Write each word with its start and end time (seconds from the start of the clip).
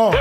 Oh. 0.00 0.14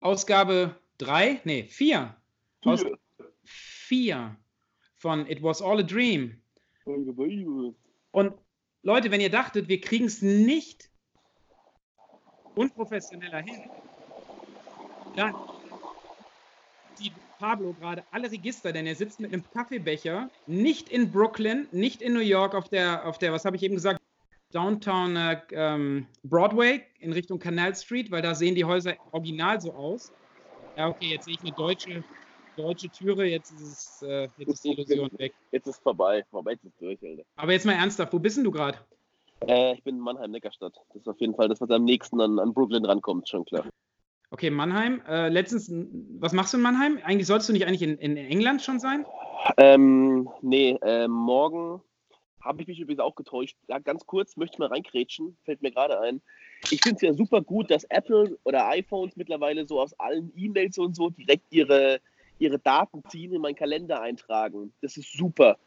Ausgabe 0.00 0.76
3, 0.98 1.40
nee, 1.42 1.64
4. 1.64 2.16
Aus 2.66 2.84
4 3.42 4.36
von 4.94 5.26
It 5.26 5.42
Was 5.42 5.60
All 5.60 5.80
a 5.80 5.82
Dream. 5.82 6.40
Und 8.12 8.34
Leute, 8.82 9.10
wenn 9.10 9.20
ihr 9.20 9.30
dachtet, 9.30 9.66
wir 9.66 9.80
kriegen 9.80 10.04
es 10.04 10.22
nicht 10.22 10.88
unprofessioneller 12.54 13.40
hin, 13.40 13.70
dann 15.16 15.34
die 17.00 17.10
Pablo 17.38 17.74
gerade 17.74 18.04
alle 18.10 18.30
Register, 18.30 18.72
denn 18.72 18.86
er 18.86 18.94
sitzt 18.94 19.20
mit 19.20 19.32
einem 19.32 19.44
Kaffeebecher, 19.52 20.30
nicht 20.46 20.88
in 20.88 21.10
Brooklyn, 21.10 21.66
nicht 21.72 22.02
in 22.02 22.12
New 22.14 22.20
York 22.20 22.54
auf 22.54 22.68
der, 22.68 23.06
auf 23.06 23.18
der, 23.18 23.32
was 23.32 23.44
habe 23.44 23.56
ich 23.56 23.62
eben 23.62 23.74
gesagt, 23.74 24.00
Downtown 24.52 25.16
äh, 25.16 25.40
ähm, 25.50 26.06
Broadway 26.22 26.82
in 27.00 27.12
Richtung 27.12 27.38
Canal 27.38 27.74
Street, 27.74 28.10
weil 28.10 28.22
da 28.22 28.34
sehen 28.34 28.54
die 28.54 28.64
Häuser 28.64 28.94
original 29.10 29.60
so 29.60 29.72
aus. 29.72 30.12
Ja, 30.76 30.88
okay, 30.88 31.10
jetzt 31.10 31.24
sehe 31.24 31.34
ich 31.34 31.40
eine 31.40 31.52
deutsche, 31.52 32.04
deutsche 32.56 32.88
Türe, 32.88 33.26
jetzt 33.26 33.50
ist, 33.50 33.62
es, 33.62 34.02
äh, 34.02 34.28
jetzt 34.36 34.54
ist 34.54 34.64
die 34.64 34.72
Illusion 34.72 35.10
weg. 35.18 35.34
Jetzt 35.50 35.66
ist 35.66 35.82
vorbei, 35.82 36.24
vorbei 36.30 36.52
jetzt 36.52 36.64
ist 36.64 36.80
durch, 36.80 36.98
Alter. 37.02 37.24
Aber 37.36 37.52
jetzt 37.52 37.66
mal 37.66 37.72
ernsthaft, 37.72 38.12
wo 38.12 38.18
bist 38.18 38.36
denn 38.36 38.44
du 38.44 38.52
gerade? 38.52 38.78
Äh, 39.46 39.74
ich 39.74 39.82
bin 39.82 39.96
in 39.96 40.00
Mannheim-Neckarstadt. 40.00 40.74
Das 40.88 40.96
ist 41.02 41.08
auf 41.08 41.20
jeden 41.20 41.34
Fall 41.34 41.48
das, 41.48 41.60
was 41.60 41.70
am 41.70 41.84
nächsten 41.84 42.20
an, 42.20 42.38
an 42.38 42.54
Brooklyn 42.54 42.84
rankommt, 42.84 43.28
schon 43.28 43.44
klar. 43.44 43.68
Okay, 44.34 44.50
Mannheim. 44.50 45.00
Äh, 45.06 45.28
letztens, 45.28 45.70
was 46.18 46.32
machst 46.32 46.52
du 46.52 46.56
in 46.56 46.64
Mannheim? 46.64 46.98
Eigentlich 47.04 47.28
sollst 47.28 47.48
du 47.48 47.52
nicht 47.52 47.68
eigentlich 47.68 47.82
in, 47.82 47.98
in 47.98 48.16
England 48.16 48.62
schon 48.62 48.80
sein? 48.80 49.06
Ähm, 49.58 50.28
nee, 50.42 50.76
äh, 50.82 51.06
morgen 51.06 51.80
habe 52.40 52.60
ich 52.60 52.66
mich 52.66 52.80
übrigens 52.80 52.98
auch 52.98 53.14
getäuscht. 53.14 53.56
Ja, 53.68 53.78
ganz 53.78 54.04
kurz, 54.06 54.36
möchte 54.36 54.56
ich 54.56 54.58
mal 54.58 54.66
reinkrätschen, 54.66 55.36
fällt 55.44 55.62
mir 55.62 55.70
gerade 55.70 56.00
ein. 56.00 56.20
Ich 56.72 56.80
finde 56.82 56.96
es 56.96 57.02
ja 57.02 57.12
super 57.12 57.42
gut, 57.42 57.70
dass 57.70 57.84
Apple 57.84 58.36
oder 58.42 58.66
iPhones 58.70 59.14
mittlerweile 59.14 59.68
so 59.68 59.80
aus 59.80 59.94
allen 60.00 60.32
E-Mails 60.34 60.78
und 60.78 60.96
so 60.96 61.10
direkt 61.10 61.44
ihre, 61.50 62.00
ihre 62.40 62.58
Daten 62.58 63.04
ziehen, 63.10 63.32
in 63.32 63.40
meinen 63.40 63.54
Kalender 63.54 64.02
eintragen. 64.02 64.72
Das 64.80 64.96
ist 64.96 65.12
super. 65.12 65.58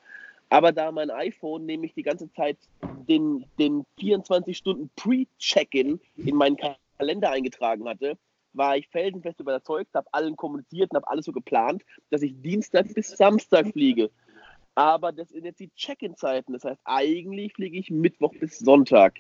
Aber 0.50 0.74
da 0.74 0.92
mein 0.92 1.10
iPhone 1.10 1.66
nämlich 1.66 1.94
die 1.94 2.04
ganze 2.04 2.30
Zeit 2.34 2.58
den, 3.08 3.46
den 3.60 3.86
24 3.98 4.58
Stunden 4.58 4.90
Pre-Check-In 4.98 6.02
in 6.18 6.36
meinen 6.36 6.58
Kalender 6.98 7.32
eingetragen 7.32 7.88
hatte, 7.88 8.18
war 8.58 8.78
ich 8.78 8.88
felsenfest 8.90 9.40
überzeugt, 9.40 9.94
habe 9.94 10.08
allen 10.12 10.36
kommuniziert 10.36 10.92
und 10.92 10.98
habe 10.98 11.08
alles 11.08 11.26
so 11.26 11.32
geplant, 11.32 11.84
dass 12.10 12.22
ich 12.22 12.34
Dienstag 12.42 12.94
bis 12.94 13.10
Samstag 13.10 13.68
fliege. 13.72 14.10
Aber 14.76 15.12
das 15.12 15.30
sind 15.30 15.46
jetzt 15.46 15.60
die 15.60 15.72
Check-in-Zeiten. 15.76 16.54
Das 16.54 16.64
heißt, 16.64 16.80
eigentlich 16.86 17.54
fliege 17.54 17.78
ich 17.78 17.90
Mittwoch 17.90 18.34
bis 18.40 18.60
Sonntag. 18.60 19.16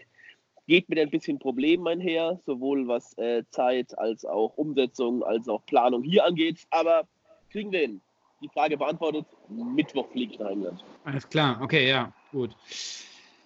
Geht 0.67 0.87
mit 0.89 0.99
ein 0.99 1.09
bisschen 1.09 1.39
Problemen 1.39 1.87
einher, 1.87 2.39
sowohl 2.45 2.87
was 2.87 3.17
äh, 3.17 3.43
Zeit 3.49 3.97
als 3.97 4.25
auch 4.25 4.57
Umsetzung 4.57 5.23
als 5.23 5.47
auch 5.47 5.65
Planung 5.65 6.03
hier 6.03 6.25
angeht. 6.25 6.67
Aber 6.69 7.07
kriegen 7.49 7.71
wir 7.71 7.79
hin. 7.79 8.01
Die 8.43 8.49
Frage 8.49 8.77
beantwortet, 8.77 9.25
Mittwoch 9.49 10.07
fliege 10.11 10.33
ich 10.33 10.39
nach 10.39 10.51
England. 10.51 10.83
Alles 11.05 11.27
klar, 11.27 11.59
okay, 11.61 11.89
ja, 11.89 12.13
gut. 12.31 12.55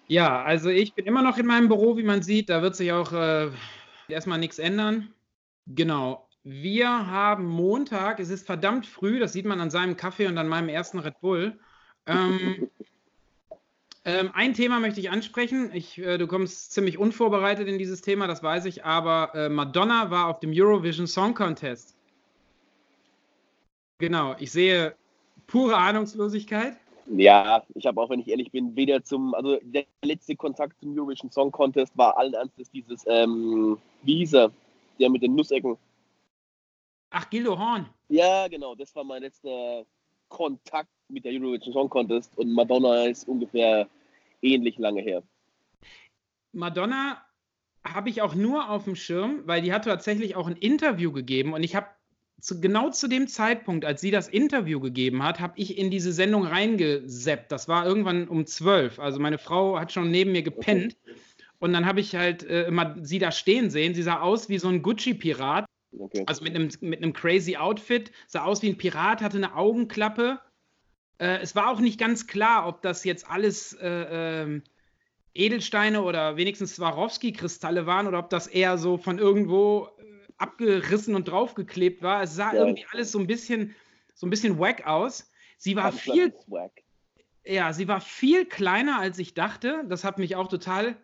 Ja, 0.08 0.44
also 0.44 0.70
ich 0.70 0.94
bin 0.94 1.06
immer 1.06 1.22
noch 1.22 1.38
in 1.38 1.46
meinem 1.46 1.70
Büro, 1.70 1.96
wie 1.96 2.04
man 2.04 2.22
sieht. 2.24 2.50
Da 2.50 2.62
wird 2.62 2.76
sich 2.76 2.92
auch 2.92 3.14
äh, 3.14 3.52
erstmal 4.10 4.38
nichts 4.38 4.60
ändern. 4.60 5.14
Genau. 5.68 6.28
Wir 6.44 7.08
haben 7.08 7.46
Montag, 7.46 8.20
es 8.20 8.30
ist 8.30 8.46
verdammt 8.46 8.88
früh, 8.88 9.20
das 9.20 9.34
sieht 9.34 9.46
man 9.46 9.62
an 9.62 9.70
seinem 9.70 9.96
Kaffee 9.96 10.28
und 10.28 10.38
an 10.38 10.48
meinem 10.48 10.70
ersten 10.70 10.98
Red 10.98 11.22
Bull. 11.22 11.60
Ähm, 12.08 12.68
ähm, 14.04 14.32
ein 14.34 14.56
Thema 14.56 14.80
möchte 14.80 15.00
ich 15.00 15.12
ansprechen. 15.12 15.70
Ich, 15.74 16.00
äh, 16.00 16.18
du 16.18 16.26
kommst 16.26 16.72
ziemlich 16.72 16.98
unvorbereitet 16.98 17.68
in 17.68 17.78
dieses 17.78 18.02
Thema, 18.02 18.26
das 18.26 18.42
weiß 18.42 18.66
ich, 18.66 18.84
aber 18.84 19.36
äh, 19.36 19.50
Madonna 19.50 20.10
war 20.10 20.28
auf 20.28 20.40
dem 20.40 20.52
Eurovision 20.52 21.06
Song 21.06 21.36
Contest. 21.36 21.96
Genau, 24.00 24.36
ich 24.40 24.52
sehe 24.52 24.96
pure 25.46 25.78
Ahnungslosigkeit. 25.78 26.76
Ja, 27.06 27.64
ich 27.76 27.86
habe 27.86 28.02
auch, 28.02 28.10
wenn 28.10 28.20
ich 28.20 28.30
ehrlich 28.30 28.52
bin, 28.52 28.76
weder 28.76 29.04
zum, 29.04 29.36
also 29.36 29.60
der 29.62 29.86
letzte 30.02 30.36
Kontakt 30.36 30.80
zum 30.80 30.98
Eurovision 30.98 31.30
Song 31.30 31.52
Contest 31.52 31.96
war 31.96 32.18
allen 32.18 32.34
Ernstes 32.34 32.72
dieses, 32.72 33.06
ähm, 33.06 33.78
wie 34.02 34.18
hieß 34.18 34.34
er, 34.34 34.52
der 35.00 35.10
mit 35.10 35.22
den 35.22 35.36
Nussecken. 35.36 35.78
Ach, 37.10 37.30
Gildo 37.30 37.58
Horn. 37.58 37.90
Ja, 38.10 38.48
genau, 38.48 38.76
das 38.76 38.96
war 38.96 39.04
mein 39.04 39.22
letzter 39.22 39.86
Kontakt 40.30 40.90
mit 41.10 41.26
der 41.26 41.34
Eurovision 41.34 41.74
Song 41.74 41.90
Contest 41.90 42.38
und 42.38 42.54
Madonna 42.54 43.06
ist 43.06 43.28
ungefähr 43.28 43.88
ähnlich 44.42 44.78
lange 44.78 45.02
her. 45.02 45.22
Madonna 46.54 47.22
habe 47.84 48.10
ich 48.10 48.22
auch 48.22 48.36
nur 48.36 48.70
auf 48.70 48.86
dem 48.86 48.96
Schirm, 48.96 49.42
weil 49.46 49.62
die 49.62 49.74
hat 49.74 49.86
tatsächlich 49.86 50.36
auch 50.36 50.48
ein 50.48 50.56
Interview 50.56 51.12
gegeben 51.12 51.54
und 51.54 51.64
ich 51.64 51.76
habe 51.76 51.88
zu, 52.40 52.60
genau 52.60 52.90
zu 52.90 53.08
dem 53.08 53.28
Zeitpunkt, 53.28 53.86
als 53.86 54.02
sie 54.02 54.12
das 54.12 54.28
Interview 54.28 54.80
gegeben 54.80 55.24
hat, 55.24 55.40
habe 55.40 55.54
ich 55.58 55.78
in 55.78 55.92
diese 55.92 56.12
Sendung 56.12 56.46
reingeseppt. 56.46 57.52
Das 57.52 57.68
war 57.68 57.86
irgendwann 57.86 58.28
um 58.28 58.46
zwölf. 58.48 59.00
Also 59.00 59.20
meine 59.20 59.38
Frau 59.38 59.80
hat 59.80 59.92
schon 59.92 60.10
neben 60.10 60.32
mir 60.32 60.42
gepennt. 60.42 60.98
Okay. 61.04 61.16
Und 61.62 61.74
dann 61.74 61.86
habe 61.86 62.00
ich 62.00 62.16
halt 62.16 62.42
äh, 62.44 62.64
immer 62.64 62.96
sie 63.04 63.20
da 63.20 63.32
stehen 63.32 63.70
sehen. 63.70 63.94
Sie 63.94 64.02
sah 64.02 64.20
aus 64.20 64.50
wie 64.50 64.58
so 64.58 64.68
ein 64.68 64.82
Gucci-Pirat. 64.82 65.66
Okay. 65.98 66.24
Also 66.26 66.44
mit 66.44 66.56
einem, 66.56 66.70
mit 66.82 67.04
einem 67.04 67.14
crazy 67.14 67.56
Outfit. 67.56 68.12
Sah 68.26 68.46
aus 68.46 68.64
wie 68.64 68.70
ein 68.70 68.78
Pirat, 68.78 69.22
hatte 69.22 69.38
eine 69.38 69.56
Augenklappe. 69.56 70.40
Äh, 71.20 71.38
es 71.42 71.56
war 71.56 71.70
auch 71.70 71.80
nicht 71.80 72.00
ganz 72.00 72.26
klar, 72.26 72.68
ob 72.68 72.82
das 72.82 73.04
jetzt 73.04 73.30
alles 73.30 73.74
äh, 73.74 73.88
ähm, 73.88 74.64
Edelsteine 75.36 76.02
oder 76.02 76.36
wenigstens 76.36 76.78
Swarovski-Kristalle 76.78 77.86
waren 77.86 78.08
oder 78.08 78.18
ob 78.18 78.32
das 78.32 78.48
eher 78.48 78.80
so 78.80 78.98
von 78.98 79.20
irgendwo 79.20 79.88
äh, 80.00 80.34
abgerissen 80.40 81.14
und 81.14 81.28
draufgeklebt 81.28 82.02
war. 82.02 82.24
Es 82.24 82.34
sah 82.34 82.56
ja. 82.56 82.62
irgendwie 82.62 82.88
alles 82.92 83.12
so 83.12 83.20
ein 83.20 83.28
bisschen, 83.28 83.76
so 84.16 84.26
ein 84.26 84.32
bisschen 84.32 84.58
wack 84.58 84.88
aus. 84.88 85.32
Sie 85.60 85.76
war 85.76 85.92
viel, 85.92 86.34
ja, 87.46 87.72
sie 87.72 87.88
war 87.88 88.02
viel 88.02 88.48
kleiner, 88.48 89.00
als 89.00 89.20
ich 89.20 89.36
dachte. 89.36 89.84
Das 89.88 90.04
hat 90.04 90.18
mich 90.18 90.36
auch 90.36 90.48
total 90.48 90.98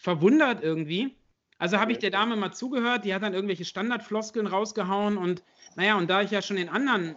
verwundert 0.00 0.62
irgendwie. 0.62 1.14
Also 1.58 1.78
habe 1.78 1.92
ich 1.92 1.98
der 1.98 2.10
Dame 2.10 2.36
mal 2.36 2.52
zugehört, 2.52 3.04
die 3.04 3.14
hat 3.14 3.22
dann 3.22 3.34
irgendwelche 3.34 3.66
Standardfloskeln 3.66 4.46
rausgehauen 4.46 5.18
und 5.18 5.42
naja, 5.76 5.96
und 5.96 6.08
da 6.08 6.22
ich 6.22 6.30
ja 6.30 6.40
schon 6.40 6.56
in 6.56 6.70
anderen 6.70 7.16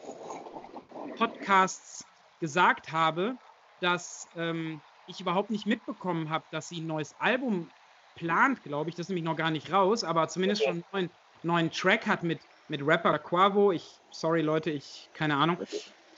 Podcasts 1.16 2.06
gesagt 2.42 2.92
habe, 2.92 3.38
dass 3.80 4.28
ähm, 4.36 4.82
ich 5.08 5.22
überhaupt 5.22 5.50
nicht 5.50 5.66
mitbekommen 5.66 6.30
habe, 6.30 6.44
dass 6.52 6.68
sie 6.68 6.82
ein 6.82 6.88
neues 6.88 7.16
Album 7.20 7.70
plant, 8.16 8.64
glaube 8.64 8.90
ich, 8.90 8.96
das 8.96 9.06
ist 9.06 9.10
nämlich 9.10 9.24
noch 9.24 9.38
gar 9.38 9.50
nicht 9.50 9.72
raus, 9.72 10.04
aber 10.04 10.28
zumindest 10.28 10.64
schon 10.64 10.74
einen 10.74 10.84
neuen, 10.92 11.10
neuen 11.42 11.72
Track 11.72 12.06
hat 12.06 12.24
mit, 12.24 12.42
mit 12.68 12.86
Rapper 12.86 13.18
Quavo. 13.18 13.72
Ich, 13.72 14.02
sorry 14.12 14.42
Leute, 14.42 14.72
ich, 14.72 15.10
keine 15.14 15.36
Ahnung. 15.38 15.58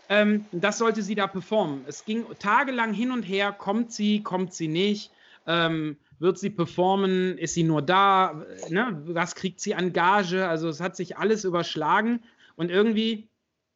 Ähm, 0.09 0.45
das 0.51 0.79
sollte 0.79 1.03
sie 1.03 1.15
da 1.15 1.27
performen. 1.27 1.85
Es 1.87 2.05
ging 2.05 2.25
tagelang 2.39 2.93
hin 2.93 3.11
und 3.11 3.23
her, 3.23 3.51
kommt 3.51 3.91
sie, 3.91 4.23
kommt 4.23 4.53
sie 4.53 4.67
nicht. 4.67 5.11
Ähm, 5.47 5.97
wird 6.19 6.37
sie 6.37 6.49
performen? 6.49 7.37
Ist 7.37 7.53
sie 7.53 7.63
nur 7.63 7.81
da? 7.81 8.45
Ne? 8.69 9.01
Was 9.05 9.35
kriegt 9.35 9.59
sie 9.59 9.75
an 9.75 9.93
Gage? 9.93 10.47
Also 10.47 10.69
es 10.69 10.79
hat 10.79 10.95
sich 10.95 11.17
alles 11.17 11.43
überschlagen 11.43 12.23
und 12.55 12.69
irgendwie 12.71 13.27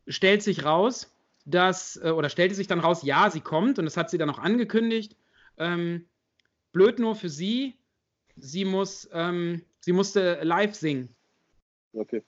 stellt 0.07 0.41
sich 0.43 0.65
raus, 0.65 1.15
dass, 1.45 1.97
äh, 1.97 2.09
oder 2.09 2.29
stellte 2.29 2.55
sich 2.55 2.67
dann 2.67 2.79
raus, 2.79 3.03
ja, 3.03 3.29
sie 3.29 3.41
kommt 3.41 3.79
und 3.79 3.85
das 3.85 3.97
hat 3.97 4.09
sie 4.09 4.17
dann 4.17 4.29
auch 4.29 4.39
angekündigt. 4.39 5.15
Ähm, 5.57 6.05
blöd 6.71 6.99
nur 6.99 7.15
für 7.15 7.29
sie, 7.29 7.75
sie 8.35 8.65
muss, 8.65 9.09
ähm, 9.13 9.63
sie 9.79 9.91
musste 9.91 10.39
live 10.43 10.75
singen. 10.75 11.09
Okay. 11.93 12.23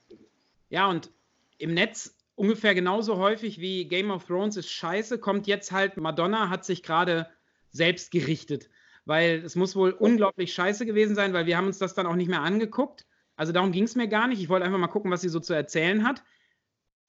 Ja, 0.70 0.90
und 0.90 1.12
im 1.58 1.74
Netz 1.74 2.16
ungefähr 2.36 2.74
genauso 2.74 3.18
häufig 3.18 3.60
wie 3.60 3.86
Game 3.86 4.10
of 4.10 4.26
Thrones 4.26 4.58
ist 4.58 4.72
scheiße, 4.72 5.20
kommt 5.20 5.48
jetzt 5.48 5.72
halt 5.72 5.98
Madonna 5.98 6.50
hat 6.50 6.66
sich 6.66 6.82
gerade 6.82 7.28
selbst 7.70 8.12
gerichtet 8.12 8.70
weil 9.12 9.44
es 9.44 9.58
muss 9.58 9.76
wohl 9.76 9.92
unglaublich 9.92 10.54
scheiße 10.54 10.86
gewesen 10.86 11.16
sein, 11.16 11.34
weil 11.34 11.46
wir 11.46 11.58
haben 11.58 11.68
uns 11.68 11.80
das 11.80 11.94
dann 11.94 12.08
auch 12.08 12.16
nicht 12.16 12.30
mehr 12.30 12.44
angeguckt. 12.44 13.06
Also 13.36 13.52
darum 13.52 13.74
ging 13.74 13.84
es 13.84 13.96
mir 13.96 14.08
gar 14.08 14.30
nicht. 14.30 14.42
Ich 14.42 14.48
wollte 14.48 14.66
einfach 14.66 14.80
mal 14.80 14.88
gucken, 14.88 15.12
was 15.12 15.20
sie 15.20 15.28
so 15.28 15.42
zu 15.42 15.54
erzählen 15.54 16.08
hat. 16.08 16.24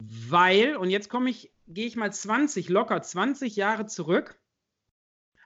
Weil, 0.00 0.74
und 0.74 0.90
jetzt 0.90 1.08
komme 1.08 1.30
ich, 1.30 1.52
gehe 1.68 1.86
ich 1.86 1.94
mal 1.94 2.12
20, 2.12 2.68
locker 2.68 3.00
20 3.00 3.54
Jahre 3.54 3.86
zurück. 3.86 4.40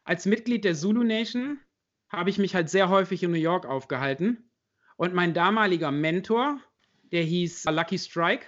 Als 0.02 0.24
Mitglied 0.24 0.64
der 0.64 0.74
Zulu 0.74 1.04
Nation 1.04 1.60
habe 2.08 2.30
ich 2.30 2.38
mich 2.38 2.54
halt 2.54 2.70
sehr 2.70 2.88
häufig 2.88 3.22
in 3.22 3.32
New 3.32 3.36
York 3.36 3.66
aufgehalten. 3.66 4.50
Und 4.96 5.12
mein 5.12 5.34
damaliger 5.34 5.90
Mentor, 5.92 6.58
der 7.12 7.22
hieß 7.22 7.66
Lucky 7.66 7.98
Strike. 7.98 8.46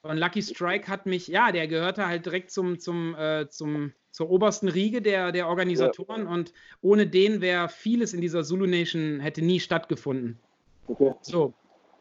Und 0.00 0.16
Lucky 0.16 0.40
Strike 0.40 0.88
hat 0.88 1.04
mich, 1.04 1.28
ja, 1.28 1.52
der 1.52 1.68
gehörte 1.68 2.06
halt 2.06 2.24
direkt 2.24 2.50
zum, 2.52 2.78
zum, 2.78 3.14
äh, 3.16 3.50
zum 3.50 3.92
zur 4.16 4.30
obersten 4.30 4.68
Riege 4.68 5.02
der, 5.02 5.30
der 5.30 5.46
Organisatoren 5.46 6.24
ja. 6.24 6.30
und 6.30 6.54
ohne 6.80 7.06
den 7.06 7.42
wäre 7.42 7.68
vieles 7.68 8.14
in 8.14 8.22
dieser 8.22 8.44
Zulu 8.44 8.64
Nation 8.66 9.20
hätte 9.20 9.42
nie 9.42 9.60
stattgefunden. 9.60 10.40
Okay. 10.86 11.12
So. 11.20 11.52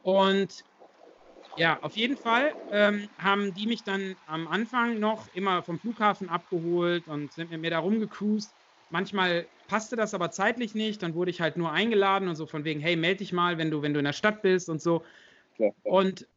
Und 0.01 0.63
Ja, 1.57 1.77
auf 1.81 1.97
jeden 1.97 2.15
Fall 2.15 2.53
ähm, 2.71 3.09
haben 3.17 3.53
die 3.53 3.67
mich 3.67 3.83
dann 3.83 4.15
am 4.27 4.47
Anfang 4.47 4.97
noch 4.97 5.27
immer 5.33 5.61
vom 5.61 5.77
Flughafen 5.77 6.29
abgeholt 6.29 7.05
und 7.09 7.33
sind 7.33 7.51
mit 7.51 7.59
mir 7.59 7.71
da 7.71 7.79
rumgecruised. 7.79 8.55
Manchmal 8.89 9.49
passte 9.67 9.97
das 9.97 10.13
aber 10.13 10.31
zeitlich 10.31 10.73
nicht, 10.73 11.03
dann 11.03 11.15
wurde 11.15 11.31
ich 11.31 11.41
halt 11.41 11.57
nur 11.57 11.73
eingeladen 11.73 12.29
und 12.29 12.37
so 12.37 12.45
von 12.45 12.63
wegen, 12.63 12.79
hey, 12.79 12.95
melde 12.95 13.17
dich 13.17 13.33
mal, 13.33 13.57
wenn 13.57 13.71
du, 13.71 13.81
wenn 13.81 13.93
du 13.93 13.99
in 13.99 14.05
der 14.05 14.13
Stadt 14.13 14.41
bist 14.41 14.69
und 14.69 14.81
so. 14.81 15.03
Ja. 15.57 15.69
Und 15.83 16.29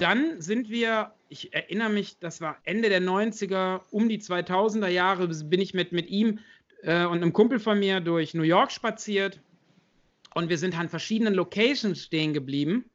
dann 0.00 0.40
sind 0.40 0.70
wir, 0.70 1.12
ich 1.28 1.52
erinnere 1.52 1.90
mich, 1.90 2.18
das 2.18 2.40
war 2.40 2.56
Ende 2.64 2.88
der 2.88 3.02
90er, 3.02 3.82
um 3.90 4.08
die 4.08 4.18
2000er 4.18 4.88
Jahre, 4.88 5.28
bin 5.28 5.60
ich 5.60 5.74
mit, 5.74 5.92
mit 5.92 6.08
ihm 6.08 6.38
äh, 6.82 7.04
und 7.04 7.22
einem 7.22 7.32
Kumpel 7.32 7.58
von 7.58 7.78
mir 7.78 8.00
durch 8.00 8.34
New 8.34 8.42
York 8.42 8.72
spaziert 8.72 9.40
und 10.34 10.48
wir 10.48 10.58
sind 10.58 10.78
an 10.78 10.88
verschiedenen 10.88 11.34
Locations 11.34 12.02
stehen 12.02 12.32
geblieben, 12.32 12.88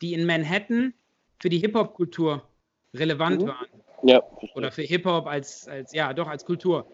die 0.00 0.14
in 0.14 0.26
Manhattan 0.26 0.94
für 1.38 1.48
die 1.48 1.58
Hip-Hop-Kultur 1.58 2.46
relevant 2.94 3.42
mhm. 3.42 3.48
waren. 3.48 3.66
Ja. 4.02 4.22
Oder 4.54 4.70
für 4.70 4.82
Hip-Hop 4.82 5.26
als, 5.26 5.68
als, 5.68 5.92
ja, 5.92 6.12
doch 6.12 6.28
als 6.28 6.44
Kultur. 6.44 6.86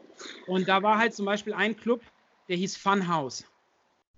Und 0.46 0.68
da 0.68 0.82
war 0.82 0.98
halt 0.98 1.14
zum 1.14 1.26
Beispiel 1.26 1.52
ein 1.52 1.76
Club, 1.76 2.02
der 2.48 2.56
hieß 2.56 2.76
Funhouse. 2.76 3.44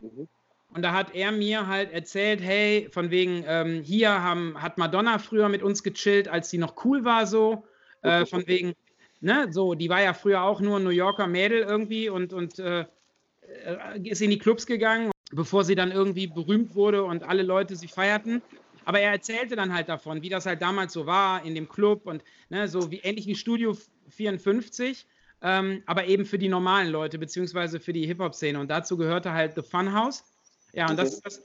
Mhm. 0.00 0.28
Und 0.68 0.82
da 0.82 0.92
hat 0.92 1.14
er 1.14 1.32
mir 1.32 1.66
halt 1.66 1.92
erzählt, 1.92 2.40
hey, 2.42 2.88
von 2.90 3.10
wegen, 3.10 3.44
ähm, 3.46 3.82
hier 3.82 4.22
haben, 4.22 4.60
hat 4.60 4.78
Madonna 4.78 5.18
früher 5.18 5.48
mit 5.48 5.62
uns 5.62 5.82
gechillt, 5.82 6.28
als 6.28 6.50
sie 6.50 6.58
noch 6.58 6.84
cool 6.84 7.04
war, 7.04 7.26
so. 7.26 7.64
Äh, 8.02 8.26
von 8.26 8.46
wegen, 8.46 8.74
ne, 9.20 9.48
so, 9.50 9.74
die 9.74 9.88
war 9.88 10.02
ja 10.02 10.12
früher 10.12 10.42
auch 10.42 10.60
nur 10.60 10.78
ein 10.78 10.84
New 10.84 10.90
Yorker 10.90 11.26
Mädel 11.26 11.62
irgendwie 11.62 12.08
und, 12.08 12.32
und 12.32 12.58
äh, 12.58 12.80
äh 12.80 14.00
ist 14.04 14.20
in 14.20 14.30
die 14.30 14.38
Clubs 14.38 14.66
gegangen, 14.66 15.10
bevor 15.32 15.64
sie 15.64 15.74
dann 15.74 15.92
irgendwie 15.92 16.26
berühmt 16.26 16.74
wurde 16.74 17.04
und 17.04 17.22
alle 17.22 17.42
Leute 17.42 17.76
sie 17.76 17.88
feierten. 17.88 18.42
Aber 18.84 19.00
er 19.00 19.12
erzählte 19.12 19.56
dann 19.56 19.72
halt 19.72 19.88
davon, 19.88 20.22
wie 20.22 20.28
das 20.28 20.46
halt 20.46 20.62
damals 20.62 20.92
so 20.92 21.06
war 21.06 21.44
in 21.44 21.54
dem 21.54 21.68
Club 21.68 22.06
und 22.06 22.22
ne, 22.50 22.68
so 22.68 22.90
wie 22.90 22.98
ähnlich 22.98 23.26
wie 23.26 23.34
Studio 23.34 23.76
54 24.10 25.06
ähm, 25.42 25.82
aber 25.86 26.06
eben 26.06 26.24
für 26.24 26.38
die 26.38 26.48
normalen 26.48 26.90
Leute, 26.90 27.18
beziehungsweise 27.18 27.78
für 27.78 27.92
die 27.92 28.06
Hip-Hop-Szene. 28.06 28.58
Und 28.58 28.70
dazu 28.70 28.96
gehörte 28.96 29.32
halt 29.32 29.54
The 29.54 29.62
Funhouse. 29.62 30.24
Ja, 30.76 30.88
und 30.90 30.98
das, 30.98 31.20
das 31.20 31.42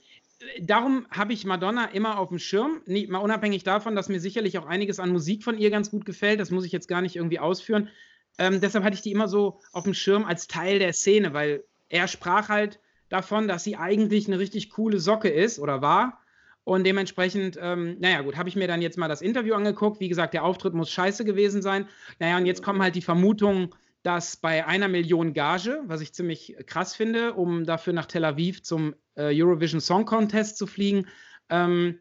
darum 0.59 1.07
habe 1.09 1.33
ich 1.33 1.45
Madonna 1.45 1.85
immer 1.85 2.19
auf 2.19 2.29
dem 2.29 2.39
Schirm, 2.39 2.81
nicht, 2.85 3.09
mal 3.09 3.19
unabhängig 3.19 3.63
davon, 3.63 3.95
dass 3.95 4.09
mir 4.09 4.19
sicherlich 4.19 4.57
auch 4.57 4.65
einiges 4.65 4.99
an 4.99 5.11
Musik 5.11 5.43
von 5.43 5.57
ihr 5.57 5.69
ganz 5.69 5.91
gut 5.91 6.05
gefällt. 6.05 6.39
Das 6.39 6.51
muss 6.51 6.65
ich 6.65 6.71
jetzt 6.71 6.87
gar 6.87 7.01
nicht 7.01 7.15
irgendwie 7.15 7.39
ausführen. 7.39 7.89
Ähm, 8.37 8.61
deshalb 8.61 8.83
hatte 8.83 8.95
ich 8.95 9.01
die 9.01 9.11
immer 9.11 9.27
so 9.27 9.59
auf 9.71 9.83
dem 9.83 9.93
Schirm 9.93 10.25
als 10.25 10.47
Teil 10.47 10.79
der 10.79 10.93
Szene, 10.93 11.33
weil 11.33 11.63
er 11.89 12.07
sprach 12.07 12.49
halt 12.49 12.79
davon, 13.09 13.47
dass 13.47 13.63
sie 13.63 13.75
eigentlich 13.75 14.27
eine 14.27 14.39
richtig 14.39 14.69
coole 14.69 14.99
Socke 14.99 15.29
ist 15.29 15.59
oder 15.59 15.81
war. 15.81 16.21
Und 16.63 16.85
dementsprechend, 16.85 17.57
ähm, 17.59 17.97
naja, 17.99 18.21
gut, 18.21 18.37
habe 18.37 18.47
ich 18.47 18.55
mir 18.55 18.67
dann 18.67 18.81
jetzt 18.81 18.97
mal 18.97 19.07
das 19.07 19.21
Interview 19.21 19.55
angeguckt. 19.55 19.99
Wie 19.99 20.09
gesagt, 20.09 20.33
der 20.33 20.43
Auftritt 20.43 20.73
muss 20.73 20.91
scheiße 20.91 21.25
gewesen 21.25 21.61
sein. 21.61 21.87
Naja, 22.19 22.37
und 22.37 22.45
jetzt 22.45 22.63
kommen 22.63 22.81
halt 22.81 22.95
die 22.95 23.01
Vermutungen, 23.01 23.69
dass 24.03 24.37
bei 24.37 24.65
einer 24.65 24.87
Million 24.87 25.33
Gage, 25.33 25.81
was 25.85 26.01
ich 26.01 26.13
ziemlich 26.13 26.55
krass 26.65 26.95
finde, 26.95 27.33
um 27.33 27.65
dafür 27.65 27.93
nach 27.93 28.05
Tel 28.05 28.25
Aviv 28.25 28.63
zum 28.63 28.93
äh, 28.93 29.10
Eurovision 29.15 29.81
Song 29.81 30.05
Contest 30.05 30.57
zu 30.57 30.67
fliegen, 30.67 31.07
ähm, 31.49 31.99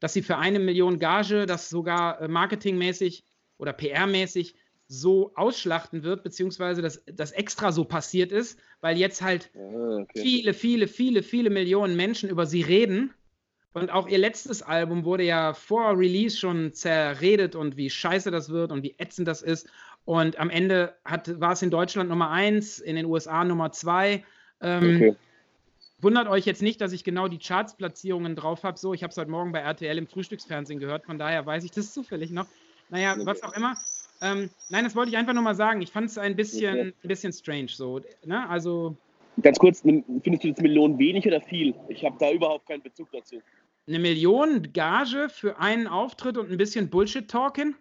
dass 0.00 0.12
sie 0.12 0.22
für 0.22 0.38
eine 0.38 0.58
Million 0.58 0.98
Gage 0.98 1.46
das 1.46 1.68
sogar 1.68 2.20
äh, 2.20 2.28
marketingmäßig 2.28 3.24
oder 3.56 3.72
PR-mäßig 3.72 4.54
so 4.88 5.32
ausschlachten 5.36 6.02
wird, 6.02 6.22
beziehungsweise 6.22 6.82
dass 6.82 7.02
das 7.06 7.30
extra 7.32 7.72
so 7.72 7.84
passiert 7.84 8.30
ist, 8.30 8.58
weil 8.80 8.98
jetzt 8.98 9.22
halt 9.22 9.50
ah, 9.54 10.00
okay. 10.02 10.20
viele, 10.20 10.54
viele, 10.54 10.88
viele, 10.88 11.22
viele 11.22 11.50
Millionen 11.50 11.96
Menschen 11.96 12.28
über 12.28 12.46
sie 12.46 12.62
reden. 12.62 13.14
Und 13.72 13.90
auch 13.90 14.06
ihr 14.06 14.18
letztes 14.18 14.60
Album 14.60 15.06
wurde 15.06 15.22
ja 15.22 15.54
vor 15.54 15.98
Release 15.98 16.36
schon 16.36 16.74
zerredet 16.74 17.54
und 17.54 17.78
wie 17.78 17.88
scheiße 17.88 18.30
das 18.30 18.50
wird 18.50 18.70
und 18.70 18.82
wie 18.82 18.96
ätzend 18.98 19.28
das 19.28 19.40
ist. 19.40 19.66
Und 20.04 20.38
am 20.38 20.50
Ende 20.50 20.94
hat, 21.06 21.40
war 21.40 21.52
es 21.52 21.62
in 21.62 21.70
Deutschland 21.70 22.10
Nummer 22.10 22.30
eins, 22.30 22.78
in 22.78 22.96
den 22.96 23.06
USA 23.06 23.44
Nummer 23.44 23.72
zwei. 23.72 24.24
Ähm, 24.60 24.96
okay. 24.96 25.16
Wundert 26.02 26.26
euch 26.26 26.44
jetzt 26.46 26.62
nicht, 26.62 26.80
dass 26.80 26.92
ich 26.92 27.04
genau 27.04 27.28
die 27.28 27.38
Charts-Platzierungen 27.38 28.34
drauf 28.34 28.64
habe. 28.64 28.76
So, 28.76 28.92
ich 28.92 29.04
habe 29.04 29.12
es 29.12 29.16
heute 29.16 29.30
Morgen 29.30 29.52
bei 29.52 29.60
RTL 29.60 29.96
im 29.96 30.08
Frühstücksfernsehen 30.08 30.80
gehört, 30.80 31.06
von 31.06 31.16
daher 31.16 31.46
weiß 31.46 31.62
ich 31.62 31.70
das 31.70 31.92
zufällig 31.94 32.32
noch. 32.32 32.48
Naja, 32.90 33.12
okay. 33.12 33.24
was 33.24 33.42
auch 33.44 33.56
immer. 33.56 33.76
Ähm, 34.20 34.50
nein, 34.68 34.82
das 34.82 34.96
wollte 34.96 35.10
ich 35.10 35.16
einfach 35.16 35.32
nur 35.32 35.44
mal 35.44 35.54
sagen. 35.54 35.80
Ich 35.80 35.92
fand 35.92 36.10
es 36.10 36.18
ein 36.18 36.34
bisschen, 36.34 36.74
okay. 36.74 36.94
ein 37.04 37.08
bisschen 37.08 37.32
strange. 37.32 37.68
So, 37.68 38.00
ne? 38.24 38.48
Also. 38.48 38.96
Ganz 39.40 39.58
kurz, 39.58 39.80
findest 39.80 40.44
du 40.44 40.52
das 40.52 40.60
Millionen 40.60 40.98
wenig 40.98 41.24
oder 41.24 41.40
viel? 41.40 41.74
Ich 41.88 42.04
habe 42.04 42.16
da 42.18 42.32
überhaupt 42.32 42.66
keinen 42.66 42.82
Bezug 42.82 43.08
dazu. 43.12 43.40
Eine 43.86 44.00
Million 44.00 44.72
Gage 44.72 45.28
für 45.28 45.58
einen 45.58 45.86
Auftritt 45.86 46.36
und 46.36 46.50
ein 46.50 46.58
bisschen 46.58 46.90
Bullshit-Talking? 46.90 47.76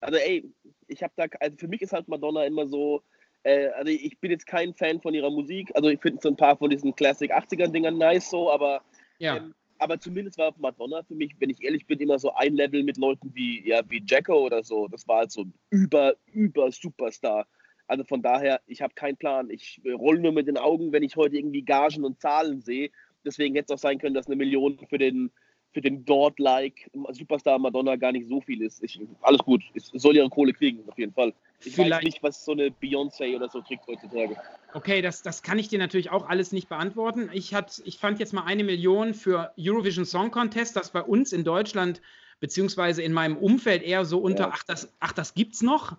Also, 0.00 0.18
ey, 0.18 0.44
ich 0.86 1.02
habe 1.02 1.12
da, 1.16 1.24
also 1.40 1.56
für 1.56 1.68
mich 1.68 1.80
ist 1.80 1.92
halt 1.92 2.06
Madonna 2.06 2.44
immer 2.44 2.68
so, 2.68 3.02
äh, 3.48 3.68
also 3.68 3.90
ich 3.90 4.18
bin 4.20 4.30
jetzt 4.30 4.46
kein 4.46 4.74
Fan 4.74 5.00
von 5.00 5.14
ihrer 5.14 5.30
Musik, 5.30 5.70
also 5.74 5.88
ich 5.88 6.00
finde 6.00 6.20
so 6.22 6.28
ein 6.28 6.36
paar 6.36 6.56
von 6.56 6.68
diesen 6.68 6.94
Classic 6.94 7.32
80er-Dingern 7.32 7.96
nice 7.96 8.28
so, 8.28 8.50
aber, 8.50 8.82
ja. 9.18 9.36
ähm, 9.36 9.54
aber 9.78 9.98
zumindest 9.98 10.38
war 10.38 10.54
Madonna 10.58 11.02
für 11.02 11.14
mich, 11.14 11.34
wenn 11.38 11.50
ich 11.50 11.62
ehrlich 11.62 11.86
bin, 11.86 11.98
immer 12.00 12.18
so 12.18 12.32
ein 12.34 12.54
Level 12.54 12.82
mit 12.82 12.98
Leuten 12.98 13.34
wie, 13.34 13.66
ja, 13.66 13.80
wie 13.88 14.02
Jacko 14.06 14.44
oder 14.44 14.62
so. 14.62 14.88
Das 14.88 15.06
war 15.06 15.18
halt 15.18 15.30
so 15.30 15.42
ein 15.42 15.54
über, 15.70 16.14
über 16.32 16.70
Superstar. 16.72 17.46
Also 17.86 18.04
von 18.04 18.20
daher, 18.20 18.60
ich 18.66 18.82
habe 18.82 18.92
keinen 18.94 19.16
Plan. 19.16 19.48
Ich 19.50 19.80
roll 19.86 20.18
nur 20.18 20.32
mit 20.32 20.48
den 20.48 20.58
Augen, 20.58 20.92
wenn 20.92 21.04
ich 21.04 21.16
heute 21.16 21.36
irgendwie 21.36 21.62
Gagen 21.62 22.04
und 22.04 22.20
Zahlen 22.20 22.60
sehe. 22.60 22.90
Deswegen 23.24 23.54
hätte 23.54 23.72
es 23.72 23.78
auch 23.78 23.82
sein 23.82 23.98
können, 23.98 24.14
dass 24.14 24.26
eine 24.26 24.36
Million 24.36 24.78
für 24.90 24.98
den 24.98 25.30
für 25.72 25.80
den 25.80 26.04
God-like 26.04 26.90
Superstar 27.10 27.58
Madonna 27.58 27.96
gar 27.96 28.12
nicht 28.12 28.28
so 28.28 28.40
viel 28.40 28.62
ist. 28.62 28.82
Ich, 28.82 29.00
alles 29.20 29.40
gut, 29.40 29.62
ich 29.74 29.84
soll 29.92 30.16
ihre 30.16 30.30
Kohle 30.30 30.52
kriegen, 30.52 30.82
auf 30.88 30.98
jeden 30.98 31.12
Fall. 31.12 31.34
Ich 31.64 31.74
Vielleicht. 31.74 31.92
weiß 31.92 32.04
nicht, 32.04 32.22
was 32.22 32.44
so 32.44 32.52
eine 32.52 32.68
Beyoncé 32.68 33.34
oder 33.36 33.48
so 33.48 33.62
kriegt 33.62 33.86
heutzutage. 33.86 34.36
Okay, 34.74 35.02
das, 35.02 35.22
das 35.22 35.42
kann 35.42 35.58
ich 35.58 35.68
dir 35.68 35.78
natürlich 35.78 36.10
auch 36.10 36.28
alles 36.28 36.52
nicht 36.52 36.68
beantworten. 36.68 37.30
Ich, 37.32 37.54
hat, 37.54 37.82
ich 37.84 37.98
fand 37.98 38.18
jetzt 38.18 38.32
mal 38.32 38.44
eine 38.44 38.64
Million 38.64 39.12
für 39.12 39.52
Eurovision 39.58 40.04
Song 40.04 40.30
Contest, 40.30 40.76
das 40.76 40.90
bei 40.90 41.02
uns 41.02 41.32
in 41.32 41.44
Deutschland 41.44 42.00
beziehungsweise 42.40 43.02
in 43.02 43.12
meinem 43.12 43.36
Umfeld 43.36 43.82
eher 43.82 44.04
so 44.04 44.18
unter, 44.18 44.44
ja. 44.44 44.52
ach, 44.54 44.62
das, 44.64 44.92
ach, 45.00 45.12
das 45.12 45.34
gibt's 45.34 45.62
noch? 45.62 45.96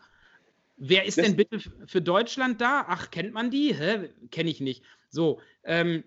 Wer 0.78 1.04
ist 1.04 1.18
das 1.18 1.26
denn 1.26 1.36
bitte 1.36 1.60
für 1.88 2.02
Deutschland 2.02 2.62
da? 2.62 2.86
Ach, 2.88 3.12
kennt 3.12 3.34
man 3.34 3.52
die? 3.52 3.76
Hä? 3.76 4.10
Kenne 4.32 4.50
ich 4.50 4.62
nicht. 4.62 4.84
So, 5.10 5.42
ähm, 5.64 6.06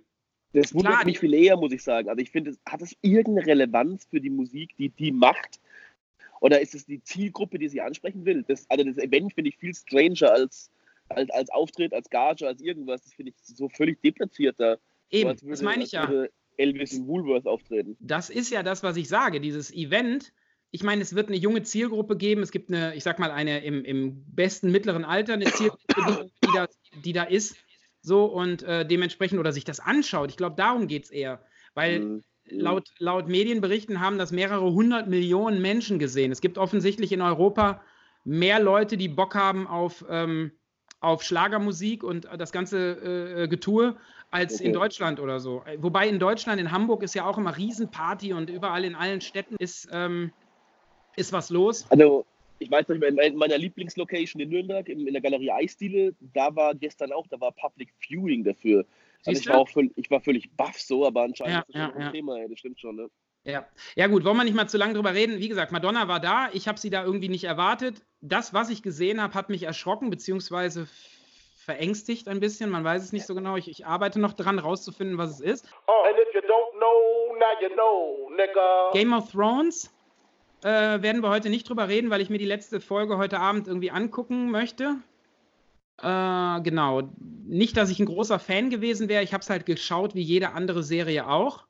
das 0.53 0.75
wundert 0.75 1.05
mich 1.05 1.19
viel 1.19 1.35
eher, 1.35 1.57
muss 1.57 1.73
ich 1.73 1.83
sagen. 1.83 2.09
Also 2.09 2.21
ich 2.21 2.31
finde, 2.31 2.55
hat 2.67 2.83
es 2.83 2.97
irgendeine 3.01 3.47
Relevanz 3.47 4.07
für 4.11 4.21
die 4.21 4.31
Musik, 4.31 4.77
die 4.77 4.91
die 4.91 5.13
macht? 5.13 5.61
Oder 6.41 6.61
ist 6.61 6.75
es 6.75 6.85
die 6.85 7.03
Zielgruppe, 7.03 7.59
die 7.59 7.69
sie 7.69 7.81
ansprechen 7.81 8.25
will? 8.25 8.45
Das, 8.47 8.69
also 8.69 8.85
das 8.85 8.99
Event 8.99 9.33
finde 9.33 9.51
ich 9.51 9.57
viel 9.57 9.75
stranger 9.75 10.33
als, 10.33 10.71
als, 11.09 11.31
als 11.31 11.51
Auftritt, 11.51 11.95
als 11.95 12.11
Gage, 12.11 12.47
als 12.47 12.61
irgendwas. 12.61 13.03
Das 13.03 13.15
finde 13.15 13.31
ich 13.31 13.37
so 13.57 13.69
völlig 13.69 14.01
deplatziert 14.03 14.57
da. 14.59 14.77
Eben, 15.11 15.31
würde, 15.31 15.47
das 15.47 15.63
meine 15.63 15.85
ich 15.85 15.93
ja. 15.93 16.27
Elvis 16.57 16.93
in 16.93 17.07
Woolworth 17.07 17.47
auftreten. 17.47 17.97
Das 18.01 18.29
ist 18.29 18.51
ja 18.51 18.63
das, 18.63 18.83
was 18.83 18.97
ich 18.97 19.09
sage. 19.09 19.41
Dieses 19.41 19.73
Event, 19.73 20.33
ich 20.71 20.83
meine, 20.83 21.01
es 21.03 21.15
wird 21.15 21.29
eine 21.29 21.39
junge 21.39 21.63
Zielgruppe 21.63 22.17
geben. 22.17 22.43
Es 22.43 22.51
gibt 22.51 22.71
eine, 22.71 22.95
ich 22.95 23.05
sag 23.05 23.19
mal, 23.19 23.31
eine 23.31 23.65
im, 23.65 23.85
im 23.85 24.25
besten 24.35 24.71
mittleren 24.71 25.05
Alter, 25.05 25.35
eine 25.35 25.45
Zielgruppe, 25.47 25.85
die, 25.97 26.47
die, 26.47 26.53
da, 26.55 26.69
die 27.05 27.13
da 27.13 27.23
ist 27.23 27.57
so 28.03 28.27
und 28.27 28.63
äh, 28.63 28.85
dementsprechend 28.85 29.41
oder 29.41 29.53
sich 29.53 29.65
das 29.65 29.81
anschaut. 29.81 30.31
Ich 30.31 30.37
glaube, 30.37 30.57
darum 30.57 30.87
geht 30.89 31.05
es 31.05 31.11
eher. 31.11 31.41
Weil 31.75 32.01
mhm. 32.01 32.23
laut, 32.51 32.91
laut 32.99 33.29
Medienberichten 33.29 34.01
haben 34.01 34.19
das 34.19 34.33
mehrere 34.33 34.73
hundert 34.73 35.09
Millionen 35.09 35.63
Menschen 35.63 35.99
gesehen. 35.99 36.33
Es 36.33 36.41
gibt 36.41 36.59
offensichtlich 36.59 37.13
in 37.13 37.23
Europa 37.23 37.81
mehr 38.25 38.61
Leute, 38.61 38.97
die 38.97 39.09
Bock 39.09 39.35
haben 39.35 39.67
auf, 39.67 40.05
ähm, 40.09 40.53
auf 41.01 41.23
Schlagermusik 41.23 42.05
und 42.05 42.29
das 42.37 42.53
ganze 42.53 43.43
äh, 43.43 43.49
Getue 43.49 43.97
als 44.31 44.57
okay. 44.57 44.65
in 44.65 44.73
Deutschland 44.73 45.21
oder 45.21 45.41
so. 45.41 45.63
Wobei 45.79 46.09
in 46.09 46.19
Deutschland, 46.19 46.61
in 46.61 46.73
Hamburg 46.73 47.03
ist 47.03 47.15
ja 47.15 47.25
auch 47.27 47.39
immer 47.39 47.57
Riesenparty 47.57 48.33
und 48.33 48.51
überall 48.51 48.85
in 48.85 48.95
allen 48.95 49.21
Städten 49.21 49.57
ist, 49.59 49.89
ähm, 49.93 50.33
ist 51.17 51.33
was 51.33 51.51
los. 51.51 51.87
Also 51.91 52.25
ich 52.63 52.71
weiß 52.71 52.89
nicht, 52.89 53.03
in 53.03 53.37
meiner 53.37 53.59
Lieblingslocation 53.59 54.41
in 54.41 54.51
Nürnberg, 54.51 54.89
in, 54.89 55.05
der 55.05 55.21
Galerie 55.21 55.51
Eisdiele, 55.51 56.15
da 56.21 56.55
war 56.55 56.75
gestern 56.75 57.13
auch, 57.13 57.27
da 57.27 57.41
war 57.41 57.53
Public 57.53 57.93
Viewing 57.99 58.45
dafür. 58.45 58.85
Also 59.25 59.41
ich 59.41 59.49
war, 59.49 59.59
auch 59.59 59.69
völlig, 59.69 59.93
ich 59.97 60.11
war 60.11 60.21
völlig 60.21 60.51
baff 60.57 60.81
so, 60.81 61.07
aber 61.07 61.23
anscheinend 61.23 61.55
ja, 61.55 61.61
ist 61.61 61.69
das 61.69 61.77
ja, 61.77 61.95
ein 61.95 62.01
ja. 62.01 62.11
Thema, 62.11 62.49
das 62.49 62.59
stimmt 62.59 62.81
schon, 62.81 62.97
ne? 62.97 63.09
Ja. 63.45 63.67
ja, 63.97 64.07
gut, 64.07 64.25
wollen 64.25 64.37
wir 64.37 64.45
nicht 64.45 64.55
mal 64.55 64.69
zu 64.69 64.79
lange 64.79 64.95
drüber 64.95 65.15
reden. 65.15 65.41
Wie 65.41 65.49
gesagt, 65.49 65.73
Madonna 65.73 66.07
war 66.07 66.21
da, 66.21 66.49
ich 66.53 66.69
habe 66.69 66.79
sie 66.79 66.91
da 66.91 67.05
irgendwie 67.05 67.29
nicht 67.29 67.43
erwartet. 67.43 68.01
Das, 68.21 68.55
was 68.55 68.71
ich 68.71 68.85
gesehen 68.85 69.21
habe, 69.21 69.35
hat 69.35 69.49
mich 69.49 69.65
erschrocken, 69.65 70.11
beziehungsweise 70.11 70.87
verängstigt 71.57 72.29
ein 72.29 72.39
bisschen. 72.39 72.71
Man 72.71 72.85
weiß 72.85 73.03
es 73.03 73.13
nicht 73.13 73.27
so 73.27 73.35
genau. 73.35 73.57
Ich, 73.57 73.69
ich 73.69 73.85
arbeite 73.85 74.21
noch 74.21 74.35
dran, 74.35 74.61
rauszufinden, 74.61 75.19
was 75.19 75.31
es 75.31 75.41
ist. 75.41 75.75
Oh, 75.89 76.05
know, 76.79 77.33
you 77.61 77.75
know, 77.75 78.93
Game 78.93 79.13
of 79.13 79.31
Thrones 79.31 79.91
äh, 80.63 81.03
werden 81.03 81.23
wir 81.23 81.31
heute 81.31 81.51
nicht 81.51 81.69
drüber 81.69 81.89
reden, 81.89 82.11
weil 82.11 82.21
ich 82.21 82.31
mir 82.31 82.39
die 82.39 82.45
letzte 82.45 82.81
Folge 82.81 83.19
heute 83.19 83.41
Abend 83.41 83.67
irgendwie 83.67 83.91
angucken 83.91 84.51
möchte. 84.51 84.97
Äh, 85.99 86.61
genau. 86.63 87.03
Nicht, 87.47 87.77
dass 87.77 87.91
ich 87.91 88.01
ein 88.01 88.07
großer 88.07 88.39
Fan 88.39 88.71
gewesen 88.71 89.09
wäre. 89.09 89.23
Ich 89.23 89.33
habe 89.33 89.43
es 89.43 89.51
halt 89.51 89.67
geschaut, 89.67 90.15
wie 90.15 90.23
jede 90.23 90.53
andere 90.53 90.83
Serie 90.83 91.29
auch. 91.29 91.65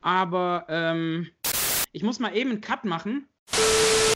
Aber 0.00 0.66
ähm, 0.68 1.28
ich 1.92 2.02
muss 2.02 2.20
mal 2.20 2.36
eben 2.36 2.50
einen 2.50 2.60
Cut 2.60 2.84
machen. 2.84 3.28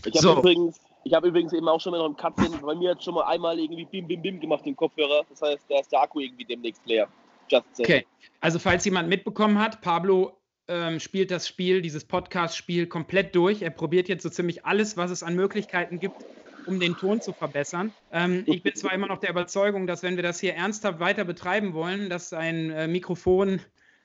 Ich 0.04 0.14
habe 0.14 0.18
so. 0.18 0.38
übrigens, 0.38 0.80
hab 1.12 1.24
übrigens 1.24 1.52
eben 1.52 1.68
auch 1.68 1.80
schon 1.80 1.92
mal 1.92 1.98
noch 1.98 2.06
im 2.06 2.16
Cut 2.16 2.36
bin. 2.36 2.52
Bei 2.60 2.74
mir 2.74 2.90
hat 2.90 3.02
schon 3.02 3.14
mal 3.14 3.24
einmal 3.24 3.58
irgendwie 3.58 3.84
Bim 3.86 4.06
Bim 4.06 4.22
Bim 4.22 4.40
gemacht 4.40 4.64
den 4.64 4.76
Kopfhörer. 4.76 5.24
Das 5.28 5.42
heißt, 5.42 5.64
da 5.68 5.80
ist 5.80 5.90
der 5.90 6.02
Akku 6.02 6.20
irgendwie 6.20 6.44
demnächst 6.44 6.86
leer. 6.86 7.08
Just 7.48 7.66
okay. 7.78 8.06
Also 8.40 8.58
falls 8.58 8.84
jemand 8.84 9.08
mitbekommen 9.08 9.58
hat, 9.58 9.80
Pablo 9.80 10.39
ähm, 10.70 11.00
spielt 11.00 11.30
das 11.30 11.48
Spiel, 11.48 11.82
dieses 11.82 12.04
Podcast-Spiel 12.04 12.86
komplett 12.86 13.34
durch. 13.34 13.62
Er 13.62 13.70
probiert 13.70 14.08
jetzt 14.08 14.22
so 14.22 14.30
ziemlich 14.30 14.64
alles, 14.64 14.96
was 14.96 15.10
es 15.10 15.22
an 15.22 15.34
Möglichkeiten 15.34 15.98
gibt, 15.98 16.24
um 16.66 16.78
den 16.78 16.96
Ton 16.96 17.20
zu 17.20 17.32
verbessern. 17.32 17.92
Ähm, 18.12 18.44
ich 18.46 18.62
bin 18.62 18.74
zwar 18.74 18.92
immer 18.92 19.08
noch 19.08 19.18
der 19.18 19.30
Überzeugung, 19.30 19.86
dass 19.86 20.02
wenn 20.02 20.16
wir 20.16 20.22
das 20.22 20.40
hier 20.40 20.54
ernsthaft 20.54 21.00
weiter 21.00 21.24
betreiben 21.24 21.74
wollen, 21.74 22.08
dass 22.08 22.32
ein 22.32 22.70
äh, 22.70 22.86
Mikrofon 22.86 23.60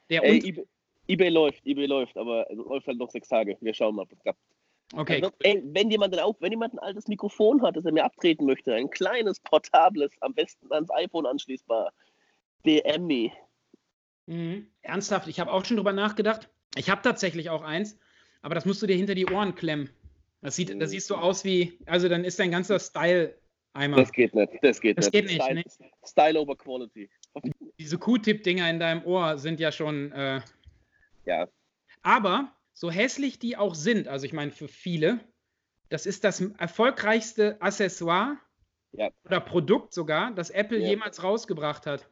der 0.10 0.24
Ey, 0.24 0.40
eBay, 0.40 0.66
eBay, 1.08 1.30
läuft, 1.30 1.66
eBay 1.66 1.86
läuft, 1.86 2.18
aber 2.18 2.50
es 2.50 2.58
läuft 2.58 2.88
halt 2.88 2.98
noch 2.98 3.12
sechs 3.12 3.30
Tage. 3.30 3.58
Wir 3.62 3.74
schauen 3.74 3.96
mal, 3.96 4.02
ob 4.02 4.12
es 4.12 4.20
klappt. 4.20 4.40
Okay. 4.94 5.16
Also, 5.16 5.32
ey, 5.40 5.62
wenn 5.66 5.90
jemand 5.90 6.20
auch, 6.20 6.36
wenn 6.40 6.52
jemand 6.52 6.74
ein 6.74 6.80
altes 6.80 7.08
Mikrofon 7.08 7.62
hat, 7.62 7.76
das 7.76 7.86
er 7.86 7.92
mir 7.92 8.06
abtreten 8.06 8.46
möchte, 8.46 8.74
ein 8.74 8.90
kleines, 8.90 9.40
portables, 9.40 10.12
am 10.22 10.34
besten 10.34 10.72
ans 10.72 10.90
iPhone 10.92 11.26
anschließbar, 11.26 11.92
DM 12.66 13.06
me. 13.06 13.32
Mhm. 14.28 14.68
Ernsthaft, 14.82 15.28
ich 15.28 15.40
habe 15.40 15.52
auch 15.52 15.66
schon 15.66 15.78
drüber 15.78 15.94
nachgedacht. 15.94 16.50
Ich 16.76 16.90
habe 16.90 17.02
tatsächlich 17.02 17.50
auch 17.50 17.64
eins, 17.64 17.98
aber 18.42 18.56
das 18.56 18.66
musst 18.66 18.82
du 18.82 18.88
dir 18.88 18.96
hinter 18.96 19.16
die 19.16 19.26
Ohren 19.28 19.56
klemmen. 19.56 19.90
Das 20.42 20.56
sieht, 20.56 20.80
das 20.80 20.92
siehst 20.92 21.08
so 21.08 21.16
aus 21.16 21.44
wie, 21.44 21.80
also 21.86 22.08
dann 22.08 22.24
ist 22.24 22.40
dein 22.40 22.52
ganzer 22.52 22.80
Style 22.80 23.36
einmal. 23.74 24.02
Das 24.02 24.12
geht 24.12 24.36
nicht, 24.36 24.54
das 24.62 24.80
geht 24.80 24.98
das 24.98 25.06
nicht. 25.06 25.14
Geht 25.14 25.26
nicht 25.26 25.42
Style, 25.42 25.56
ne? 25.56 25.92
Style 26.06 26.40
over 26.40 26.56
Quality. 26.56 27.10
Diese 27.80 27.98
Q-Tip-Dinger 27.98 28.70
in 28.70 28.80
deinem 28.80 29.04
Ohr 29.06 29.38
sind 29.38 29.60
ja 29.60 29.72
schon. 29.72 30.12
Äh, 30.12 30.42
ja. 31.26 31.48
Aber 32.02 32.54
so 32.74 32.92
hässlich 32.92 33.40
die 33.40 33.58
auch 33.58 33.74
sind, 33.74 34.08
also 34.08 34.26
ich 34.26 34.34
meine 34.34 34.52
für 34.52 34.68
viele, 34.68 35.20
das 35.90 36.06
ist 36.06 36.24
das 36.24 36.42
erfolgreichste 36.42 37.62
Accessoire 37.62 38.38
ja. 38.92 39.10
oder 39.24 39.40
Produkt 39.40 39.94
sogar, 39.94 40.32
das 40.32 40.50
Apple 40.50 40.80
ja. 40.80 40.90
jemals 40.90 41.24
rausgebracht 41.24 41.86
hat. 41.86 42.08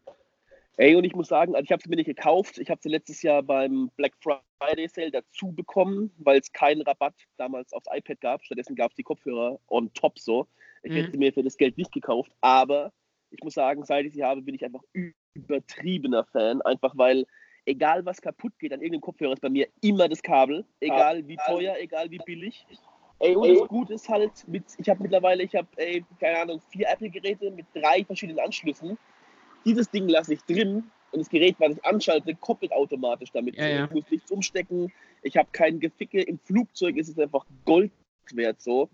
Ey, 0.77 0.95
und 0.95 1.03
ich 1.03 1.13
muss 1.13 1.27
sagen, 1.27 1.53
also 1.55 1.63
ich 1.63 1.71
habe 1.71 1.83
sie 1.83 1.89
mir 1.89 1.97
nicht 1.97 2.07
gekauft. 2.07 2.57
Ich 2.57 2.69
habe 2.69 2.81
sie 2.81 2.89
letztes 2.89 3.21
Jahr 3.21 3.43
beim 3.43 3.91
Black 3.95 4.13
Friday 4.19 4.87
Sale 4.87 5.11
dazu 5.11 5.51
bekommen, 5.51 6.11
weil 6.17 6.39
es 6.39 6.51
keinen 6.51 6.81
Rabatt 6.81 7.13
damals 7.37 7.71
aufs 7.73 7.87
iPad 7.91 8.21
gab. 8.21 8.43
Stattdessen 8.43 8.75
gab 8.75 8.89
es 8.89 8.95
die 8.95 9.03
Kopfhörer 9.03 9.59
on 9.67 9.93
top 9.93 10.17
so. 10.17 10.47
Ich 10.81 10.91
mhm. 10.91 10.95
hätte 10.95 11.17
mir 11.17 11.31
für 11.31 11.43
das 11.43 11.57
Geld 11.57 11.77
nicht 11.77 11.91
gekauft, 11.91 12.31
aber 12.41 12.91
ich 13.29 13.43
muss 13.43 13.53
sagen, 13.53 13.83
seit 13.83 14.05
ich 14.05 14.13
sie 14.13 14.23
habe, 14.23 14.41
bin 14.41 14.55
ich 14.55 14.65
einfach 14.65 14.81
übertriebener 15.35 16.25
Fan. 16.25 16.61
Einfach 16.63 16.93
weil, 16.97 17.25
egal 17.65 18.03
was 18.05 18.19
kaputt 18.19 18.53
geht 18.57 18.73
an 18.73 18.81
irgendeinem 18.81 19.01
Kopfhörer, 19.01 19.33
ist 19.33 19.41
bei 19.41 19.49
mir 19.49 19.67
immer 19.81 20.09
das 20.09 20.23
Kabel. 20.23 20.65
Egal 20.79 21.27
wie 21.27 21.37
teuer, 21.37 21.75
egal 21.79 22.09
wie 22.09 22.19
billig. 22.19 22.65
Ey, 23.19 23.35
und 23.35 23.47
das 23.47 23.67
Gute 23.67 23.93
ist 23.93 24.09
halt, 24.09 24.47
mit, 24.47 24.65
ich 24.77 24.89
habe 24.89 25.03
mittlerweile, 25.03 25.43
ich 25.43 25.55
habe, 25.55 25.67
keine 26.19 26.39
Ahnung, 26.39 26.61
vier 26.71 26.89
Apple-Geräte 26.89 27.51
mit 27.51 27.67
drei 27.73 28.03
verschiedenen 28.03 28.39
Anschlüssen 28.39 28.97
dieses 29.65 29.89
Ding 29.89 30.07
lasse 30.07 30.33
ich 30.33 30.41
drin 30.43 30.83
und 31.11 31.19
das 31.19 31.29
Gerät, 31.29 31.55
was 31.59 31.77
ich 31.77 31.85
anschalte, 31.85 32.35
koppelt 32.35 32.71
automatisch 32.71 33.31
damit. 33.31 33.55
Ja, 33.55 33.67
ja. 33.67 33.85
Ich 33.85 33.91
muss 33.91 34.09
nichts 34.09 34.31
umstecken, 34.31 34.91
ich 35.21 35.37
habe 35.37 35.49
kein 35.51 35.79
Geficke. 35.79 36.21
Im 36.21 36.39
Flugzeug 36.39 36.97
ist 36.97 37.09
es 37.09 37.17
einfach 37.17 37.45
Gold 37.65 37.91
wert 38.31 38.61
so. 38.61 38.89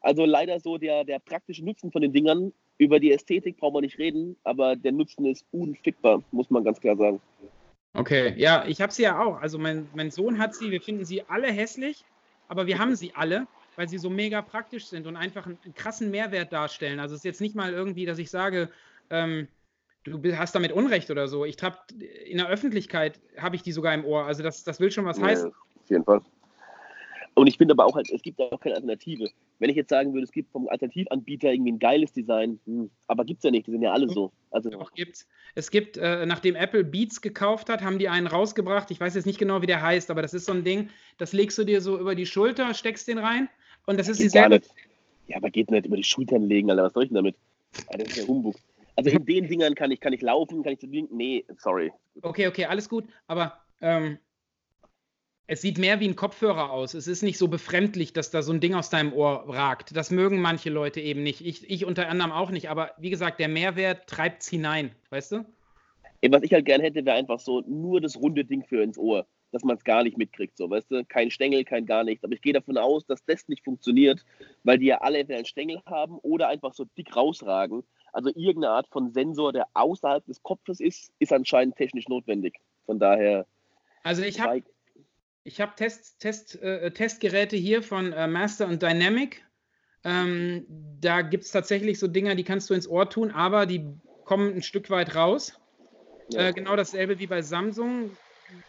Also 0.00 0.24
leider 0.24 0.60
so 0.60 0.78
der, 0.78 1.04
der 1.04 1.18
praktische 1.18 1.64
Nutzen 1.64 1.90
von 1.90 2.02
den 2.02 2.12
Dingern. 2.12 2.52
Über 2.80 3.00
die 3.00 3.12
Ästhetik 3.12 3.56
brauchen 3.58 3.74
wir 3.74 3.80
nicht 3.80 3.98
reden, 3.98 4.36
aber 4.44 4.76
der 4.76 4.92
Nutzen 4.92 5.26
ist 5.26 5.44
unfickbar, 5.50 6.22
muss 6.30 6.48
man 6.48 6.62
ganz 6.62 6.80
klar 6.80 6.96
sagen. 6.96 7.20
Okay, 7.94 8.34
ja, 8.36 8.64
ich 8.68 8.80
habe 8.80 8.92
sie 8.92 9.02
ja 9.02 9.20
auch. 9.20 9.40
Also 9.40 9.58
mein, 9.58 9.88
mein 9.94 10.12
Sohn 10.12 10.38
hat 10.38 10.54
sie, 10.54 10.70
wir 10.70 10.80
finden 10.80 11.04
sie 11.04 11.22
alle 11.22 11.48
hässlich, 11.48 12.04
aber 12.46 12.68
wir 12.68 12.78
haben 12.78 12.94
sie 12.94 13.12
alle, 13.16 13.48
weil 13.74 13.88
sie 13.88 13.98
so 13.98 14.10
mega 14.10 14.42
praktisch 14.42 14.86
sind 14.86 15.08
und 15.08 15.16
einfach 15.16 15.46
einen, 15.46 15.58
einen 15.64 15.74
krassen 15.74 16.12
Mehrwert 16.12 16.52
darstellen. 16.52 17.00
Also 17.00 17.14
es 17.14 17.20
ist 17.20 17.24
jetzt 17.24 17.40
nicht 17.40 17.56
mal 17.56 17.72
irgendwie, 17.72 18.06
dass 18.06 18.18
ich 18.18 18.30
sage, 18.30 18.70
ähm, 19.10 19.48
du 20.04 20.38
hast 20.38 20.54
damit 20.54 20.72
Unrecht 20.72 21.10
oder 21.10 21.28
so. 21.28 21.44
Ich 21.44 21.56
trab, 21.56 21.86
in 22.26 22.38
der 22.38 22.48
Öffentlichkeit 22.48 23.20
habe 23.36 23.56
ich 23.56 23.62
die 23.62 23.72
sogar 23.72 23.94
im 23.94 24.04
Ohr. 24.04 24.24
Also 24.24 24.42
das, 24.42 24.64
das 24.64 24.80
will 24.80 24.90
schon 24.90 25.04
was 25.04 25.18
ja, 25.18 25.24
heißen. 25.24 25.50
Auf 25.50 25.90
jeden 25.90 26.04
Fall. 26.04 26.20
Und 27.38 27.46
ich 27.46 27.56
finde 27.56 27.72
aber 27.72 27.86
auch 27.86 27.94
halt, 27.94 28.10
es 28.10 28.22
gibt 28.22 28.40
auch 28.40 28.58
keine 28.58 28.74
Alternative. 28.74 29.28
Wenn 29.60 29.70
ich 29.70 29.76
jetzt 29.76 29.90
sagen 29.90 30.12
würde, 30.12 30.24
es 30.24 30.32
gibt 30.32 30.50
vom 30.50 30.68
Alternativanbieter 30.68 31.52
irgendwie 31.52 31.70
ein 31.70 31.78
geiles 31.78 32.12
Design, 32.12 32.58
hm, 32.66 32.90
aber 33.06 33.24
gibt 33.24 33.38
es 33.38 33.44
ja 33.44 33.52
nicht, 33.52 33.68
die 33.68 33.70
sind 33.70 33.82
ja 33.82 33.92
alle 33.92 34.08
so. 34.08 34.32
Also 34.50 34.70
Doch, 34.70 34.92
gibt's. 34.92 35.28
Es 35.54 35.70
gibt, 35.70 35.96
äh, 35.98 36.26
nachdem 36.26 36.56
Apple 36.56 36.82
Beats 36.82 37.20
gekauft 37.20 37.68
hat, 37.68 37.80
haben 37.80 38.00
die 38.00 38.08
einen 38.08 38.26
rausgebracht. 38.26 38.90
Ich 38.90 38.98
weiß 38.98 39.14
jetzt 39.14 39.26
nicht 39.26 39.38
genau, 39.38 39.62
wie 39.62 39.66
der 39.66 39.80
heißt, 39.80 40.10
aber 40.10 40.20
das 40.20 40.34
ist 40.34 40.46
so 40.46 40.52
ein 40.52 40.64
Ding, 40.64 40.90
das 41.18 41.32
legst 41.32 41.56
du 41.58 41.64
dir 41.64 41.80
so 41.80 41.96
über 41.98 42.16
die 42.16 42.26
Schulter, 42.26 42.74
steckst 42.74 43.06
den 43.06 43.18
rein 43.18 43.48
und 43.86 44.00
das 44.00 44.08
ist 44.08 44.20
dieselbe. 44.20 44.60
Ja, 45.28 45.36
aber 45.36 45.50
geht 45.50 45.70
nicht 45.70 45.86
über 45.86 45.96
die 45.96 46.02
Schultern 46.02 46.48
legen, 46.48 46.70
Alter. 46.70 46.84
Was 46.84 46.94
soll 46.94 47.04
ich 47.04 47.10
denn 47.10 47.16
damit? 47.16 47.36
Alter, 47.86 48.02
das 48.02 48.16
ist 48.16 48.22
ja 48.22 48.26
Humbug. 48.26 48.56
Also 48.98 49.10
in 49.10 49.24
den 49.24 49.46
Dingern 49.46 49.76
kann 49.76 49.92
ich, 49.92 50.00
kann 50.00 50.12
ich 50.12 50.22
laufen, 50.22 50.64
kann 50.64 50.72
ich 50.72 50.80
zu 50.80 50.88
Nee, 50.88 51.44
sorry. 51.58 51.92
Okay, 52.20 52.48
okay, 52.48 52.64
alles 52.64 52.88
gut. 52.88 53.04
Aber 53.28 53.56
ähm, 53.80 54.18
es 55.46 55.62
sieht 55.62 55.78
mehr 55.78 56.00
wie 56.00 56.08
ein 56.08 56.16
Kopfhörer 56.16 56.72
aus. 56.72 56.94
Es 56.94 57.06
ist 57.06 57.22
nicht 57.22 57.38
so 57.38 57.46
befremdlich, 57.46 58.12
dass 58.12 58.32
da 58.32 58.42
so 58.42 58.52
ein 58.52 58.58
Ding 58.58 58.74
aus 58.74 58.90
deinem 58.90 59.12
Ohr 59.12 59.44
ragt. 59.46 59.96
Das 59.96 60.10
mögen 60.10 60.40
manche 60.40 60.70
Leute 60.70 61.00
eben 61.00 61.22
nicht. 61.22 61.46
Ich, 61.46 61.70
ich 61.70 61.84
unter 61.84 62.08
anderem 62.08 62.32
auch 62.32 62.50
nicht. 62.50 62.70
Aber 62.70 62.90
wie 62.98 63.10
gesagt, 63.10 63.38
der 63.38 63.46
Mehrwert 63.46 64.08
treibt 64.08 64.42
es 64.42 64.48
hinein, 64.48 64.90
weißt 65.10 65.30
du? 65.30 65.44
Was 66.28 66.42
ich 66.42 66.52
halt 66.52 66.64
gern 66.64 66.80
hätte, 66.80 67.04
wäre 67.04 67.16
einfach 67.16 67.38
so 67.38 67.60
nur 67.68 68.00
das 68.00 68.16
runde 68.16 68.44
Ding 68.44 68.64
für 68.64 68.82
ins 68.82 68.98
Ohr, 68.98 69.28
dass 69.52 69.62
man 69.62 69.76
es 69.76 69.84
gar 69.84 70.02
nicht 70.02 70.18
mitkriegt, 70.18 70.56
so, 70.56 70.68
weißt 70.68 70.90
du? 70.90 71.04
Kein 71.04 71.30
Stängel, 71.30 71.62
kein 71.62 71.86
gar 71.86 72.02
nichts. 72.02 72.24
Aber 72.24 72.32
ich 72.32 72.42
gehe 72.42 72.52
davon 72.52 72.76
aus, 72.76 73.06
dass 73.06 73.24
das 73.26 73.46
nicht 73.46 73.62
funktioniert, 73.62 74.24
weil 74.64 74.78
die 74.78 74.86
ja 74.86 75.02
alle 75.02 75.18
entweder 75.18 75.36
einen 75.36 75.46
Stängel 75.46 75.80
haben 75.86 76.18
oder 76.18 76.48
einfach 76.48 76.74
so 76.74 76.84
dick 76.96 77.14
rausragen. 77.14 77.84
Also 78.18 78.30
irgendeine 78.30 78.70
Art 78.70 78.88
von 78.88 79.12
Sensor, 79.12 79.52
der 79.52 79.68
außerhalb 79.74 80.26
des 80.26 80.42
Kopfes 80.42 80.80
ist, 80.80 81.12
ist 81.20 81.32
anscheinend 81.32 81.76
technisch 81.76 82.08
notwendig. 82.08 82.58
Von 82.84 82.98
daher. 82.98 83.46
Also 84.02 84.22
ich 84.22 84.40
habe 84.40 84.64
ich 85.44 85.60
hab 85.60 85.76
Test, 85.76 86.18
Test, 86.18 86.60
äh, 86.60 86.90
Testgeräte 86.90 87.54
hier 87.54 87.80
von 87.80 88.12
äh, 88.12 88.26
Master 88.26 88.66
und 88.66 88.82
Dynamic. 88.82 89.46
Ähm, 90.02 90.66
da 91.00 91.22
gibt 91.22 91.44
es 91.44 91.52
tatsächlich 91.52 92.00
so 92.00 92.08
Dinger, 92.08 92.34
die 92.34 92.42
kannst 92.42 92.68
du 92.70 92.74
ins 92.74 92.88
Ohr 92.88 93.08
tun, 93.08 93.30
aber 93.30 93.66
die 93.66 93.86
kommen 94.24 94.52
ein 94.52 94.62
Stück 94.62 94.90
weit 94.90 95.14
raus. 95.14 95.56
Ja. 96.32 96.48
Äh, 96.48 96.52
genau 96.52 96.74
dasselbe 96.74 97.20
wie 97.20 97.28
bei 97.28 97.40
Samsung. 97.40 98.16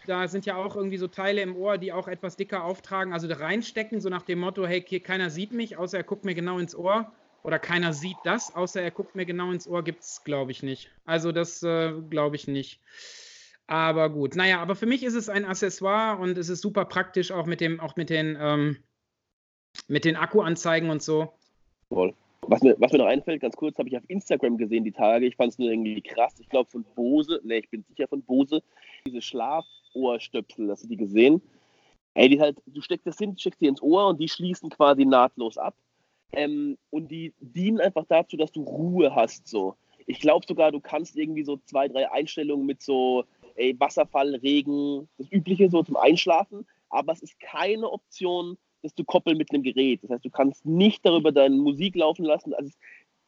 Da 0.06 0.28
sind 0.28 0.46
ja 0.46 0.54
auch 0.54 0.76
irgendwie 0.76 0.98
so 0.98 1.08
Teile 1.08 1.40
im 1.40 1.56
Ohr, 1.56 1.76
die 1.76 1.92
auch 1.92 2.06
etwas 2.06 2.36
dicker 2.36 2.62
auftragen, 2.62 3.12
also 3.12 3.26
da 3.26 3.34
reinstecken, 3.34 4.00
so 4.00 4.10
nach 4.10 4.22
dem 4.22 4.38
Motto, 4.38 4.64
hey, 4.64 4.80
keiner 4.80 5.28
sieht 5.28 5.50
mich, 5.50 5.76
außer 5.76 5.98
er 5.98 6.04
guckt 6.04 6.24
mir 6.24 6.36
genau 6.36 6.60
ins 6.60 6.76
Ohr 6.76 7.10
oder 7.42 7.58
keiner 7.58 7.92
sieht 7.92 8.18
das, 8.24 8.54
außer 8.54 8.82
er 8.82 8.90
guckt 8.90 9.14
mir 9.14 9.26
genau 9.26 9.50
ins 9.50 9.66
Ohr, 9.66 9.82
gibt 9.82 10.02
es, 10.02 10.22
glaube 10.24 10.50
ich, 10.50 10.62
nicht. 10.62 10.90
Also 11.04 11.32
das 11.32 11.62
äh, 11.62 11.92
glaube 12.08 12.36
ich 12.36 12.46
nicht. 12.46 12.80
Aber 13.66 14.10
gut, 14.10 14.34
naja, 14.34 14.60
aber 14.60 14.74
für 14.74 14.86
mich 14.86 15.04
ist 15.04 15.14
es 15.14 15.28
ein 15.28 15.44
Accessoire 15.44 16.18
und 16.18 16.36
es 16.36 16.48
ist 16.48 16.60
super 16.60 16.84
praktisch, 16.84 17.30
auch 17.30 17.46
mit 17.46 17.60
dem, 17.60 17.78
auch 17.78 17.94
mit 17.96 18.10
den, 18.10 18.36
ähm, 18.40 18.76
mit 19.86 20.04
den 20.04 20.16
Akkuanzeigen 20.16 20.90
und 20.90 21.02
so. 21.02 21.32
Voll. 21.88 22.12
Was 22.42 22.62
mir, 22.62 22.74
was 22.78 22.90
mir 22.90 22.98
noch 22.98 23.06
einfällt, 23.06 23.42
ganz 23.42 23.54
kurz, 23.54 23.78
habe 23.78 23.88
ich 23.88 23.96
auf 23.96 24.02
Instagram 24.08 24.56
gesehen 24.56 24.82
die 24.82 24.92
Tage. 24.92 25.26
Ich 25.26 25.36
fand 25.36 25.52
es 25.52 25.58
nur 25.58 25.70
irgendwie 25.70 26.00
krass. 26.00 26.34
Ich 26.40 26.48
glaube 26.48 26.68
von 26.68 26.84
Bose, 26.96 27.40
ne, 27.44 27.58
ich 27.58 27.70
bin 27.70 27.84
sicher 27.88 28.08
von 28.08 28.22
Bose, 28.22 28.62
diese 29.06 29.22
Schlafohrstöpsel, 29.22 30.70
hast 30.70 30.84
du 30.84 30.88
die 30.88 30.96
gesehen? 30.96 31.40
Ey, 32.14 32.28
die 32.28 32.40
halt, 32.40 32.60
du 32.66 32.80
steckst 32.80 33.06
das 33.06 33.18
hin, 33.18 33.38
steckst 33.38 33.60
die 33.60 33.66
ins 33.66 33.82
Ohr 33.82 34.08
und 34.08 34.20
die 34.20 34.28
schließen 34.28 34.68
quasi 34.70 35.04
nahtlos 35.04 35.58
ab. 35.58 35.76
Ähm, 36.32 36.78
und 36.90 37.10
die 37.10 37.32
dienen 37.40 37.80
einfach 37.80 38.04
dazu, 38.08 38.36
dass 38.36 38.52
du 38.52 38.62
Ruhe 38.62 39.14
hast. 39.14 39.48
So. 39.48 39.74
Ich 40.06 40.20
glaube 40.20 40.46
sogar, 40.46 40.72
du 40.72 40.80
kannst 40.80 41.16
irgendwie 41.16 41.44
so 41.44 41.58
zwei, 41.66 41.88
drei 41.88 42.10
Einstellungen 42.10 42.66
mit 42.66 42.82
so 42.82 43.24
ey, 43.56 43.78
Wasserfall, 43.78 44.36
Regen, 44.36 45.08
das 45.18 45.30
Übliche 45.30 45.68
so 45.70 45.82
zum 45.82 45.96
Einschlafen. 45.96 46.66
Aber 46.88 47.12
es 47.12 47.22
ist 47.22 47.38
keine 47.40 47.90
Option, 47.90 48.56
dass 48.82 48.94
du 48.94 49.04
koppeln 49.04 49.36
mit 49.36 49.52
einem 49.52 49.62
Gerät. 49.62 50.02
Das 50.02 50.10
heißt, 50.10 50.24
du 50.24 50.30
kannst 50.30 50.64
nicht 50.64 51.04
darüber 51.04 51.32
deine 51.32 51.56
Musik 51.56 51.94
laufen 51.94 52.24
lassen. 52.24 52.54
Also 52.54 52.70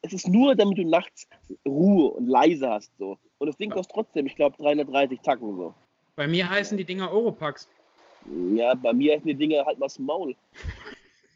es 0.03 0.13
ist 0.13 0.29
nur, 0.29 0.55
damit 0.55 0.79
du 0.79 0.85
nachts 0.85 1.29
Ruhe 1.67 2.11
und 2.11 2.27
leise 2.27 2.69
hast. 2.69 2.91
So. 2.99 3.19
Und 3.39 3.47
das 3.47 3.57
Ding 3.57 3.71
kostet 3.71 3.95
trotzdem, 3.95 4.27
ich 4.27 4.37
glaube, 4.37 4.57
330 4.59 5.21
Tacken. 5.21 5.57
So. 5.57 5.75
Bei 6.17 6.27
mir 6.27 6.49
heißen 6.49 6.77
die 6.77 6.85
Dinger 6.85 7.13
Oropax. 7.13 7.69
Ja, 8.55 8.75
bei 8.75 8.93
mir 8.93 9.15
heißen 9.15 9.27
die 9.27 9.35
Dinger 9.35 9.65
halt 9.65 9.79
mal 9.79 9.89
Maul. 9.99 10.35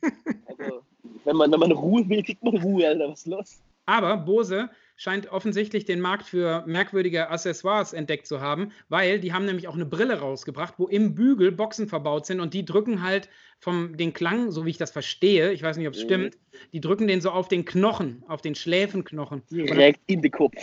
also, 0.46 0.82
wenn 1.24 1.36
man, 1.36 1.52
wenn 1.52 1.60
man 1.60 1.72
Ruhe 1.72 2.08
will, 2.08 2.22
kriegt 2.22 2.42
man 2.42 2.56
Ruhe, 2.56 2.86
Alter. 2.86 3.08
Was 3.08 3.20
ist 3.20 3.26
los? 3.26 3.60
Aber 3.86 4.16
Bose 4.16 4.68
scheint 4.96 5.30
offensichtlich 5.30 5.84
den 5.84 6.00
Markt 6.00 6.26
für 6.26 6.64
merkwürdige 6.66 7.30
Accessoires 7.30 7.92
entdeckt 7.92 8.26
zu 8.26 8.40
haben, 8.40 8.72
weil 8.88 9.20
die 9.20 9.32
haben 9.32 9.44
nämlich 9.44 9.68
auch 9.68 9.74
eine 9.74 9.86
Brille 9.86 10.18
rausgebracht, 10.18 10.74
wo 10.78 10.86
im 10.88 11.14
Bügel 11.14 11.52
Boxen 11.52 11.86
verbaut 11.86 12.26
sind 12.26 12.40
und 12.40 12.54
die 12.54 12.64
drücken 12.64 13.02
halt 13.02 13.28
vom 13.60 13.96
den 13.96 14.12
Klang, 14.12 14.50
so 14.50 14.64
wie 14.64 14.70
ich 14.70 14.78
das 14.78 14.90
verstehe, 14.90 15.52
ich 15.52 15.62
weiß 15.62 15.76
nicht, 15.76 15.86
ob 15.86 15.94
es 15.94 16.02
mhm. 16.02 16.06
stimmt, 16.06 16.38
die 16.72 16.80
drücken 16.80 17.06
den 17.06 17.20
so 17.20 17.30
auf 17.30 17.48
den 17.48 17.64
Knochen, 17.64 18.24
auf 18.26 18.42
den 18.42 18.54
Schläfenknochen. 18.54 19.42
Direkt 19.50 20.00
in 20.06 20.22
den 20.22 20.30
Kopf. 20.30 20.56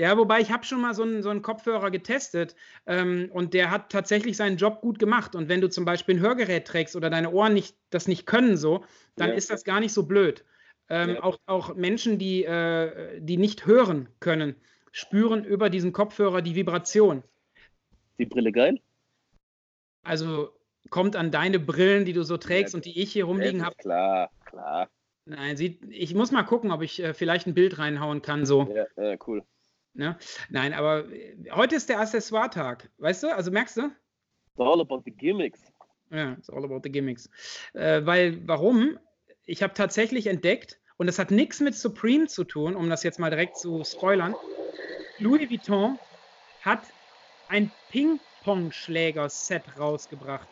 Ja, 0.00 0.16
wobei 0.16 0.40
ich 0.40 0.50
habe 0.50 0.64
schon 0.64 0.80
mal 0.80 0.94
so 0.94 1.02
einen, 1.02 1.22
so 1.22 1.28
einen 1.28 1.42
Kopfhörer 1.42 1.90
getestet 1.90 2.56
ähm, 2.86 3.28
und 3.34 3.52
der 3.52 3.70
hat 3.70 3.92
tatsächlich 3.92 4.34
seinen 4.34 4.56
Job 4.56 4.80
gut 4.80 4.98
gemacht. 4.98 5.34
Und 5.34 5.50
wenn 5.50 5.60
du 5.60 5.68
zum 5.68 5.84
Beispiel 5.84 6.14
ein 6.14 6.22
Hörgerät 6.22 6.66
trägst 6.66 6.96
oder 6.96 7.10
deine 7.10 7.30
Ohren 7.30 7.52
nicht, 7.52 7.76
das 7.90 8.08
nicht 8.08 8.24
können 8.24 8.56
so, 8.56 8.82
dann 9.16 9.28
ja. 9.28 9.34
ist 9.34 9.50
das 9.50 9.62
gar 9.62 9.78
nicht 9.78 9.92
so 9.92 10.04
blöd. 10.04 10.42
Ähm, 10.88 11.16
ja. 11.16 11.22
auch, 11.22 11.38
auch 11.44 11.74
Menschen, 11.74 12.18
die, 12.18 12.44
äh, 12.44 13.20
die 13.20 13.36
nicht 13.36 13.66
hören 13.66 14.08
können, 14.20 14.56
spüren 14.90 15.44
über 15.44 15.68
diesen 15.68 15.92
Kopfhörer 15.92 16.40
die 16.40 16.54
Vibration. 16.54 17.22
Die 18.18 18.24
Brille 18.24 18.52
geil? 18.52 18.80
Also 20.02 20.48
kommt 20.88 21.14
an 21.14 21.30
deine 21.30 21.58
Brillen, 21.58 22.06
die 22.06 22.14
du 22.14 22.22
so 22.22 22.38
trägst 22.38 22.72
ja, 22.72 22.78
und 22.78 22.86
die 22.86 22.98
ich 23.02 23.12
hier 23.12 23.26
rumliegen 23.26 23.66
habe. 23.66 23.76
Klar, 23.76 24.30
klar. 24.46 24.88
Nein, 25.26 25.58
sieht, 25.58 25.84
ich 25.90 26.14
muss 26.14 26.32
mal 26.32 26.44
gucken, 26.44 26.70
ob 26.70 26.80
ich 26.80 27.02
äh, 27.02 27.12
vielleicht 27.12 27.46
ein 27.46 27.52
Bild 27.52 27.78
reinhauen 27.78 28.22
kann. 28.22 28.46
So. 28.46 28.66
Ja, 28.74 28.86
ja 28.96 29.18
cool. 29.26 29.44
Ne? 29.94 30.16
Nein, 30.48 30.72
aber 30.72 31.10
äh, 31.10 31.36
heute 31.50 31.76
ist 31.76 31.88
der 31.88 32.00
Accessoire-Tag, 32.00 32.90
weißt 32.98 33.24
du? 33.24 33.34
Also 33.34 33.50
merkst 33.50 33.76
du? 33.76 33.82
It's 33.82 34.60
all 34.60 34.80
about 34.80 35.02
the 35.04 35.10
gimmicks. 35.10 35.60
Ja, 36.10 36.32
it's 36.32 36.50
all 36.50 36.64
about 36.64 36.80
the 36.84 36.90
gimmicks. 36.90 37.28
Äh, 37.72 38.04
weil, 38.04 38.46
warum? 38.46 38.98
Ich 39.44 39.62
habe 39.62 39.74
tatsächlich 39.74 40.26
entdeckt, 40.26 40.78
und 40.96 41.06
das 41.06 41.18
hat 41.18 41.30
nichts 41.30 41.60
mit 41.60 41.74
Supreme 41.74 42.26
zu 42.26 42.44
tun, 42.44 42.76
um 42.76 42.90
das 42.90 43.02
jetzt 43.02 43.18
mal 43.18 43.30
direkt 43.30 43.56
zu 43.56 43.82
spoilern. 43.84 44.34
Louis 45.18 45.48
Vuitton 45.50 45.98
hat 46.62 46.82
ein 47.48 47.70
Ping-Pong-Schläger-Set 47.90 49.78
rausgebracht. 49.78 50.48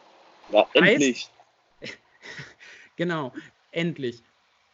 Ja, 0.51 0.67
endlich. 0.73 1.31
Heißt, 1.81 1.99
genau, 2.97 3.33
endlich. 3.71 4.23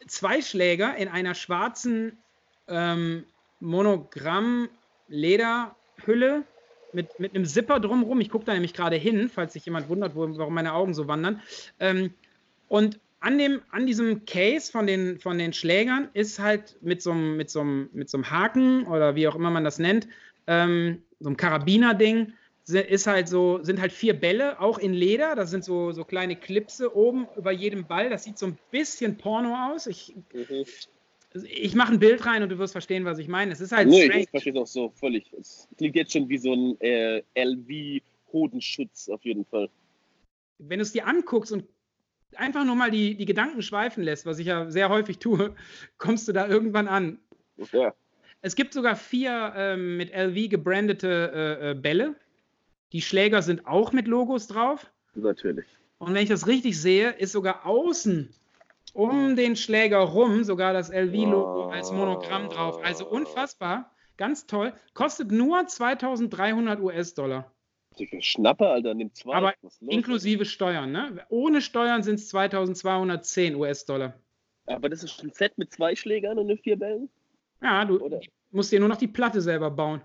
Zwei 0.07 0.43
Schläger 0.43 0.97
in 0.97 1.09
einer 1.09 1.35
schwarzen 1.35 2.23
ähm, 2.69 3.27
Monogramm-Lederhülle 3.65 6.45
mit, 6.93 7.19
mit 7.19 7.35
einem 7.35 7.45
Zipper 7.45 7.81
drumherum. 7.81 8.21
Ich 8.21 8.31
gucke 8.31 8.45
da 8.45 8.53
nämlich 8.53 8.75
gerade 8.75 8.95
hin, 8.97 9.29
falls 9.29 9.55
sich 9.55 9.65
jemand 9.65 9.89
wundert, 9.89 10.15
wo, 10.15 10.39
warum 10.39 10.55
meine 10.55 10.75
Augen 10.75 10.95
so 10.95 11.09
wandern. 11.09 11.43
Ähm, 11.81 12.15
und 12.69 13.01
an, 13.21 13.39
dem, 13.39 13.63
an 13.71 13.87
diesem 13.87 14.27
Case 14.27 14.71
von 14.71 14.87
den, 14.87 15.19
von 15.19 15.39
den 15.39 15.53
Schlägern 15.53 16.09
ist 16.13 16.39
halt 16.39 16.77
mit 16.83 17.03
so, 17.03 17.11
einem, 17.11 17.37
mit, 17.37 17.57
einem, 17.57 17.89
mit 17.93 18.15
einem 18.15 18.31
Haken 18.31 18.87
oder 18.87 19.17
wie 19.17 19.27
auch 19.27 19.35
immer 19.35 19.51
man 19.51 19.65
das 19.65 19.79
nennt, 19.79 20.07
ähm, 20.47 21.03
so 21.21 21.31
ein 21.31 21.37
Karabiner-Ding, 21.37 22.35
ist 22.67 23.07
halt 23.07 23.29
so, 23.29 23.63
sind 23.63 23.81
halt 23.81 23.93
vier 23.93 24.19
Bälle, 24.19 24.59
auch 24.59 24.79
in 24.79 24.95
Leder. 24.95 25.35
Das 25.35 25.51
sind 25.51 25.65
so, 25.65 25.93
so 25.93 26.03
kleine 26.05 26.35
Klipse 26.35 26.97
oben 26.97 27.29
über 27.37 27.53
jedem 27.53 27.87
Ball. 27.87 28.09
Das 28.09 28.25
sieht 28.25 28.39
so 28.39 28.47
ein 28.47 28.57
bisschen 28.71 29.19
Porno 29.19 29.55
aus. 29.71 29.87
Ich, 29.87 30.15
mhm 30.33 30.65
ich 31.43 31.75
mache 31.75 31.93
ein 31.93 31.99
Bild 31.99 32.25
rein 32.27 32.43
und 32.43 32.49
du 32.49 32.59
wirst 32.59 32.73
verstehen, 32.73 33.05
was 33.05 33.19
ich 33.19 33.29
meine. 33.29 33.53
Es 33.53 33.61
ist 33.61 33.73
halt 33.73 33.89
nee, 33.89 34.05
strange. 34.05 34.23
ich 34.23 34.31
verstehe 34.31 34.53
es 34.53 34.59
auch 34.59 34.67
so 34.67 34.91
völlig. 34.91 35.33
Es 35.33 35.69
klingt 35.77 35.97
jetzt 35.97 36.13
schon 36.13 36.29
wie 36.29 36.39
so 36.39 36.53
ein 36.53 36.81
äh, 36.81 37.23
LV-Hodenschutz 37.35 39.09
auf 39.09 39.25
jeden 39.25 39.45
Fall. 39.45 39.69
Wenn 40.59 40.79
du 40.79 40.83
es 40.83 40.93
dir 40.93 41.07
anguckst 41.07 41.51
und 41.51 41.65
einfach 42.37 42.65
nur 42.65 42.77
mal 42.77 42.91
die, 42.91 43.17
die 43.17 43.25
Gedanken 43.25 43.63
schweifen 43.63 44.05
lässt, 44.05 44.27
was 44.27 44.39
ich 44.39 44.47
ja 44.47 44.71
sehr 44.71 44.89
häufig 44.89 45.19
tue, 45.19 45.55
kommst 45.99 46.29
du 46.29 46.33
da 46.33 46.47
irgendwann 46.47 46.87
an. 46.87 47.19
Ja. 47.73 47.95
Es 48.41 48.55
gibt 48.55 48.73
sogar 48.73 48.95
vier 48.95 49.55
ähm, 49.57 49.97
mit 49.97 50.15
LV 50.15 50.51
gebrandete 50.51 51.33
äh, 51.35 51.71
äh, 51.71 51.75
Bälle. 51.75 52.15
Die 52.93 53.03
Schläger 53.03 53.43
sind 53.43 53.67
auch 53.67 53.93
mit 53.93 54.07
Logos 54.07 54.47
drauf. 54.47 54.93
Natürlich. 55.15 55.67
Und 55.99 56.15
wenn 56.15 56.23
ich 56.23 56.29
das 56.29 56.47
richtig 56.47 56.81
sehe, 56.81 57.11
ist 57.11 57.33
sogar 57.33 57.67
außen 57.67 58.33
um 58.95 59.37
den 59.37 59.57
Schläger 59.57 59.99
rum 59.99 60.45
sogar 60.45 60.73
das 60.73 60.91
LV-Logo 60.91 61.69
als 61.69 61.93
Monogramm 61.93 62.49
drauf. 62.49 62.79
Also 62.83 63.07
unfassbar, 63.07 63.91
ganz 64.17 64.47
toll. 64.47 64.73
Kostet 64.95 65.31
nur 65.31 65.67
2300 65.67 66.81
US-Dollar. 66.81 67.53
Schnapper, 68.21 68.71
Alter, 68.71 68.95
nimm 68.95 69.13
zwei. 69.13 69.35
Aber 69.35 69.55
inklusive 69.87 70.45
Steuern, 70.45 70.91
ne? 70.91 71.25
Ohne 71.29 71.61
Steuern 71.61 72.03
sind 72.03 72.17
es 72.17 72.29
2210 72.29 73.55
US-Dollar. 73.57 74.15
Aber 74.67 74.89
das 74.89 75.05
ist 75.05 75.23
ein 75.23 75.31
Set 75.31 75.59
mit 75.59 75.73
zwei 75.73 75.95
Schlägern 75.95 76.39
und 76.39 76.61
vier 76.61 76.79
Bällen? 76.79 77.09
Ja, 77.63 77.85
du 77.85 77.99
Oder? 78.01 78.21
musst 78.51 78.73
dir 78.73 78.81
nur 78.81 78.89
noch 78.89 78.97
die 78.97 79.09
Platte 79.09 79.41
selber 79.41 79.71
bauen. 79.71 80.01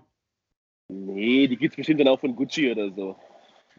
Nee, 0.88 1.46
die 1.46 1.56
gibt 1.56 1.72
es 1.72 1.76
bestimmt 1.76 2.00
dann 2.00 2.08
auch 2.08 2.20
von 2.20 2.34
Gucci 2.34 2.70
oder 2.70 2.92
so. 2.92 3.16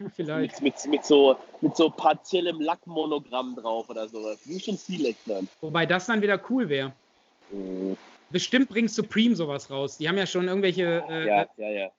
Vielleicht. 0.10 0.62
Mit, 0.62 0.74
mit, 0.74 0.92
mit, 0.92 1.06
so, 1.06 1.38
mit 1.62 1.76
so 1.76 1.90
partiellem 1.90 2.60
Lackmonogramm 2.62 3.56
drauf 3.56 3.90
oder 3.90 4.08
sowas. 4.08 4.40
Wie 4.46 4.60
schon 4.60 4.78
viel 4.78 5.16
dann. 5.26 5.48
Wobei 5.62 5.86
das 5.86 6.06
dann 6.06 6.22
wieder 6.22 6.40
cool 6.50 6.70
wäre. 6.70 6.94
Mhm. 7.52 7.98
Bestimmt 8.30 8.70
bringt 8.70 8.92
Supreme 8.92 9.36
sowas 9.36 9.70
raus. 9.70 9.98
Die 9.98 10.08
haben 10.08 10.18
ja 10.18 10.26
schon 10.26 10.48
irgendwelche. 10.48 11.04
Äh, 11.10 11.28
ja, 11.28 11.48
ja, 11.58 11.70
ja. 11.70 11.92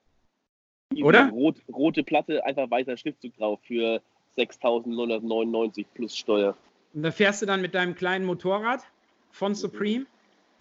Oder? 1.02 1.28
Rot, 1.30 1.56
rote 1.72 2.02
Platte, 2.02 2.44
einfach 2.44 2.70
weißer 2.70 2.96
Schriftzug 2.96 3.36
drauf 3.36 3.60
für 3.62 4.00
6.999 4.36 5.86
plus 5.94 6.16
Steuer. 6.16 6.56
Und 6.94 7.02
da 7.02 7.10
fährst 7.10 7.42
du 7.42 7.46
dann 7.46 7.62
mit 7.62 7.74
deinem 7.74 7.94
kleinen 7.94 8.24
Motorrad 8.24 8.82
von 9.30 9.54
Supreme, 9.54 10.06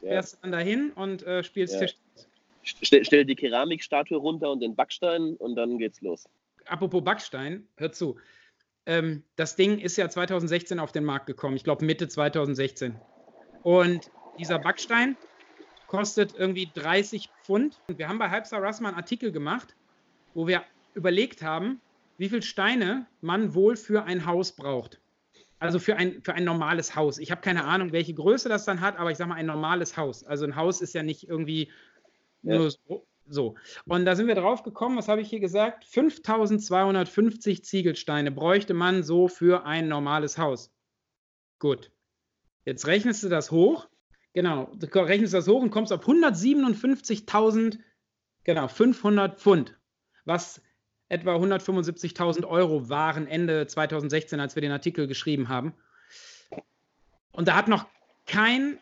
ja. 0.01 0.10
fährst 0.10 0.39
dann 0.41 0.51
dahin 0.51 0.91
und 0.91 1.23
äh, 1.23 1.43
spielst 1.43 1.75
ja. 1.75 1.82
Tisch. 1.82 1.95
Stell, 2.63 3.04
stell 3.04 3.25
die 3.25 3.36
Keramikstatue 3.36 4.17
runter 4.17 4.51
und 4.51 4.62
den 4.62 4.75
Backstein 4.75 5.36
und 5.38 5.56
dann 5.56 5.77
geht's 5.77 6.01
los 6.01 6.27
apropos 6.65 7.04
Backstein, 7.04 7.67
hör 7.78 7.91
zu. 7.91 8.17
Ähm, 8.86 9.24
das 9.36 9.56
Ding 9.56 9.80
ist 9.80 9.97
ja 9.97 10.10
2016 10.10 10.80
auf 10.80 10.91
den 10.91 11.04
Markt 11.04 11.28
gekommen. 11.28 11.56
Ich 11.56 11.63
glaube 11.63 11.86
Mitte 11.86 12.08
2016. 12.08 13.00
Und 13.63 14.12
dieser 14.39 14.60
Backstein 14.60 15.17
kostet 15.88 16.34
irgendwie 16.36 16.69
30 16.74 17.30
Pfund. 17.43 17.80
Und 17.88 18.00
wir 18.00 18.08
haben 18.08 18.17
bei 18.17 18.30
Halbstar 18.30 18.62
Rasma 18.62 18.89
einen 18.89 18.97
Artikel 18.97 19.32
gemacht, 19.32 19.76
wo 20.34 20.47
wir 20.47 20.63
überlegt 20.93 21.41
haben, 21.41 21.82
wie 22.17 22.30
viele 22.30 22.41
Steine 22.41 23.08
man 23.21 23.54
wohl 23.54 23.76
für 23.76 24.04
ein 24.04 24.26
Haus 24.26 24.52
braucht. 24.54 25.00
Also 25.60 25.78
für 25.78 25.95
ein, 25.95 26.21
für 26.24 26.34
ein 26.34 26.43
normales 26.43 26.95
Haus. 26.95 27.19
Ich 27.19 27.30
habe 27.30 27.41
keine 27.41 27.65
Ahnung, 27.65 27.91
welche 27.91 28.15
Größe 28.15 28.50
das 28.50 28.65
dann 28.65 28.82
hat, 28.82 28.97
aber 28.97 29.12
ich 29.12 29.17
sage 29.17 29.30
mal 29.30 29.36
ein 29.36 29.45
normales 29.45 29.95
Haus. 29.95 30.24
Also 30.24 30.45
ein 30.45 30.56
Haus 30.56 30.82
ist 30.82 30.93
ja 30.93 31.04
nicht 31.04 31.28
irgendwie 31.28 31.71
ja. 32.41 32.58
nur 32.58 32.71
so, 32.71 33.06
so, 33.28 33.56
und 33.86 34.06
da 34.06 34.16
sind 34.16 34.28
wir 34.28 34.36
drauf 34.36 34.64
gekommen, 34.64 34.98
was 34.98 35.08
habe 35.08 35.22
ich 35.22 35.30
hier 35.30 35.40
gesagt? 35.40 35.86
5250 35.86 37.64
Ziegelsteine 37.64 38.32
bräuchte 38.32 38.74
man 38.74 39.04
so 39.04 39.28
für 39.28 39.66
ein 39.66 39.88
normales 39.88 40.38
Haus. 40.38 40.72
Gut. 41.60 41.92
Jetzt 42.66 42.86
rechnest 42.88 43.24
du 43.24 43.30
das 43.30 43.52
hoch. 43.52 43.88
Genau, 44.34 44.72
du 44.76 44.88
rechnest 45.00 45.34
das 45.34 45.48
hoch 45.48 45.62
und 45.62 45.72
kommst 45.72 45.92
auf 45.92 46.06
157.000, 46.08 47.80
genau, 48.44 48.68
500 48.68 49.40
Pfund, 49.40 49.78
was 50.26 50.62
etwa 51.10 51.36
175.000 51.36 52.48
Euro 52.48 52.90
waren 52.90 53.28
Ende 53.28 53.68
2016, 53.68 54.40
als 54.40 54.56
wir 54.56 54.62
den 54.62 54.72
Artikel 54.72 55.08
geschrieben 55.08 55.50
haben. 55.50 55.74
Und 57.34 57.50
da 57.50 57.56
hat 57.56 57.68
noch 57.68 57.86
kein, 58.26 58.80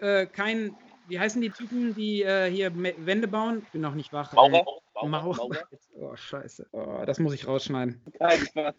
äh, 0.00 0.26
kein 0.26 0.74
wie 1.08 1.18
heißen 1.18 1.40
die 1.40 1.50
Typen, 1.50 1.94
die 1.94 2.22
äh, 2.22 2.50
hier 2.50 2.72
Wände 2.74 3.28
bauen? 3.28 3.62
Ich 3.64 3.72
bin 3.72 3.80
noch 3.80 3.94
nicht 3.94 4.12
wach. 4.12 4.32
Maurer. 4.32 4.64
Maurer. 4.94 5.08
Maurer. 5.08 5.36
Maurer. 5.36 5.58
Oh, 5.98 6.14
scheiße. 6.14 6.66
Oh, 6.72 7.04
das 7.06 7.18
muss 7.18 7.32
ich 7.32 7.46
rausschneiden. 7.46 8.02
Kein 8.18 8.38
Spaß. 8.38 8.74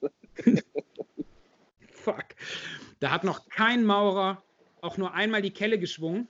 Fuck. 1.92 2.26
Da 3.00 3.10
hat 3.10 3.24
noch 3.24 3.50
kein 3.50 3.84
Maurer 3.84 4.44
auch 4.82 4.98
nur 4.98 5.14
einmal 5.16 5.42
die 5.42 5.50
Kelle 5.50 5.80
geschwungen. 5.80 6.28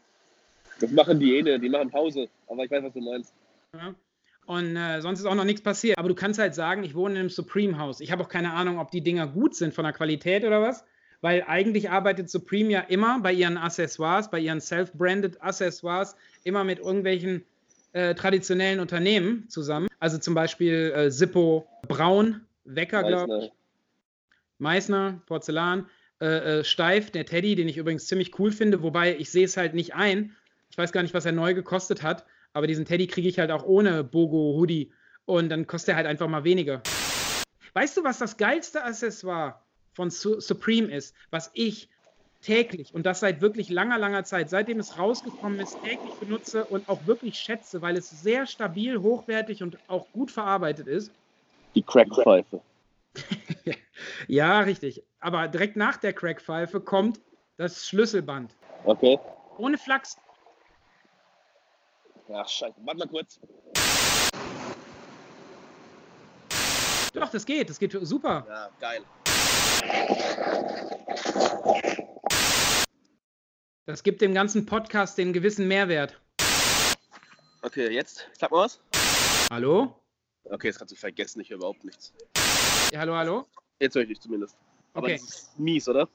Das 0.80 0.92
machen 0.92 1.20
die 1.20 1.38
Ene, 1.38 1.60
die 1.60 1.68
machen 1.68 1.90
Pause. 1.90 2.30
Aber 2.48 2.64
ich 2.64 2.72
weiß, 2.72 2.84
was 2.84 2.94
du 2.94 3.02
meinst. 3.02 3.34
Ja. 3.74 3.94
Und 4.46 4.78
äh, 4.78 5.02
sonst 5.02 5.20
ist 5.20 5.26
auch 5.26 5.36
noch 5.36 5.44
nichts 5.44 5.62
passiert. 5.62 5.98
Aber 5.98 6.08
du 6.08 6.16
kannst 6.16 6.40
halt 6.40 6.56
sagen, 6.56 6.84
ich 6.84 6.96
wohne 6.96 7.16
in 7.16 7.20
einem 7.20 7.30
Supreme 7.30 7.78
House. 7.78 8.00
Ich 8.00 8.14
habe 8.14 8.24
auch 8.24 8.30
keine 8.30 8.54
Ahnung, 8.54 8.80
ob 8.80 8.92
die 8.92 9.02
Dinger 9.02 9.28
gut 9.28 9.56
sind 9.56 9.74
von 9.74 9.84
der 9.84 9.94
Qualität 9.94 10.46
oder 10.46 10.62
was 10.62 10.86
weil 11.22 11.44
eigentlich 11.48 11.90
arbeitet 11.90 12.30
Supreme 12.30 12.72
ja 12.72 12.80
immer 12.82 13.20
bei 13.22 13.34
ihren 13.34 13.58
Accessoires, 13.58 14.30
bei 14.30 14.40
ihren 14.40 14.62
self-branded 14.62 15.42
Accessoires, 15.42 16.16
immer 16.44 16.64
mit 16.64 16.80
irgendwelchen 16.80 17.44
äh, 17.94 18.14
traditionellen 18.16 18.80
Unternehmen 18.80 19.50
zusammen. 19.50 19.88
Also 20.00 20.18
zum 20.18 20.34
Beispiel 20.34 20.94
äh, 20.96 21.10
Zippo, 21.10 21.68
Braun, 21.88 22.42
Wecker, 22.66 23.04
glaube 23.04 23.40
ich. 23.40 23.52
Meißner, 24.60 25.22
Porzellan, 25.26 25.88
äh, 26.20 26.60
äh, 26.60 26.64
Steif, 26.64 27.12
der 27.12 27.26
Teddy, 27.26 27.56
den 27.56 27.68
ich 27.68 27.78
übrigens 27.78 28.08
ziemlich 28.08 28.38
cool 28.40 28.52
finde, 28.52 28.82
wobei 28.82 29.16
ich 29.18 29.30
sehe 29.30 29.46
es 29.46 29.58
halt 29.58 29.74
nicht 29.74 29.94
ein. 29.96 30.36
Ich 30.70 30.78
weiß 30.78 30.92
gar 30.92 31.04
nicht, 31.04 31.14
was 31.14 31.26
er 31.26 31.32
neu 31.32 31.54
gekostet 31.54 32.04
hat, 32.04 32.26
aber 32.54 32.68
diesen 32.68 32.86
Teddy 32.86 33.08
kriege 33.08 33.30
ich 33.30 33.40
halt 33.40 33.52
auch 33.52 33.64
ohne 33.64 34.04
Bogo 34.04 34.56
Hoodie 34.58 34.92
und 35.26 35.50
dann 35.50 35.68
kostet 35.68 35.90
er 35.90 35.96
halt 35.98 36.08
einfach 36.08 36.28
mal 36.28 36.44
weniger. 36.44 36.82
Weißt 37.74 37.96
du, 37.98 38.04
was 38.04 38.18
das 38.18 38.38
geilste 38.38 38.84
Accessoire 38.84 39.62
von 39.98 40.12
Su 40.12 40.40
Supreme 40.40 40.92
ist, 40.92 41.16
was 41.32 41.50
ich 41.54 41.90
täglich 42.42 42.94
und 42.94 43.08
das 43.08 43.20
seit 43.20 43.42
wirklich 43.42 43.70
langer, 43.70 43.98
langer 43.98 44.24
Zeit, 44.24 44.48
seitdem 44.48 44.80
es 44.80 45.00
rausgekommen 45.00 45.60
ist, 45.60 45.76
täglich 45.82 46.14
benutze 46.20 46.66
und 46.66 46.88
auch 46.88 47.08
wirklich 47.08 47.40
schätze, 47.40 47.82
weil 47.82 47.98
es 47.98 48.10
sehr 48.22 48.46
stabil, 48.46 49.00
hochwertig 49.00 49.64
und 49.64 49.80
auch 49.90 50.06
gut 50.14 50.30
verarbeitet 50.30 50.86
ist. 50.86 51.12
Die 51.74 51.82
Crackpfeife. 51.82 52.62
ja, 54.28 54.60
richtig. 54.60 55.04
Aber 55.20 55.48
direkt 55.48 55.76
nach 55.76 55.98
der 55.98 56.14
Crackpfeife 56.14 56.80
kommt 56.80 57.20
das 57.58 57.88
Schlüsselband. 57.88 58.56
Okay. 58.86 59.18
Ohne 59.58 59.80
Flachs. 59.80 60.16
Ja, 62.30 62.48
scheiße. 62.48 62.76
Warte 62.86 63.00
mal 63.00 63.08
kurz. 63.08 63.40
Doch, 67.16 67.30
das 67.32 67.46
geht, 67.48 67.68
das 67.68 67.80
geht 67.80 67.98
super. 68.00 68.46
Ja, 68.48 68.70
geil. 68.80 69.02
Das 73.86 74.04
gibt 74.04 74.22
dem 74.22 74.34
ganzen 74.34 74.66
Podcast 74.66 75.18
den 75.18 75.34
gewissen 75.34 75.68
Mehrwert. 75.68 76.20
Okay, 77.62 77.90
jetzt. 77.90 78.28
Sag 78.34 78.52
mal 78.52 78.66
was. 78.66 78.82
Hallo? 79.52 79.96
Okay, 80.44 80.68
das 80.68 80.78
kannst 80.78 80.92
du 80.94 80.98
vergessen, 80.98 81.42
ich 81.42 81.50
höre 81.50 81.58
überhaupt 81.58 81.84
nichts. 81.84 82.14
Ja, 82.92 83.00
hallo, 83.00 83.16
hallo? 83.16 83.46
Jetzt 83.80 83.96
höre 83.96 84.04
ich 84.04 84.10
dich 84.10 84.20
zumindest. 84.22 84.56
Aber 84.94 85.08
Okay. 85.08 85.18
das 85.18 85.24
ist 85.24 85.60
mies, 85.60 85.88
oder? 85.88 86.08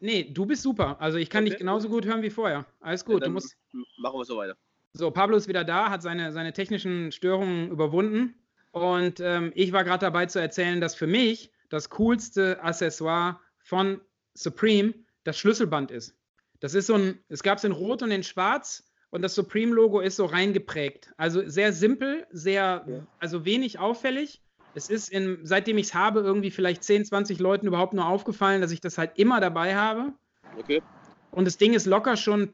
Nee, 0.00 0.24
du 0.24 0.46
bist 0.46 0.62
super. 0.62 0.96
Also 1.00 1.18
ich 1.18 1.28
kann 1.28 1.44
dich 1.44 1.54
Okay. 1.54 1.60
genauso 1.60 1.88
gut 1.88 2.06
hören 2.06 2.22
wie 2.22 2.30
vorher. 2.30 2.64
Alles 2.80 3.02
Ja, 3.02 3.06
gut. 3.06 3.16
Du 3.16 3.20
dann 3.20 3.32
musst. 3.32 3.56
Machen 3.98 4.18
wir 4.18 4.24
so 4.24 4.36
weiter. 4.36 4.56
So, 4.92 5.10
Pablo 5.10 5.36
ist 5.36 5.48
wieder 5.48 5.64
da, 5.64 5.90
hat 5.90 6.02
seine, 6.02 6.32
seine 6.32 6.52
technischen 6.52 7.12
Störungen 7.12 7.70
überwunden. 7.70 8.34
Und 8.72 9.20
ähm, 9.20 9.52
ich 9.54 9.72
war 9.72 9.84
gerade 9.84 10.00
dabei 10.00 10.26
zu 10.26 10.38
erzählen, 10.40 10.80
dass 10.80 10.94
für 10.94 11.06
mich 11.06 11.50
das 11.68 11.90
coolste 11.90 12.62
Accessoire 12.62 13.40
von 13.58 14.00
Supreme 14.34 14.94
das 15.24 15.38
Schlüsselband 15.38 15.90
ist. 15.90 16.14
Das 16.60 16.74
ist 16.74 16.86
so 16.86 16.94
ein, 16.94 17.18
es 17.28 17.42
gab 17.42 17.58
es 17.58 17.64
in 17.64 17.72
Rot 17.72 18.02
und 18.02 18.10
in 18.10 18.22
Schwarz 18.22 18.84
und 19.10 19.22
das 19.22 19.34
Supreme-Logo 19.34 20.00
ist 20.00 20.16
so 20.16 20.26
reingeprägt. 20.26 21.12
Also 21.16 21.48
sehr 21.48 21.72
simpel, 21.72 22.26
sehr, 22.30 22.84
Ja. 22.86 23.06
also 23.20 23.44
wenig 23.44 23.78
auffällig. 23.78 24.42
Es 24.74 24.90
ist, 24.90 25.08
in, 25.10 25.38
seitdem 25.44 25.78
ich 25.78 25.88
es 25.88 25.94
habe, 25.94 26.20
irgendwie 26.20 26.50
vielleicht 26.50 26.84
10, 26.84 27.04
20 27.04 27.38
Leuten 27.38 27.66
überhaupt 27.66 27.94
nur 27.94 28.06
aufgefallen, 28.06 28.60
dass 28.60 28.70
ich 28.70 28.80
das 28.80 28.98
halt 28.98 29.12
immer 29.18 29.40
dabei 29.40 29.74
habe. 29.74 30.12
Okay. 30.58 30.82
Und 31.30 31.46
das 31.46 31.56
Ding 31.56 31.74
ist 31.74 31.86
locker 31.86 32.16
schon 32.16 32.52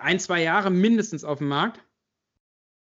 ein, 0.00 0.18
zwei 0.18 0.42
Jahre 0.42 0.70
mindestens 0.70 1.24
auf 1.24 1.38
dem 1.38 1.48
Markt. 1.48 1.80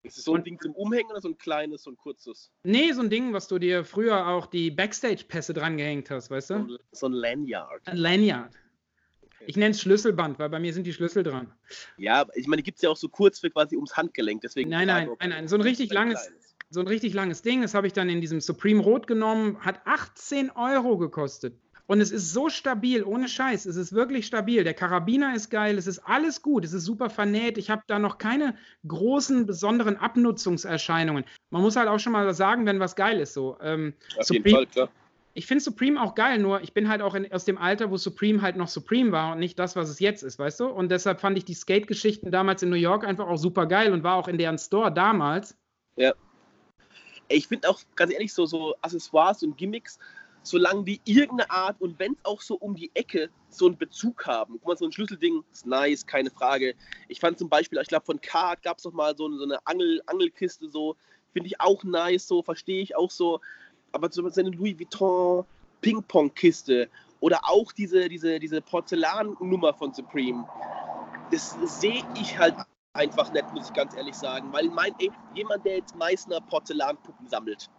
Ist 0.05 0.17
es 0.19 0.23
so 0.23 0.33
ein 0.33 0.37
Und- 0.39 0.47
Ding 0.47 0.59
zum 0.61 0.73
Umhängen 0.75 1.09
oder 1.11 1.21
so 1.21 1.29
ein 1.29 1.37
kleines, 1.37 1.83
so 1.83 1.91
ein 1.91 1.97
kurzes? 1.97 2.51
Nee, 2.63 2.91
so 2.93 3.01
ein 3.01 3.09
Ding, 3.09 3.33
was 3.33 3.47
du 3.47 3.57
dir 3.59 3.83
früher 3.83 4.27
auch 4.27 4.45
die 4.45 4.69
Backstage-Pässe 4.71 5.53
dran 5.53 5.77
gehängt 5.77 6.09
hast, 6.11 6.29
weißt 6.29 6.47
So 6.49 6.53
du? 6.59 6.59
ein, 6.75 6.77
so 6.91 7.07
ein 7.07 7.13
Lanyard. 7.13 7.81
Ein 7.87 7.97
Lanyard. 7.97 8.53
Okay. 9.23 9.45
Ich 9.47 9.57
nenne 9.57 9.71
es 9.71 9.81
Schlüsselband, 9.81 10.37
weil 10.39 10.49
bei 10.49 10.59
mir 10.59 10.73
sind 10.73 10.85
die 10.85 10.93
Schlüssel 10.93 11.23
dran. 11.23 11.51
Ja, 11.97 12.25
ich 12.35 12.47
meine, 12.47 12.61
die 12.61 12.65
gibt 12.65 12.77
es 12.77 12.81
ja 12.83 12.89
auch 12.89 12.95
so 12.97 13.09
kurz 13.09 13.39
für 13.39 13.49
quasi 13.49 13.75
ums 13.75 13.97
Handgelenk. 13.97 14.41
Deswegen 14.41 14.69
Nein, 14.69 14.87
nein, 14.87 15.09
nein, 15.19 15.29
nein, 15.29 15.47
so 15.47 15.55
ein 15.55 15.61
richtig 15.61 15.91
langes- 15.91 16.21
klein 16.21 16.37
ist. 16.37 16.55
So 16.71 16.79
ein 16.79 16.87
richtig 16.87 17.13
langes 17.13 17.41
Ding, 17.43 17.61
das 17.61 17.73
habe 17.75 17.85
ich 17.87 17.93
dann 17.93 18.09
in 18.09 18.21
diesem 18.21 18.41
Supreme 18.41 18.81
Rot 18.81 19.05
genommen, 19.07 19.59
hat 19.63 19.81
18 19.85 20.49
Euro 20.51 20.97
gekostet. 20.97 21.55
Und 21.87 22.01
es 22.01 22.11
ist 22.11 22.33
so 22.33 22.49
stabil, 22.49 23.03
ohne 23.03 23.27
Scheiß. 23.27 23.65
Es 23.65 23.75
ist 23.75 23.93
wirklich 23.93 24.25
stabil. 24.25 24.63
Der 24.63 24.73
Karabiner 24.73 25.35
ist 25.35 25.49
geil, 25.51 25.77
es 25.77 25.85
ist 25.85 25.99
alles 25.99 26.41
gut, 26.41 26.65
es 26.65 26.73
ist 26.73 26.85
super 26.85 27.09
vernäht. 27.09 27.57
Ich 27.59 27.69
habe 27.69 27.83
da 27.85 27.99
noch 27.99 28.17
keine 28.17 28.55
großen, 28.87 29.45
besonderen 29.45 29.95
Abnutzungserscheinungen. 29.95 31.25
Man 31.51 31.61
muss 31.61 31.75
halt 31.75 31.87
auch 31.87 31.99
schon 31.99 32.13
mal 32.13 32.33
sagen, 32.33 32.65
wenn 32.65 32.79
was 32.79 32.95
geil 32.95 33.19
ist. 33.19 33.33
So. 33.33 33.57
Ähm, 33.61 33.93
Auf 34.17 34.29
jeden 34.29 34.43
Supreme- 34.43 34.55
Fall, 34.55 34.65
klar. 34.65 34.89
ich 35.35 35.45
finde 35.45 35.63
Supreme 35.63 36.01
auch 36.01 36.15
geil, 36.15 36.39
nur 36.39 36.61
ich 36.61 36.73
bin 36.73 36.89
halt 36.89 37.03
auch 37.03 37.13
in, 37.13 37.31
aus 37.31 37.45
dem 37.45 37.59
Alter, 37.59 37.91
wo 37.91 37.97
Supreme 37.97 38.41
halt 38.41 38.55
noch 38.55 38.67
Supreme 38.69 39.11
war 39.11 39.33
und 39.33 39.39
nicht 39.39 39.59
das, 39.59 39.75
was 39.75 39.89
es 39.89 39.99
jetzt 39.99 40.23
ist, 40.23 40.39
weißt 40.39 40.61
du? 40.61 40.65
Und 40.67 40.89
deshalb 40.89 41.19
fand 41.19 41.37
ich 41.37 41.45
die 41.45 41.53
Skate-Geschichten 41.53 42.31
damals 42.31 42.63
in 42.63 42.69
New 42.69 42.77
York 42.77 43.05
einfach 43.05 43.27
auch 43.27 43.37
super 43.37 43.67
geil 43.67 43.93
und 43.93 44.03
war 44.03 44.15
auch 44.15 44.27
in 44.27 44.39
deren 44.39 44.57
Store 44.57 44.91
damals. 44.91 45.55
Ich 47.27 47.47
finde 47.47 47.69
auch, 47.69 47.79
ganz 47.95 48.11
ehrlich, 48.13 48.33
so, 48.33 48.45
so 48.45 48.75
Accessoires 48.81 49.41
und 49.43 49.57
Gimmicks, 49.57 49.97
solange 50.47 50.83
die 50.83 51.01
irgendeine 51.05 51.49
Art 51.49 51.79
und 51.81 51.97
wenn 51.99 52.13
es 52.13 52.25
auch 52.25 52.41
so 52.41 52.55
um 52.55 52.75
die 52.75 52.91
Ecke 52.93 53.29
so 53.49 53.65
einen 53.65 53.77
Bezug 53.77 54.25
haben. 54.27 54.53
Guck 54.59 54.67
mal, 54.67 54.77
so 54.77 54.85
ein 54.85 54.91
Schlüsselding 54.91 55.43
ist 55.51 55.65
nice, 55.65 56.05
keine 56.05 56.29
Frage. 56.29 56.75
Ich 57.07 57.19
fand 57.19 57.37
zum 57.37 57.49
Beispiel, 57.49 57.79
ich 57.81 57.87
glaube, 57.87 58.05
von 58.05 58.21
Card 58.21 58.61
gab 58.61 58.77
es 58.77 58.83
doch 58.83 58.93
mal 58.93 59.15
so 59.15 59.25
eine, 59.25 59.37
so 59.37 59.43
eine 59.43 59.65
Angel, 59.65 60.01
Angelkiste, 60.05 60.69
so, 60.69 60.95
finde 61.33 61.47
ich 61.47 61.59
auch 61.59 61.83
nice, 61.83 62.27
so, 62.27 62.43
verstehe 62.43 62.81
ich 62.81 62.95
auch 62.95 63.11
so. 63.11 63.41
Aber 63.91 64.11
so 64.11 64.23
eine 64.23 64.49
Louis 64.51 64.77
Vuitton 64.77 65.45
Ping-Pong-Kiste 65.81 66.89
oder 67.19 67.39
auch 67.43 67.71
diese, 67.71 68.09
diese, 68.09 68.39
diese 68.39 68.61
Porzellannummer 68.61 69.73
von 69.73 69.93
Supreme, 69.93 70.47
das 71.31 71.57
sehe 71.79 72.03
ich 72.19 72.37
halt 72.37 72.55
einfach 72.93 73.31
nicht, 73.33 73.51
muss 73.53 73.69
ich 73.69 73.73
ganz 73.73 73.95
ehrlich 73.95 74.15
sagen. 74.15 74.51
Weil 74.51 74.69
mein, 74.69 74.93
jemand, 75.33 75.65
der 75.65 75.77
jetzt 75.77 75.95
Meißner 75.95 76.41
Porzellanpuppen 76.41 77.27
sammelt, 77.27 77.69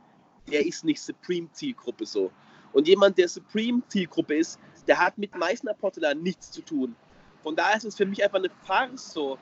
der 0.51 0.65
ist 0.65 0.85
nicht 0.85 1.01
Supreme-Zielgruppe 1.01 2.07
so. 2.07 2.31
Und 2.77 2.87
jemand, 2.87 3.17
der 3.17 3.27
Supreme-Zielgruppe 3.27 4.37
ist, 4.37 4.61
der 4.87 4.99
hat 4.99 5.17
mit 5.17 5.35
Meißner 5.35 5.73
Porzellan 5.73 6.23
nichts 6.23 6.51
zu 6.51 6.61
tun. 6.61 6.95
Von 7.43 7.57
daher 7.57 7.79
ist 7.79 7.85
es 7.85 7.97
für 7.97 8.05
mich 8.05 8.23
einfach 8.23 8.37
eine 8.37 8.51
Farce 8.67 9.15
so. 9.15 9.39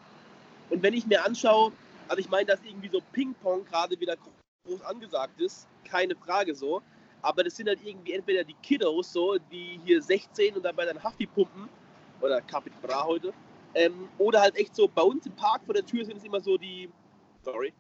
Und 0.71 0.81
wenn 0.85 0.95
ich 0.95 1.05
mir 1.05 1.25
anschaue, 1.25 1.73
also 2.07 2.21
ich 2.21 2.31
meine, 2.31 2.47
dass 2.47 2.61
irgendwie 2.63 2.89
so 2.89 3.01
Ping-Pong 3.11 3.65
gerade 3.65 3.99
wieder 3.99 4.15
groß 4.65 4.83
angesagt 4.83 5.41
ist, 5.41 5.67
keine 5.83 6.15
Frage 6.15 6.55
so. 6.55 6.81
Aber 7.23 7.43
das 7.43 7.57
sind 7.57 7.67
halt 7.67 7.81
irgendwie 7.85 8.13
entweder 8.13 8.45
die 8.45 8.55
Kiddos 8.63 9.13
so, 9.13 9.37
die 9.51 9.81
hier 9.85 10.01
16 10.01 10.55
und 10.55 10.65
dabei 10.65 10.85
dann 10.85 11.03
Hafti 11.03 11.27
pumpen, 11.27 11.69
oder 12.21 12.41
Capit 12.41 12.81
Bra 12.83 13.05
heute, 13.05 13.33
ähm, 13.75 14.09
oder 14.19 14.43
halt 14.43 14.55
echt 14.55 14.77
so 14.77 14.87
bei 14.87 15.03
uns 15.03 15.27
im 15.27 15.33
Park 15.33 15.63
vor 15.65 15.75
der 15.75 15.85
Tür 15.85 16.05
sind 16.05 16.19
es 16.19 16.23
immer 16.23 16.41
so 16.41 16.57
die, 16.57 16.89
sorry, 17.43 17.73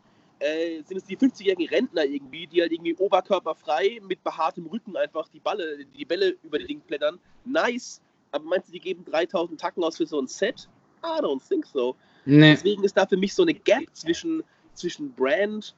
äh, 0.45 0.83
sind 0.83 0.99
es 0.99 1.05
die 1.05 1.17
50-jährigen 1.17 1.69
Rentner 1.69 2.05
irgendwie, 2.05 2.47
die 2.47 2.61
halt 2.61 2.73
irgendwie 2.73 2.95
oberkörperfrei 2.97 4.01
mit 4.07 4.23
behaartem 4.23 4.67
Rücken 4.67 4.97
einfach 4.97 5.29
die 5.29 5.41
Balle, 5.41 5.85
die 5.97 6.05
Bälle 6.05 6.37
über 6.43 6.59
die 6.59 6.67
Ding 6.67 6.81
blättern. 6.81 7.19
Nice. 7.45 8.03
Aber 8.31 8.45
meinst 8.45 8.69
du, 8.69 8.73
die 8.73 8.81
geben 8.81 9.05
3000 9.05 9.61
Tacken 9.61 9.83
aus 9.83 9.97
für 9.97 10.07
so 10.07 10.21
ein 10.21 10.27
Set? 10.27 10.69
I 11.03 11.21
don't 11.21 11.47
think 11.47 11.67
so. 11.67 11.97
Nee. 12.27 12.53
Deswegen 12.53 12.85
ist 12.85 12.97
da 12.97 13.07
für 13.07 13.17
mich 13.17 13.35
so 13.35 13.43
eine 13.43 13.55
Gap 13.55 13.85
zwischen, 13.93 14.43
zwischen 14.75 15.13
Brand 15.15 15.75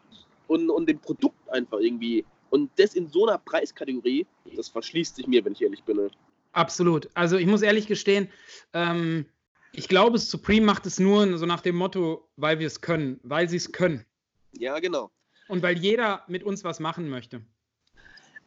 und, 0.48 0.70
und 0.70 0.88
dem 0.88 0.98
Produkt 0.98 1.48
einfach 1.50 1.78
irgendwie. 1.78 2.24
Und 2.50 2.70
das 2.76 2.94
in 2.94 3.08
so 3.08 3.26
einer 3.26 3.38
Preiskategorie, 3.38 4.26
das 4.56 4.68
verschließt 4.68 5.16
sich 5.16 5.26
mir, 5.26 5.44
wenn 5.44 5.52
ich 5.52 5.62
ehrlich 5.62 5.82
bin. 5.84 6.10
Absolut. 6.52 7.08
Also 7.14 7.36
ich 7.36 7.46
muss 7.46 7.62
ehrlich 7.62 7.86
gestehen, 7.86 8.28
ähm, 8.72 9.26
ich 9.72 9.88
glaube, 9.88 10.18
Supreme 10.18 10.64
macht 10.64 10.86
es 10.86 10.98
nur 10.98 11.36
so 11.36 11.44
nach 11.44 11.60
dem 11.60 11.76
Motto, 11.76 12.26
weil 12.36 12.58
wir 12.58 12.66
es 12.66 12.80
können, 12.80 13.20
weil 13.22 13.48
sie 13.48 13.58
es 13.58 13.72
können. 13.72 14.06
Ja, 14.58 14.78
genau. 14.78 15.10
Und 15.48 15.62
weil 15.62 15.78
jeder 15.78 16.24
mit 16.28 16.42
uns 16.42 16.64
was 16.64 16.80
machen 16.80 17.08
möchte. 17.08 17.42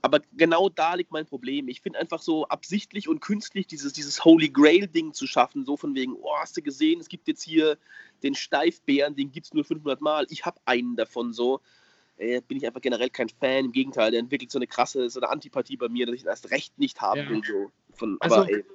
Aber 0.02 0.22
genau 0.34 0.70
da 0.70 0.94
liegt 0.94 1.12
mein 1.12 1.26
Problem. 1.26 1.68
Ich 1.68 1.82
finde 1.82 2.00
einfach 2.00 2.22
so 2.22 2.48
absichtlich 2.48 3.10
und 3.10 3.20
künstlich 3.20 3.68
dieses, 3.68 3.92
dieses 3.92 4.24
Holy 4.24 4.50
Grail-Ding 4.50 5.14
zu 5.14 5.28
schaffen, 5.28 5.66
so 5.66 5.76
von 5.76 5.94
wegen, 5.94 6.14
oh, 6.14 6.38
hast 6.38 6.56
du 6.56 6.62
gesehen, 6.62 7.02
es 7.02 7.10
gibt 7.10 7.28
jetzt 7.28 7.44
hier 7.44 7.78
den 8.24 8.34
Steifbären, 8.34 9.16
den 9.16 9.32
gibt 9.32 9.48
es 9.48 9.54
nur 9.54 9.66
500 9.66 10.00
Mal. 10.00 10.26
Ich 10.30 10.46
habe 10.46 10.60
einen 10.66 10.96
davon 10.96 11.34
so. 11.34 11.62
Äh, 12.18 12.42
bin 12.42 12.58
ich 12.58 12.66
einfach 12.66 12.82
generell 12.82 13.10
kein 13.10 13.30
Fan. 13.30 13.66
Im 13.66 13.72
Gegenteil, 13.72 14.12
der 14.12 14.20
entwickelt 14.20 14.52
so 14.52 14.60
eine 14.60 14.68
krasse, 14.68 15.10
so 15.10 15.22
eine 15.22 15.30
Antipathie 15.30 15.78
bei 15.78 15.88
mir, 15.88 16.06
dass 16.06 16.16
ich 16.16 16.22
ihn 16.22 16.28
erst 16.28 16.52
recht 16.52 16.78
nicht 16.78 17.02
haben 17.02 17.22
Ja. 17.22 17.30
will. 17.30 17.42
So. 17.46 17.72
Von, 17.94 18.18
Also, 18.20 18.36
aber 18.36 18.50
ey, 18.50 18.66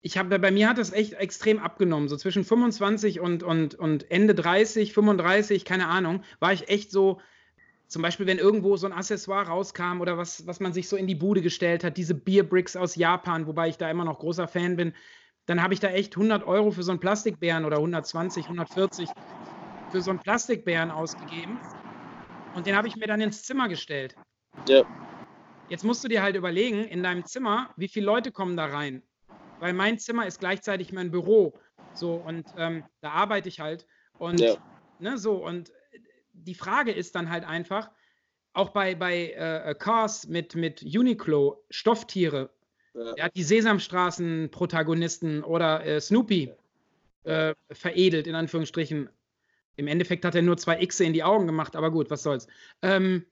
Ich 0.00 0.16
habe 0.16 0.38
bei 0.38 0.50
mir 0.50 0.68
hat 0.68 0.78
das 0.78 0.92
echt 0.92 1.14
extrem 1.14 1.58
abgenommen. 1.58 2.08
So 2.08 2.16
zwischen 2.16 2.44
25 2.44 3.20
und, 3.20 3.42
und, 3.42 3.74
und 3.74 4.10
Ende 4.10 4.34
30, 4.34 4.92
35, 4.92 5.64
keine 5.64 5.88
Ahnung, 5.88 6.22
war 6.38 6.52
ich 6.52 6.68
echt 6.68 6.90
so, 6.90 7.20
zum 7.88 8.02
Beispiel, 8.02 8.26
wenn 8.26 8.38
irgendwo 8.38 8.76
so 8.76 8.86
ein 8.86 8.92
Accessoire 8.92 9.48
rauskam 9.48 10.00
oder 10.00 10.16
was, 10.16 10.46
was 10.46 10.60
man 10.60 10.72
sich 10.72 10.88
so 10.88 10.96
in 10.96 11.06
die 11.06 11.14
Bude 11.14 11.42
gestellt 11.42 11.82
hat, 11.82 11.96
diese 11.96 12.14
Beerbricks 12.14 12.76
aus 12.76 12.94
Japan, 12.94 13.46
wobei 13.46 13.68
ich 13.68 13.76
da 13.76 13.90
immer 13.90 14.04
noch 14.04 14.20
großer 14.20 14.46
Fan 14.46 14.76
bin, 14.76 14.92
dann 15.46 15.62
habe 15.62 15.74
ich 15.74 15.80
da 15.80 15.88
echt 15.88 16.14
100 16.14 16.46
Euro 16.46 16.70
für 16.70 16.82
so 16.82 16.92
einen 16.92 17.00
Plastikbären 17.00 17.64
oder 17.64 17.78
120, 17.78 18.44
140 18.44 19.08
für 19.90 20.02
so 20.02 20.10
einen 20.10 20.20
Plastikbären 20.20 20.90
ausgegeben. 20.90 21.58
Und 22.54 22.66
den 22.66 22.76
habe 22.76 22.86
ich 22.86 22.96
mir 22.96 23.06
dann 23.06 23.20
ins 23.20 23.42
Zimmer 23.42 23.68
gestellt. 23.68 24.14
Ja. 24.68 24.82
Jetzt 25.68 25.84
musst 25.84 26.04
du 26.04 26.08
dir 26.08 26.22
halt 26.22 26.36
überlegen, 26.36 26.84
in 26.84 27.02
deinem 27.02 27.24
Zimmer, 27.24 27.70
wie 27.76 27.88
viele 27.88 28.06
Leute 28.06 28.32
kommen 28.32 28.56
da 28.56 28.66
rein? 28.66 29.02
Weil 29.58 29.72
mein 29.72 29.98
Zimmer 29.98 30.26
ist 30.26 30.40
gleichzeitig 30.40 30.92
mein 30.92 31.10
Büro. 31.10 31.58
So, 31.92 32.16
und 32.16 32.52
ähm, 32.56 32.84
da 33.00 33.10
arbeite 33.10 33.48
ich 33.48 33.60
halt. 33.60 33.86
Und 34.18 34.40
Ja. 34.40 34.56
ne, 34.98 35.18
so, 35.18 35.44
und 35.44 35.72
die 36.32 36.54
Frage 36.54 36.92
ist 36.92 37.14
dann 37.14 37.30
halt 37.30 37.44
einfach, 37.44 37.90
auch 38.52 38.70
bei, 38.70 38.94
bei 38.94 39.32
äh, 39.32 39.74
Cars 39.78 40.26
mit, 40.26 40.54
mit 40.54 40.82
Uniqlo, 40.82 41.64
Stofftiere, 41.70 42.50
Ja. 42.94 43.12
er 43.16 43.24
hat 43.26 43.36
die 43.36 43.44
Sesamstraßen-Protagonisten 43.44 45.44
oder 45.44 45.84
äh, 45.84 46.00
Snoopy 46.00 46.52
äh, 47.24 47.54
veredelt, 47.70 48.26
in 48.26 48.34
Anführungsstrichen. 48.34 49.10
Im 49.76 49.86
Endeffekt 49.86 50.24
hat 50.24 50.34
er 50.34 50.42
nur 50.42 50.56
zwei 50.56 50.84
Xe 50.84 51.04
in 51.04 51.12
die 51.12 51.22
Augen 51.22 51.46
gemacht, 51.46 51.76
aber 51.76 51.90
gut, 51.90 52.10
was 52.10 52.22
soll's. 52.22 52.48
Ähm, 52.82 53.26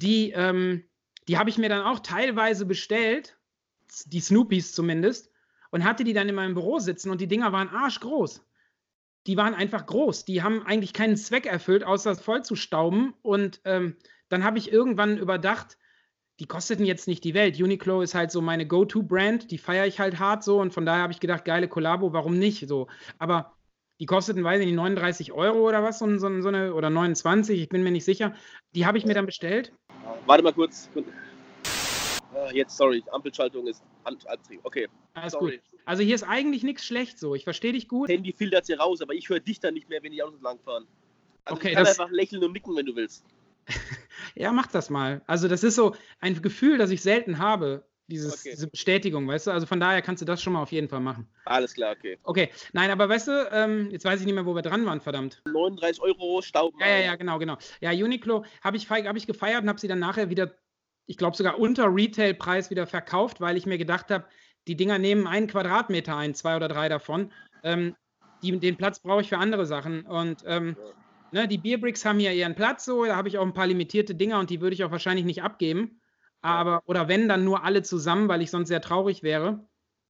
die 0.00 0.32
ähm, 0.32 0.84
die 1.28 1.38
habe 1.38 1.50
ich 1.50 1.58
mir 1.58 1.68
dann 1.68 1.82
auch 1.82 2.00
teilweise 2.00 2.66
bestellt, 2.66 3.36
die 4.06 4.20
Snoopies 4.20 4.72
zumindest, 4.72 5.30
und 5.76 5.84
hatte 5.84 6.04
die 6.04 6.14
dann 6.14 6.26
in 6.26 6.34
meinem 6.34 6.54
Büro 6.54 6.78
sitzen 6.78 7.10
und 7.10 7.20
die 7.20 7.26
Dinger 7.26 7.52
waren 7.52 7.68
arschgroß. 7.68 8.42
Die 9.26 9.36
waren 9.36 9.52
einfach 9.52 9.84
groß. 9.84 10.24
Die 10.24 10.42
haben 10.42 10.64
eigentlich 10.64 10.94
keinen 10.94 11.18
Zweck 11.18 11.44
erfüllt, 11.44 11.84
außer 11.84 12.16
voll 12.16 12.42
zu. 12.42 12.54
Und 13.20 13.60
ähm, 13.66 13.96
dann 14.30 14.42
habe 14.42 14.56
ich 14.56 14.72
irgendwann 14.72 15.18
überdacht, 15.18 15.76
die 16.40 16.46
kosteten 16.46 16.86
jetzt 16.86 17.08
nicht 17.08 17.24
die 17.24 17.34
Welt. 17.34 17.60
Uniqlo 17.60 18.00
ist 18.00 18.14
halt 18.14 18.30
so 18.30 18.40
meine 18.40 18.66
Go-To-Brand, 18.66 19.50
die 19.50 19.58
feiere 19.58 19.86
ich 19.86 20.00
halt 20.00 20.18
hart 20.18 20.44
so 20.44 20.62
und 20.62 20.72
von 20.72 20.86
daher 20.86 21.02
habe 21.02 21.12
ich 21.12 21.20
gedacht, 21.20 21.44
geile 21.44 21.68
Kollabo, 21.68 22.14
warum 22.14 22.38
nicht 22.38 22.66
so. 22.66 22.86
Aber 23.18 23.52
Die 24.00 24.06
kosteten, 24.06 24.44
weiß 24.44 24.60
ich 24.60 24.66
nicht, 24.66 24.76
39 24.76 25.32
Euro 25.32 25.68
oder 25.68 25.82
was, 25.82 25.98
so, 25.98 26.06
so, 26.16 26.40
so 26.40 26.48
eine, 26.48 26.72
oder 26.72 26.88
29, 26.88 27.60
ich 27.60 27.68
bin 27.68 27.82
mir 27.82 27.90
nicht 27.90 28.06
sicher. 28.06 28.34
Die 28.74 28.86
habe 28.86 28.96
ich 28.96 29.04
mir 29.04 29.12
dann 29.12 29.26
bestellt. 29.26 29.74
Warte 30.24 30.42
mal 30.42 30.54
kurz. 30.54 30.88
Ah, 32.34 32.50
jetzt, 32.52 32.78
sorry, 32.78 33.04
Ampelschaltung 33.12 33.66
ist 33.66 33.82
Antrieb. 34.06 34.60
Okay. 34.62 34.88
Alles 35.14 35.32
sorry. 35.32 35.56
gut. 35.56 35.60
Also 35.84 36.02
hier 36.02 36.14
ist 36.14 36.24
eigentlich 36.24 36.62
nichts 36.62 36.84
schlecht 36.84 37.18
so. 37.18 37.34
Ich 37.34 37.44
verstehe 37.44 37.72
dich 37.72 37.88
gut. 37.88 38.08
Handy 38.08 38.32
filtert 38.32 38.66
hier 38.66 38.78
raus, 38.78 39.00
aber 39.00 39.14
ich 39.14 39.28
höre 39.28 39.40
dich 39.40 39.60
dann 39.60 39.74
nicht 39.74 39.88
mehr, 39.88 40.02
wenn 40.02 40.12
die 40.12 40.22
Autos 40.22 40.40
langfahren. 40.42 40.86
Also 41.44 41.56
okay, 41.58 41.68
ich 41.68 41.74
kann 41.74 41.86
einfach 41.86 42.10
lächeln 42.10 42.42
und 42.42 42.52
nicken, 42.52 42.76
wenn 42.76 42.86
du 42.86 42.96
willst. 42.96 43.24
ja, 44.34 44.52
mach 44.52 44.66
das 44.66 44.90
mal. 44.90 45.22
Also 45.26 45.48
das 45.48 45.62
ist 45.62 45.76
so 45.76 45.94
ein 46.20 46.40
Gefühl, 46.42 46.78
das 46.78 46.90
ich 46.90 47.02
selten 47.02 47.38
habe. 47.38 47.84
Dieses, 48.08 48.40
okay. 48.40 48.50
Diese 48.52 48.68
Bestätigung, 48.68 49.26
weißt 49.26 49.48
du? 49.48 49.50
Also 49.50 49.66
von 49.66 49.80
daher 49.80 50.00
kannst 50.00 50.22
du 50.22 50.26
das 50.26 50.40
schon 50.40 50.52
mal 50.52 50.62
auf 50.62 50.70
jeden 50.70 50.88
Fall 50.88 51.00
machen. 51.00 51.28
Alles 51.44 51.74
klar, 51.74 51.96
okay. 51.96 52.18
Okay, 52.22 52.50
nein, 52.72 52.90
aber 52.90 53.08
weißt 53.08 53.26
du, 53.26 53.48
ähm, 53.50 53.90
jetzt 53.90 54.04
weiß 54.04 54.20
ich 54.20 54.26
nicht 54.26 54.34
mehr, 54.34 54.46
wo 54.46 54.54
wir 54.54 54.62
dran 54.62 54.86
waren, 54.86 55.00
verdammt. 55.00 55.42
39 55.46 56.00
Euro 56.02 56.40
Staub. 56.40 56.74
Ja, 56.78 56.86
ja, 56.86 56.98
ja, 56.98 57.16
genau, 57.16 57.38
genau. 57.40 57.56
Ja, 57.80 57.90
Uniqlo 57.90 58.44
habe 58.62 58.76
ich, 58.76 58.88
hab 58.88 59.16
ich 59.16 59.26
gefeiert 59.26 59.62
und 59.62 59.68
habe 59.68 59.80
sie 59.80 59.88
dann 59.88 59.98
nachher 59.98 60.30
wieder, 60.30 60.56
ich 61.06 61.16
glaube 61.16 61.36
sogar 61.36 61.58
unter 61.58 61.94
Retailpreis 61.94 62.70
wieder 62.70 62.86
verkauft, 62.86 63.40
weil 63.40 63.56
ich 63.56 63.66
mir 63.66 63.78
gedacht 63.78 64.10
habe, 64.10 64.24
die 64.66 64.76
Dinger 64.76 64.98
nehmen 64.98 65.26
einen 65.26 65.46
Quadratmeter 65.46 66.16
ein, 66.16 66.34
zwei 66.34 66.56
oder 66.56 66.68
drei 66.68 66.88
davon. 66.88 67.32
Ähm, 67.62 67.94
die, 68.42 68.58
den 68.58 68.76
Platz 68.76 68.98
brauche 68.98 69.20
ich 69.20 69.28
für 69.28 69.38
andere 69.38 69.66
Sachen. 69.66 70.04
Und 70.06 70.42
ähm, 70.46 70.76
ja. 71.32 71.42
ne, 71.42 71.48
die 71.48 71.58
Bierbricks 71.58 72.04
haben 72.04 72.18
hier 72.18 72.32
ihren 72.32 72.54
Platz 72.54 72.84
so, 72.84 73.04
da 73.04 73.16
habe 73.16 73.28
ich 73.28 73.38
auch 73.38 73.46
ein 73.46 73.54
paar 73.54 73.66
limitierte 73.66 74.14
Dinger 74.14 74.38
und 74.40 74.50
die 74.50 74.60
würde 74.60 74.74
ich 74.74 74.84
auch 74.84 74.90
wahrscheinlich 74.90 75.24
nicht 75.24 75.42
abgeben. 75.42 76.00
Aber, 76.42 76.82
oder 76.86 77.08
wenn, 77.08 77.28
dann 77.28 77.44
nur 77.44 77.64
alle 77.64 77.82
zusammen, 77.82 78.28
weil 78.28 78.42
ich 78.42 78.50
sonst 78.50 78.68
sehr 78.68 78.80
traurig 78.80 79.22
wäre. 79.22 79.66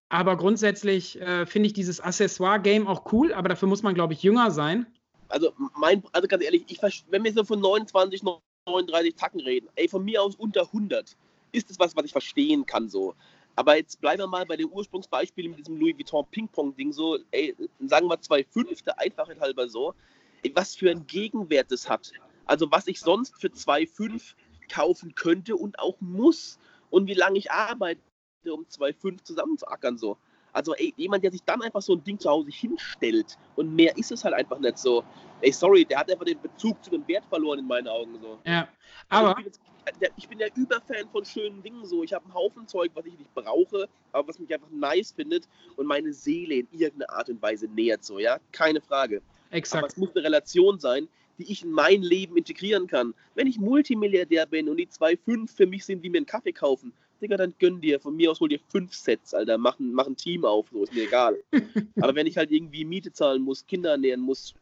Aber 0.08 0.36
grundsätzlich 0.36 1.20
äh, 1.20 1.46
finde 1.46 1.68
ich 1.68 1.72
dieses 1.72 2.00
Accessoire-Game 2.00 2.86
auch 2.86 3.12
cool, 3.12 3.32
aber 3.32 3.48
dafür 3.48 3.68
muss 3.68 3.82
man, 3.82 3.94
glaube 3.94 4.12
ich, 4.12 4.22
jünger 4.22 4.50
sein. 4.50 4.86
Also, 5.28 5.52
mein, 5.76 6.02
also 6.12 6.28
ganz 6.28 6.44
ehrlich, 6.44 6.64
ich, 6.68 7.04
wenn 7.10 7.24
wir 7.24 7.32
so 7.32 7.42
von 7.42 7.60
29, 7.60 8.22
39 8.66 9.14
Tacken 9.14 9.40
reden, 9.40 9.68
ey, 9.76 9.88
von 9.88 10.04
mir 10.04 10.22
aus 10.22 10.34
unter 10.34 10.62
100, 10.62 11.16
ist 11.52 11.70
das 11.70 11.78
was, 11.78 11.96
was 11.96 12.04
ich 12.04 12.12
verstehen 12.12 12.66
kann 12.66 12.88
so. 12.88 13.14
Aber 13.54 13.76
jetzt 13.76 14.00
bleiben 14.00 14.20
wir 14.20 14.26
mal 14.26 14.44
bei 14.44 14.56
dem 14.56 14.70
Ursprungsbeispiel 14.70 15.48
mit 15.48 15.60
diesem 15.60 15.78
Louis 15.78 15.96
Vuitton 15.96 16.26
Ping-Pong-Ding 16.30 16.92
so, 16.92 17.18
ey, 17.30 17.54
sagen 17.86 18.08
wir 18.08 18.20
zwei 18.20 18.44
Fünfte, 18.44 18.98
Einfachheit 18.98 19.40
halber 19.40 19.68
so, 19.68 19.94
ey, 20.42 20.52
was 20.54 20.74
für 20.74 20.90
einen 20.90 21.06
Gegenwert 21.06 21.70
das 21.70 21.88
hat. 21.88 22.12
Also 22.44 22.70
was 22.70 22.86
ich 22.86 23.00
sonst 23.00 23.34
für 23.40 23.50
zwei 23.50 23.86
Fünf 23.86 24.36
kaufen 24.68 25.14
könnte 25.14 25.56
und 25.56 25.78
auch 25.78 25.96
muss. 26.00 26.58
Und 26.90 27.06
wie 27.06 27.14
lange 27.14 27.38
ich 27.38 27.50
arbeite, 27.50 28.00
um 28.44 28.64
2,5 28.64 29.22
zusammenzuackern 29.24 29.96
so. 29.96 30.18
Also 30.52 30.74
ey, 30.74 30.94
jemand, 30.96 31.22
der 31.24 31.30
sich 31.30 31.42
dann 31.44 31.60
einfach 31.62 31.82
so 31.82 31.94
ein 31.94 32.04
Ding 32.04 32.18
zu 32.18 32.30
Hause 32.30 32.50
hinstellt 32.50 33.36
und 33.56 33.74
mehr 33.74 33.96
ist 33.96 34.10
es 34.10 34.24
halt 34.24 34.34
einfach 34.34 34.58
nicht 34.58 34.78
so. 34.78 35.04
Ey, 35.40 35.52
sorry, 35.52 35.84
der 35.84 35.98
hat 35.98 36.10
einfach 36.10 36.24
den 36.24 36.40
Bezug 36.40 36.82
zu 36.82 36.90
dem 36.90 37.06
Wert 37.08 37.24
verloren 37.26 37.58
in 37.58 37.66
meinen 37.66 37.88
Augen 37.88 38.18
so. 38.20 38.38
Ja, 38.44 38.68
also 39.08 39.26
aber... 39.28 39.36
Also 39.36 39.38
ich, 39.38 39.44
bin 39.44 39.44
jetzt, 39.44 40.00
der, 40.00 40.10
ich 40.16 40.28
bin 40.28 40.38
ja 40.38 40.46
Überfan 40.54 41.08
von 41.12 41.24
schönen 41.24 41.62
Dingen 41.62 41.84
so. 41.84 42.02
Ich 42.02 42.12
habe 42.12 42.24
einen 42.24 42.34
Haufen 42.34 42.66
Zeug, 42.66 42.90
was 42.94 43.04
ich 43.06 43.18
nicht 43.18 43.34
brauche, 43.34 43.88
aber 44.12 44.28
was 44.28 44.38
mich 44.38 44.52
einfach 44.52 44.70
nice 44.70 45.12
findet 45.12 45.46
und 45.76 45.86
meine 45.86 46.12
Seele 46.12 46.54
in 46.56 46.68
irgendeiner 46.72 47.12
Art 47.12 47.28
und 47.28 47.40
Weise 47.42 47.66
nähert 47.68 48.04
so, 48.04 48.18
ja? 48.18 48.38
Keine 48.52 48.80
Frage. 48.80 49.20
Exakt. 49.50 49.84
Aber 49.84 49.88
es 49.88 49.96
muss 49.96 50.10
eine 50.14 50.24
Relation 50.24 50.80
sein, 50.80 51.08
die 51.38 51.52
ich 51.52 51.62
in 51.62 51.70
mein 51.70 52.02
Leben 52.02 52.36
integrieren 52.36 52.86
kann. 52.86 53.14
Wenn 53.34 53.46
ich 53.46 53.58
Multimilliardär 53.58 54.46
bin 54.46 54.68
und 54.68 54.78
die 54.78 54.88
zwei 54.88 55.16
fünf 55.16 55.54
für 55.54 55.66
mich 55.66 55.84
sind, 55.84 56.02
wie 56.02 56.10
mir 56.10 56.18
einen 56.18 56.26
Kaffee 56.26 56.52
kaufen, 56.52 56.92
Digga, 57.20 57.36
dann 57.36 57.54
gönn 57.58 57.80
dir. 57.80 58.00
Von 58.00 58.16
mir 58.16 58.30
aus 58.30 58.40
hol 58.40 58.48
dir 58.48 58.60
fünf 58.68 58.94
Sets, 58.94 59.34
Alter. 59.34 59.58
Mach, 59.58 59.76
mach 59.78 60.06
ein 60.06 60.16
Team 60.16 60.44
auf, 60.44 60.66
so 60.72 60.84
ist 60.84 60.94
mir 60.94 61.04
egal. 61.04 61.36
Aber 62.00 62.14
wenn 62.14 62.26
ich 62.26 62.36
halt 62.36 62.50
irgendwie 62.50 62.84
Miete 62.84 63.12
zahlen 63.12 63.42
muss, 63.42 63.66
Kinder 63.66 63.92
ernähren 63.92 64.20
muss, 64.20 64.54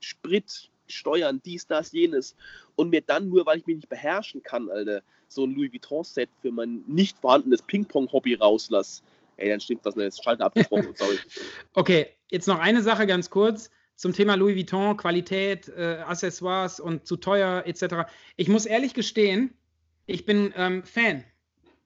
Sprit, 0.00 0.70
Steuern, 0.86 1.40
dies, 1.44 1.66
das, 1.66 1.92
jenes 1.92 2.34
und 2.76 2.90
mir 2.90 3.02
dann 3.02 3.28
nur, 3.28 3.44
weil 3.46 3.58
ich 3.58 3.66
mich 3.66 3.76
nicht 3.76 3.88
beherrschen 3.88 4.42
kann, 4.42 4.70
Alter, 4.70 5.02
so 5.28 5.44
ein 5.44 5.54
Louis 5.54 5.72
Vuitton-Set 5.72 6.30
für 6.40 6.50
mein 6.50 6.82
nicht 6.86 7.18
vorhandenes 7.18 7.62
Ping-Pong-Hobby 7.62 8.34
rauslass, 8.34 9.02
ey, 9.36 9.50
dann 9.50 9.60
stimmt 9.60 9.84
das 9.84 9.96
nicht. 9.96 10.22
Schalter 10.22 10.46
abgebrochen, 10.46 10.90
sorry. 10.94 11.18
Okay, 11.74 12.06
jetzt 12.30 12.48
noch 12.48 12.58
eine 12.58 12.82
Sache 12.82 13.06
ganz 13.06 13.30
kurz 13.30 13.70
zum 13.96 14.12
Thema 14.12 14.36
Louis 14.36 14.56
Vuitton, 14.56 14.96
Qualität, 14.96 15.68
äh, 15.68 15.98
Accessoires 16.06 16.78
und 16.80 17.06
zu 17.06 17.16
teuer 17.16 17.64
etc. 17.66 18.08
Ich 18.36 18.48
muss 18.48 18.64
ehrlich 18.64 18.94
gestehen, 18.94 19.52
ich 20.06 20.24
bin 20.24 20.54
ähm, 20.56 20.84
Fan. 20.84 21.24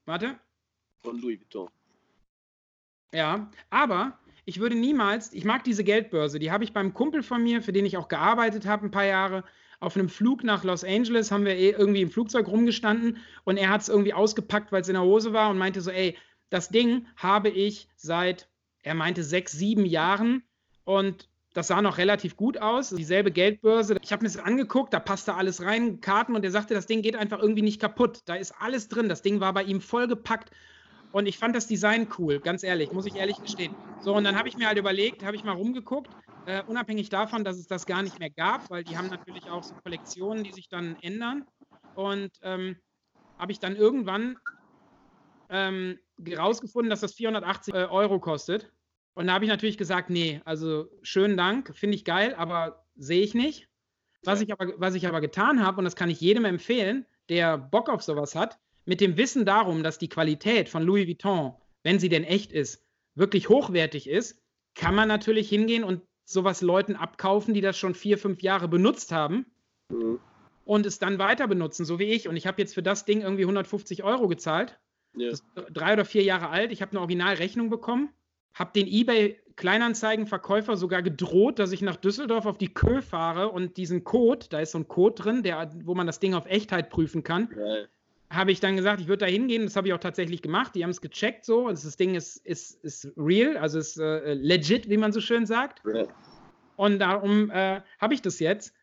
Warte. 0.06 0.38
Von 1.02 1.20
Louis 1.20 1.40
Vuitton. 1.40 1.68
Ja, 3.14 3.50
aber 3.70 4.18
ich 4.44 4.58
würde 4.58 4.74
niemals, 4.74 5.32
ich 5.32 5.44
mag 5.44 5.64
diese 5.64 5.84
Geldbörse, 5.84 6.38
die 6.38 6.50
habe 6.50 6.64
ich 6.64 6.72
beim 6.72 6.94
Kumpel 6.94 7.22
von 7.22 7.42
mir, 7.42 7.62
für 7.62 7.72
den 7.72 7.84
ich 7.84 7.96
auch 7.96 8.08
gearbeitet 8.08 8.66
habe 8.66 8.86
ein 8.86 8.90
paar 8.90 9.04
Jahre, 9.04 9.44
auf 9.80 9.96
einem 9.96 10.08
Flug 10.08 10.44
nach 10.44 10.62
Los 10.62 10.84
Angeles 10.84 11.32
haben 11.32 11.44
wir 11.44 11.56
eh 11.56 11.70
irgendwie 11.70 12.02
im 12.02 12.10
Flugzeug 12.10 12.46
rumgestanden 12.46 13.18
und 13.44 13.56
er 13.56 13.68
hat 13.68 13.82
es 13.82 13.88
irgendwie 13.88 14.14
ausgepackt, 14.14 14.70
weil 14.70 14.82
es 14.82 14.88
in 14.88 14.94
der 14.94 15.02
Hose 15.02 15.32
war 15.32 15.50
und 15.50 15.58
meinte 15.58 15.80
so, 15.80 15.90
ey, 15.90 16.16
das 16.50 16.68
Ding 16.68 17.06
habe 17.16 17.48
ich 17.48 17.88
seit, 17.96 18.48
er 18.82 18.94
meinte, 18.94 19.24
sechs, 19.24 19.52
sieben 19.52 19.84
Jahren 19.84 20.44
und 20.84 21.28
das 21.52 21.68
sah 21.68 21.82
noch 21.82 21.98
relativ 21.98 22.36
gut 22.36 22.58
aus. 22.58 22.90
Dieselbe 22.90 23.30
Geldbörse. 23.30 23.96
Ich 24.02 24.12
habe 24.12 24.22
mir 24.22 24.30
das 24.30 24.38
angeguckt, 24.38 24.92
da 24.92 25.00
passte 25.00 25.34
alles 25.34 25.62
rein, 25.62 26.00
Karten 26.00 26.34
und 26.34 26.44
er 26.44 26.50
sagte, 26.50 26.74
das 26.74 26.86
Ding 26.86 27.02
geht 27.02 27.16
einfach 27.16 27.40
irgendwie 27.40 27.62
nicht 27.62 27.80
kaputt. 27.80 28.20
Da 28.24 28.34
ist 28.34 28.54
alles 28.58 28.88
drin. 28.88 29.08
Das 29.08 29.22
Ding 29.22 29.40
war 29.40 29.52
bei 29.52 29.62
ihm 29.62 29.80
vollgepackt. 29.80 30.50
Und 31.12 31.26
ich 31.26 31.38
fand 31.38 31.54
das 31.54 31.66
Design 31.66 32.08
cool, 32.18 32.40
ganz 32.40 32.62
ehrlich, 32.62 32.90
muss 32.92 33.04
ich 33.04 33.16
ehrlich 33.16 33.36
gestehen. 33.42 33.74
So, 34.00 34.14
und 34.16 34.24
dann 34.24 34.38
habe 34.38 34.48
ich 34.48 34.56
mir 34.56 34.66
halt 34.66 34.78
überlegt, 34.78 35.22
habe 35.22 35.36
ich 35.36 35.44
mal 35.44 35.52
rumgeguckt, 35.52 36.10
äh, 36.46 36.62
unabhängig 36.66 37.10
davon, 37.10 37.44
dass 37.44 37.58
es 37.58 37.66
das 37.66 37.84
gar 37.84 38.02
nicht 38.02 38.18
mehr 38.18 38.30
gab, 38.30 38.70
weil 38.70 38.82
die 38.82 38.96
haben 38.96 39.08
natürlich 39.08 39.50
auch 39.50 39.62
so 39.62 39.74
Kollektionen, 39.84 40.42
die 40.42 40.52
sich 40.52 40.70
dann 40.70 40.96
ändern. 41.02 41.44
Und 41.94 42.30
ähm, 42.40 42.76
habe 43.38 43.52
ich 43.52 43.60
dann 43.60 43.76
irgendwann 43.76 44.38
ähm, 45.50 45.98
dass 46.16 47.00
das 47.00 47.12
480 47.12 47.74
äh, 47.74 47.84
Euro 47.84 48.18
kostet. 48.18 48.72
Und 49.14 49.26
da 49.26 49.34
habe 49.34 49.44
ich 49.44 49.50
natürlich 49.50 49.78
gesagt, 49.78 50.10
nee, 50.10 50.40
also 50.44 50.88
schönen 51.02 51.36
Dank, 51.36 51.76
finde 51.76 51.96
ich 51.96 52.04
geil, 52.04 52.34
aber 52.34 52.86
sehe 52.96 53.22
ich 53.22 53.34
nicht. 53.34 53.68
Was 54.24 54.40
ich 54.40 54.52
aber, 54.52 54.72
was 54.78 54.94
ich 54.94 55.06
aber 55.06 55.20
getan 55.20 55.64
habe, 55.64 55.78
und 55.78 55.84
das 55.84 55.96
kann 55.96 56.10
ich 56.10 56.20
jedem 56.20 56.44
empfehlen, 56.44 57.04
der 57.28 57.58
Bock 57.58 57.88
auf 57.88 58.02
sowas 58.02 58.34
hat, 58.34 58.58
mit 58.84 59.00
dem 59.00 59.16
Wissen 59.16 59.44
darum, 59.44 59.82
dass 59.82 59.98
die 59.98 60.08
Qualität 60.08 60.68
von 60.68 60.82
Louis 60.82 61.06
Vuitton, 61.06 61.54
wenn 61.82 61.98
sie 61.98 62.08
denn 62.08 62.24
echt 62.24 62.52
ist, 62.52 62.84
wirklich 63.14 63.48
hochwertig 63.48 64.08
ist, 64.08 64.40
kann 64.74 64.94
man 64.94 65.08
natürlich 65.08 65.48
hingehen 65.48 65.84
und 65.84 66.02
sowas 66.24 66.62
Leuten 66.62 66.96
abkaufen, 66.96 67.52
die 67.52 67.60
das 67.60 67.76
schon 67.76 67.94
vier, 67.94 68.16
fünf 68.16 68.42
Jahre 68.42 68.68
benutzt 68.68 69.12
haben 69.12 69.46
mhm. 69.88 70.20
und 70.64 70.86
es 70.86 70.98
dann 70.98 71.18
weiter 71.18 71.48
benutzen, 71.48 71.84
so 71.84 71.98
wie 71.98 72.04
ich. 72.04 72.28
Und 72.28 72.36
ich 72.36 72.46
habe 72.46 72.62
jetzt 72.62 72.74
für 72.74 72.82
das 72.82 73.04
Ding 73.04 73.20
irgendwie 73.20 73.42
150 73.42 74.04
Euro 74.04 74.28
gezahlt. 74.28 74.78
Ja. 75.16 75.30
Das 75.30 75.40
ist 75.40 75.44
drei 75.70 75.92
oder 75.92 76.04
vier 76.04 76.22
Jahre 76.22 76.48
alt. 76.48 76.72
Ich 76.72 76.80
habe 76.80 76.92
eine 76.92 77.00
Originalrechnung 77.00 77.68
bekommen 77.68 78.10
habe 78.54 78.70
den 78.74 78.86
eBay 78.86 79.38
Kleinanzeigenverkäufer 79.56 80.76
sogar 80.76 81.02
gedroht, 81.02 81.58
dass 81.58 81.72
ich 81.72 81.82
nach 81.82 81.96
Düsseldorf 81.96 82.46
auf 82.46 82.58
die 82.58 82.72
Kö 82.72 83.02
fahre 83.02 83.50
und 83.50 83.76
diesen 83.76 84.04
Code, 84.04 84.46
da 84.50 84.60
ist 84.60 84.72
so 84.72 84.78
ein 84.78 84.88
Code 84.88 85.22
drin, 85.22 85.42
der, 85.42 85.70
wo 85.84 85.94
man 85.94 86.06
das 86.06 86.20
Ding 86.20 86.34
auf 86.34 86.46
Echtheit 86.46 86.90
prüfen 86.90 87.22
kann. 87.22 87.48
Habe 88.30 88.50
ich 88.50 88.60
dann 88.60 88.76
gesagt, 88.76 89.00
ich 89.00 89.08
würde 89.08 89.26
da 89.26 89.30
hingehen. 89.30 89.64
Das 89.64 89.76
habe 89.76 89.88
ich 89.88 89.94
auch 89.94 90.00
tatsächlich 90.00 90.40
gemacht. 90.40 90.74
Die 90.74 90.82
haben 90.82 90.90
es 90.90 91.02
gecheckt 91.02 91.44
so. 91.44 91.66
Also 91.66 91.86
das 91.86 91.96
Ding 91.96 92.14
ist, 92.14 92.38
ist, 92.38 92.82
ist 92.82 93.12
real, 93.16 93.58
also 93.58 93.78
ist 93.78 93.98
äh, 93.98 94.32
legit, 94.32 94.88
wie 94.88 94.96
man 94.96 95.12
so 95.12 95.20
schön 95.20 95.44
sagt. 95.44 95.82
Ja. 95.84 96.06
Und 96.76 96.98
darum 96.98 97.50
äh, 97.50 97.82
habe 98.00 98.14
ich 98.14 98.22
das 98.22 98.40
jetzt. 98.40 98.74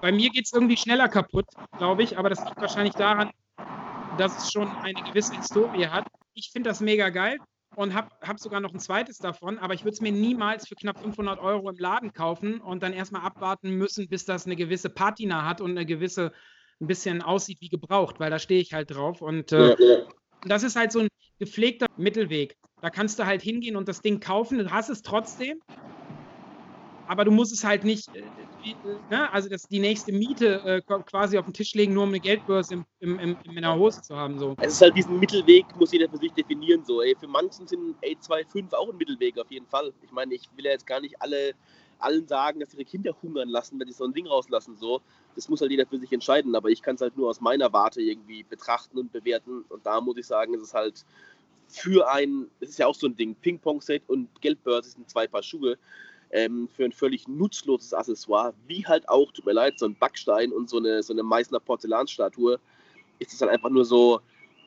Bei 0.00 0.12
mir 0.12 0.30
geht 0.30 0.46
es 0.46 0.52
irgendwie 0.52 0.76
schneller 0.76 1.08
kaputt, 1.08 1.46
glaube 1.78 2.04
ich, 2.04 2.16
aber 2.16 2.30
das 2.30 2.44
liegt 2.44 2.60
wahrscheinlich 2.60 2.94
daran, 2.94 3.30
dass 4.18 4.44
es 4.44 4.52
schon 4.52 4.68
eine 4.68 5.02
gewisse 5.02 5.34
Historie 5.34 5.88
hat. 5.88 6.06
Ich 6.34 6.50
finde 6.52 6.70
das 6.70 6.80
mega 6.80 7.08
geil 7.08 7.38
und 7.76 7.92
habe 7.92 8.08
hab 8.22 8.40
sogar 8.40 8.60
noch 8.60 8.72
ein 8.72 8.80
zweites 8.80 9.18
davon, 9.18 9.58
aber 9.58 9.74
ich 9.74 9.84
würde 9.84 9.92
es 9.92 10.00
mir 10.00 10.10
niemals 10.10 10.66
für 10.66 10.74
knapp 10.74 10.98
500 10.98 11.38
Euro 11.38 11.68
im 11.68 11.76
Laden 11.76 12.12
kaufen 12.12 12.58
und 12.60 12.82
dann 12.82 12.94
erstmal 12.94 13.20
abwarten 13.20 13.70
müssen, 13.70 14.08
bis 14.08 14.24
das 14.24 14.46
eine 14.46 14.56
gewisse 14.56 14.88
Patina 14.88 15.44
hat 15.44 15.60
und 15.60 15.72
eine 15.72 15.84
gewisse, 15.84 16.32
ein 16.80 16.86
bisschen 16.86 17.20
aussieht 17.20 17.60
wie 17.60 17.68
gebraucht, 17.68 18.18
weil 18.18 18.30
da 18.30 18.38
stehe 18.38 18.62
ich 18.62 18.72
halt 18.72 18.90
drauf. 18.90 19.20
Und 19.20 19.52
äh, 19.52 19.68
ja, 19.68 19.76
ja. 19.78 19.96
das 20.46 20.62
ist 20.62 20.74
halt 20.74 20.90
so 20.90 21.00
ein 21.00 21.08
gepflegter 21.38 21.86
Mittelweg. 21.98 22.56
Da 22.80 22.88
kannst 22.88 23.18
du 23.18 23.26
halt 23.26 23.42
hingehen 23.42 23.76
und 23.76 23.88
das 23.88 24.00
Ding 24.00 24.20
kaufen, 24.20 24.58
du 24.58 24.70
hast 24.70 24.88
es 24.88 25.02
trotzdem, 25.02 25.60
aber 27.06 27.26
du 27.26 27.30
musst 27.30 27.52
es 27.52 27.62
halt 27.62 27.84
nicht, 27.84 28.08
äh, 28.14 28.22
ne? 29.10 29.32
also 29.32 29.48
das, 29.48 29.68
die 29.68 29.78
nächste 29.78 30.12
Miete 30.12 30.62
äh, 30.64 30.80
quasi 30.80 31.38
auf 31.38 31.44
den 31.44 31.54
Tisch 31.54 31.74
legen, 31.74 31.94
nur 31.94 32.04
um 32.04 32.10
eine 32.10 32.20
Geldbörse 32.20 32.74
im, 32.74 32.84
im, 33.00 33.18
im, 33.18 33.36
in 33.44 33.62
der 33.62 33.74
Hose 33.74 34.02
zu 34.02 34.16
haben. 34.16 34.38
So. 34.38 34.54
Es 34.60 34.74
ist 34.74 34.82
halt 34.82 34.96
diesen 34.96 35.18
Mittelweg, 35.18 35.64
muss 35.76 35.92
jeder 35.92 36.08
für 36.08 36.18
sich 36.18 36.32
definieren. 36.32 36.84
So. 36.84 37.02
Ey, 37.02 37.14
für 37.18 37.28
manchen 37.28 37.66
sind 37.66 37.96
A25 38.02 38.74
auch 38.74 38.90
ein 38.90 38.96
Mittelweg 38.96 39.38
auf 39.38 39.50
jeden 39.50 39.66
Fall. 39.66 39.92
Ich 40.02 40.12
meine, 40.12 40.34
ich 40.34 40.48
will 40.56 40.64
ja 40.64 40.72
jetzt 40.72 40.86
gar 40.86 41.00
nicht 41.00 41.20
alle 41.20 41.54
allen 41.98 42.26
sagen, 42.26 42.60
dass 42.60 42.74
ihre 42.74 42.84
Kinder 42.84 43.14
hungern 43.22 43.48
lassen, 43.48 43.80
wenn 43.80 43.88
sie 43.88 43.94
so 43.94 44.04
ein 44.04 44.12
Ding 44.12 44.26
rauslassen. 44.26 44.76
So. 44.76 45.00
Das 45.34 45.48
muss 45.48 45.60
halt 45.60 45.70
jeder 45.70 45.86
für 45.86 45.98
sich 45.98 46.12
entscheiden, 46.12 46.54
aber 46.54 46.68
ich 46.68 46.82
kann 46.82 46.96
es 46.96 47.00
halt 47.00 47.16
nur 47.16 47.28
aus 47.28 47.40
meiner 47.40 47.72
Warte 47.72 48.00
irgendwie 48.00 48.42
betrachten 48.42 48.98
und 48.98 49.12
bewerten. 49.12 49.64
Und 49.68 49.86
da 49.86 50.00
muss 50.00 50.16
ich 50.16 50.26
sagen, 50.26 50.54
es 50.54 50.62
ist 50.62 50.74
halt 50.74 51.04
für 51.68 52.08
ein, 52.10 52.48
es 52.60 52.70
ist 52.70 52.78
ja 52.78 52.86
auch 52.86 52.94
so 52.94 53.06
ein 53.06 53.16
Ding, 53.16 53.34
Ping-Pong-Set 53.34 54.02
und 54.08 54.28
Geldbörse 54.40 54.90
sind 54.90 55.10
zwei 55.10 55.26
Paar 55.26 55.42
Schuhe 55.42 55.78
ähm, 56.30 56.68
für 56.74 56.84
ein 56.84 56.92
völlig 56.92 57.28
nutzloses 57.28 57.94
Accessoire, 57.94 58.54
wie 58.66 58.86
halt 58.86 59.08
auch, 59.08 59.32
tut 59.32 59.46
mir 59.46 59.52
leid, 59.52 59.78
so 59.78 59.86
ein 59.86 59.96
Backstein 59.96 60.52
und 60.52 60.68
so 60.68 60.78
eine, 60.78 61.02
so 61.02 61.12
eine 61.12 61.22
Meißner 61.22 61.60
Porzellanstatue, 61.60 62.58
ist 63.18 63.32
es 63.32 63.38
dann 63.38 63.48
einfach 63.48 63.70
nur 63.70 63.84
so, 63.84 64.20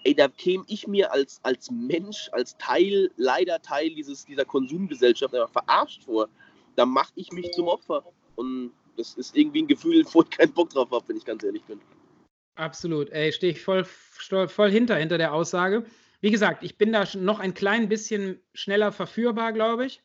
ey, 0.03 0.15
da 0.15 0.27
käme 0.27 0.63
ich 0.67 0.87
mir 0.87 1.11
als, 1.11 1.39
als 1.43 1.69
Mensch, 1.71 2.29
als 2.31 2.57
Teil, 2.57 3.11
leider 3.17 3.61
Teil 3.61 3.89
dieses, 3.89 4.25
dieser 4.25 4.45
Konsumgesellschaft 4.45 5.33
einfach 5.33 5.51
verarscht 5.51 6.03
vor. 6.03 6.29
Da 6.75 6.85
mache 6.85 7.11
ich 7.15 7.31
mich 7.31 7.51
zum 7.51 7.67
Opfer. 7.67 8.03
Und 8.35 8.71
das 8.97 9.15
ist 9.15 9.35
irgendwie 9.35 9.63
ein 9.63 9.67
Gefühl, 9.67 10.05
wo 10.13 10.21
ich 10.21 10.29
keinen 10.29 10.53
Bock 10.53 10.69
drauf 10.69 10.89
habe, 10.91 11.07
wenn 11.07 11.17
ich 11.17 11.25
ganz 11.25 11.43
ehrlich 11.43 11.63
bin. 11.63 11.79
Absolut. 12.55 13.09
Ey, 13.09 13.31
stehe 13.31 13.53
ich 13.53 13.61
voll, 13.61 13.85
voll 13.85 14.71
hinter, 14.71 14.95
hinter 14.95 15.17
der 15.17 15.33
Aussage. 15.33 15.85
Wie 16.21 16.31
gesagt, 16.31 16.63
ich 16.63 16.77
bin 16.77 16.91
da 16.91 17.05
noch 17.15 17.39
ein 17.39 17.53
klein 17.53 17.87
bisschen 17.87 18.41
schneller 18.53 18.91
verführbar, 18.91 19.53
glaube 19.53 19.85
ich. 19.85 20.01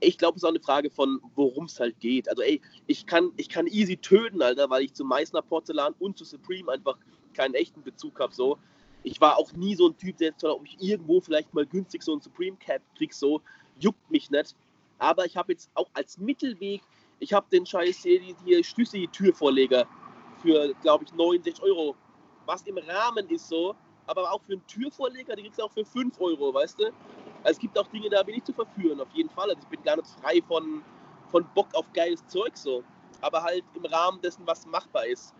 Ich 0.00 0.18
glaube, 0.18 0.36
es 0.36 0.42
ist 0.42 0.44
auch 0.44 0.50
eine 0.50 0.60
Frage 0.60 0.90
von, 0.90 1.20
worum 1.34 1.64
es 1.64 1.80
halt 1.80 1.98
geht. 2.00 2.28
Also, 2.28 2.42
ey, 2.42 2.60
ich 2.86 3.06
kann, 3.06 3.32
ich 3.36 3.48
kann 3.48 3.66
easy 3.66 3.96
töten, 3.96 4.42
Alter, 4.42 4.68
weil 4.68 4.82
ich 4.82 4.94
zu 4.94 5.04
Meißner 5.04 5.42
Porzellan 5.42 5.94
und 5.98 6.18
zu 6.18 6.24
Supreme 6.24 6.70
einfach 6.70 6.98
keinen 7.34 7.54
echten 7.54 7.82
Bezug 7.82 8.18
habe. 8.20 8.34
So. 8.34 8.58
Ich 9.02 9.20
war 9.20 9.38
auch 9.38 9.52
nie 9.52 9.74
so 9.74 9.88
ein 9.88 9.96
Typ, 9.96 10.16
der 10.18 10.28
jetzt, 10.28 10.44
ob 10.44 10.64
ich 10.64 10.76
irgendwo 10.80 11.20
vielleicht 11.20 11.54
mal 11.54 11.66
günstig 11.66 12.02
so 12.02 12.14
ein 12.14 12.20
Supreme 12.20 12.56
Cap 12.56 12.82
krieg, 12.96 13.14
so, 13.14 13.40
juckt 13.78 14.10
mich 14.10 14.30
nicht. 14.30 14.56
Aber 14.98 15.26
ich 15.26 15.36
habe 15.36 15.52
jetzt 15.52 15.70
auch 15.74 15.88
als 15.92 16.18
Mittelweg, 16.18 16.82
ich 17.20 17.32
habe 17.32 17.46
den 17.50 17.64
Scheiß 17.64 18.02
hier, 18.02 18.20
hier 18.44 18.64
Stüssi-Türvorleger 18.64 19.86
für, 20.42 20.74
glaube 20.82 21.04
ich, 21.04 21.12
69 21.12 21.62
Euro. 21.62 21.94
Was 22.46 22.62
im 22.62 22.78
Rahmen 22.78 23.28
ist 23.28 23.48
so, 23.48 23.74
aber 24.06 24.30
auch 24.30 24.42
für 24.42 24.52
einen 24.52 24.66
Türvorleger, 24.66 25.34
den 25.34 25.44
kriegst 25.44 25.58
du 25.58 25.64
auch 25.64 25.72
für 25.72 25.84
5 25.84 26.20
Euro, 26.20 26.52
weißt 26.52 26.80
du? 26.80 26.84
Also 27.46 27.58
es 27.58 27.60
gibt 27.60 27.78
auch 27.78 27.86
Dinge, 27.86 28.10
da 28.10 28.24
bin 28.24 28.34
ich 28.34 28.42
zu 28.42 28.52
verführen, 28.52 29.00
auf 29.00 29.10
jeden 29.14 29.30
Fall. 29.30 29.48
Also 29.48 29.62
ich 29.62 29.68
bin 29.68 29.80
gar 29.84 29.94
nicht 29.94 30.08
frei 30.20 30.42
von, 30.48 30.82
von 31.30 31.46
Bock 31.54 31.68
auf 31.74 31.86
geiles 31.92 32.26
Zeug 32.26 32.56
so. 32.56 32.82
Aber 33.20 33.40
halt 33.40 33.62
im 33.76 33.84
Rahmen 33.84 34.20
dessen, 34.20 34.44
was 34.46 34.66
machbar 34.66 35.06
ist. 35.06 35.32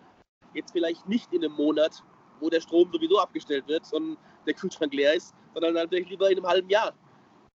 Jetzt 0.54 0.70
vielleicht 0.70 1.08
nicht 1.08 1.32
in 1.32 1.44
einem 1.44 1.54
Monat, 1.54 2.04
wo 2.38 2.48
der 2.48 2.60
Strom 2.60 2.92
sowieso 2.92 3.18
abgestellt 3.18 3.66
wird 3.66 3.92
und 3.92 4.16
der 4.46 4.54
Kühlschrank 4.54 4.94
leer 4.94 5.14
ist, 5.14 5.34
sondern 5.52 5.76
halt 5.76 5.90
lieber 5.90 6.30
in 6.30 6.38
einem 6.38 6.46
halben 6.46 6.70
Jahr. 6.70 6.94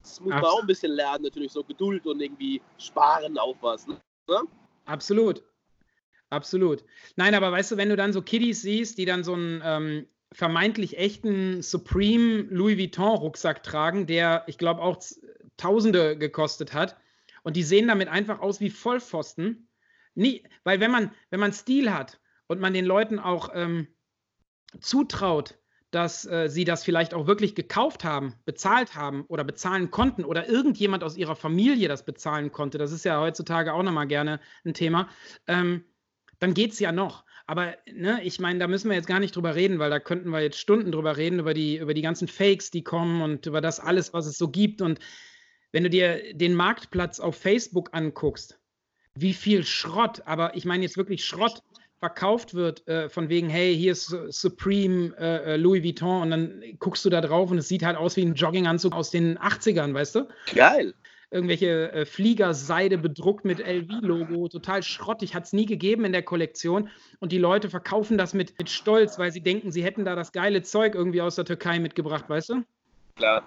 Das 0.01 0.19
muss 0.19 0.33
Absolut. 0.33 0.41
man 0.41 0.51
auch 0.51 0.61
ein 0.61 0.67
bisschen 0.67 0.91
lernen, 0.91 1.23
natürlich, 1.23 1.53
so 1.53 1.63
Geduld 1.63 2.05
und 2.05 2.19
irgendwie 2.19 2.61
sparen 2.77 3.37
auf 3.37 3.55
was. 3.61 3.87
Ne? 3.87 3.97
Absolut. 4.85 5.43
Absolut. 6.29 6.83
Nein, 7.15 7.35
aber 7.35 7.53
weißt 7.53 7.71
du, 7.71 7.77
wenn 7.77 7.89
du 7.89 7.95
dann 7.95 8.11
so 8.11 8.21
Kiddies 8.21 8.63
siehst, 8.63 8.97
die 8.97 9.05
dann 9.05 9.23
so 9.23 9.33
einen 9.33 9.61
ähm, 9.63 10.07
vermeintlich 10.33 10.97
echten 10.97 11.61
Supreme 11.61 12.43
Louis 12.49 12.77
Vuitton 12.77 13.17
Rucksack 13.17 13.63
tragen, 13.63 14.07
der, 14.07 14.43
ich 14.47 14.57
glaube, 14.57 14.81
auch 14.81 15.01
Tausende 15.57 16.17
gekostet 16.17 16.73
hat, 16.73 16.97
und 17.43 17.55
die 17.55 17.63
sehen 17.63 17.87
damit 17.87 18.07
einfach 18.07 18.39
aus 18.39 18.59
wie 18.59 18.69
Vollpfosten. 18.69 19.67
Nie, 20.15 20.43
weil 20.63 20.79
wenn 20.79 20.91
man, 20.91 21.11
wenn 21.29 21.39
man 21.39 21.53
Stil 21.53 21.91
hat 21.91 22.19
und 22.47 22.59
man 22.59 22.73
den 22.73 22.85
Leuten 22.85 23.19
auch 23.19 23.49
ähm, 23.53 23.87
zutraut, 24.79 25.57
dass 25.91 26.25
äh, 26.25 26.49
sie 26.49 26.63
das 26.63 26.83
vielleicht 26.83 27.13
auch 27.13 27.27
wirklich 27.27 27.53
gekauft 27.53 28.03
haben, 28.03 28.35
bezahlt 28.45 28.95
haben 28.95 29.25
oder 29.27 29.43
bezahlen 29.43 29.91
konnten 29.91 30.23
oder 30.23 30.47
irgendjemand 30.47 31.03
aus 31.03 31.17
ihrer 31.17 31.35
Familie 31.35 31.87
das 31.87 32.05
bezahlen 32.05 32.51
konnte, 32.51 32.77
das 32.77 32.91
ist 32.91 33.03
ja 33.03 33.19
heutzutage 33.19 33.73
auch 33.73 33.83
nochmal 33.83 34.07
gerne 34.07 34.39
ein 34.63 34.73
Thema, 34.73 35.09
ähm, 35.47 35.83
dann 36.39 36.53
geht 36.53 36.71
es 36.71 36.79
ja 36.79 36.91
noch. 36.91 37.25
Aber 37.47 37.75
ne, 37.91 38.21
ich 38.23 38.39
meine, 38.39 38.59
da 38.59 38.67
müssen 38.67 38.89
wir 38.89 38.95
jetzt 38.95 39.07
gar 39.07 39.19
nicht 39.19 39.35
drüber 39.35 39.55
reden, 39.55 39.79
weil 39.79 39.89
da 39.89 39.99
könnten 39.99 40.29
wir 40.29 40.41
jetzt 40.41 40.59
Stunden 40.59 40.91
drüber 40.91 41.17
reden, 41.17 41.39
über 41.39 41.53
die, 41.53 41.77
über 41.77 41.93
die 41.93 42.01
ganzen 42.01 42.27
Fakes, 42.27 42.71
die 42.71 42.83
kommen 42.83 43.21
und 43.21 43.45
über 43.45 43.61
das 43.61 43.79
alles, 43.79 44.13
was 44.13 44.25
es 44.25 44.37
so 44.37 44.49
gibt. 44.49 44.81
Und 44.81 44.99
wenn 45.71 45.83
du 45.83 45.89
dir 45.89 46.33
den 46.33 46.53
Marktplatz 46.53 47.19
auf 47.19 47.35
Facebook 47.35 47.89
anguckst, 47.93 48.59
wie 49.15 49.33
viel 49.33 49.65
Schrott, 49.65 50.21
aber 50.25 50.55
ich 50.55 50.65
meine 50.65 50.83
jetzt 50.83 50.97
wirklich 50.97 51.25
Schrott 51.25 51.61
verkauft 51.99 52.55
wird, 52.55 52.87
äh, 52.87 53.09
von 53.09 53.29
wegen, 53.29 53.49
hey, 53.49 53.75
hier 53.75 53.91
ist 53.91 54.15
Supreme 54.29 55.15
äh, 55.19 55.53
äh, 55.53 55.57
Louis 55.57 55.83
Vuitton 55.83 56.23
und 56.23 56.31
dann 56.31 56.63
guckst 56.79 57.05
du 57.05 57.09
da 57.09 57.21
drauf 57.21 57.51
und 57.51 57.59
es 57.59 57.67
sieht 57.67 57.83
halt 57.83 57.95
aus 57.95 58.15
wie 58.17 58.25
ein 58.25 58.33
Jogginganzug 58.33 58.93
aus 58.93 59.11
den 59.11 59.37
80ern, 59.37 59.93
weißt 59.93 60.15
du? 60.15 60.27
Geil. 60.55 60.95
Irgendwelche 61.33 61.91
äh, 61.93 62.05
Fliegerseide 62.05 62.97
bedruckt 62.97 63.45
mit 63.45 63.59
LV-Logo, 63.59 64.49
total 64.49 64.83
schrottig, 64.83 65.33
hat 65.33 65.45
es 65.45 65.53
nie 65.53 65.65
gegeben 65.65 66.03
in 66.03 66.11
der 66.11 66.23
Kollektion. 66.23 66.89
Und 67.19 67.31
die 67.31 67.37
Leute 67.37 67.69
verkaufen 67.69 68.17
das 68.17 68.33
mit, 68.33 68.57
mit 68.59 68.69
Stolz, 68.69 69.17
weil 69.17 69.31
sie 69.31 69.41
denken, 69.41 69.71
sie 69.71 69.81
hätten 69.81 70.03
da 70.03 70.15
das 70.15 70.33
geile 70.33 70.61
Zeug 70.61 70.93
irgendwie 70.93 71.21
aus 71.21 71.35
der 71.35 71.45
Türkei 71.45 71.79
mitgebracht, 71.79 72.25
weißt 72.27 72.49
du? 72.49 72.63
Klar. 73.15 73.43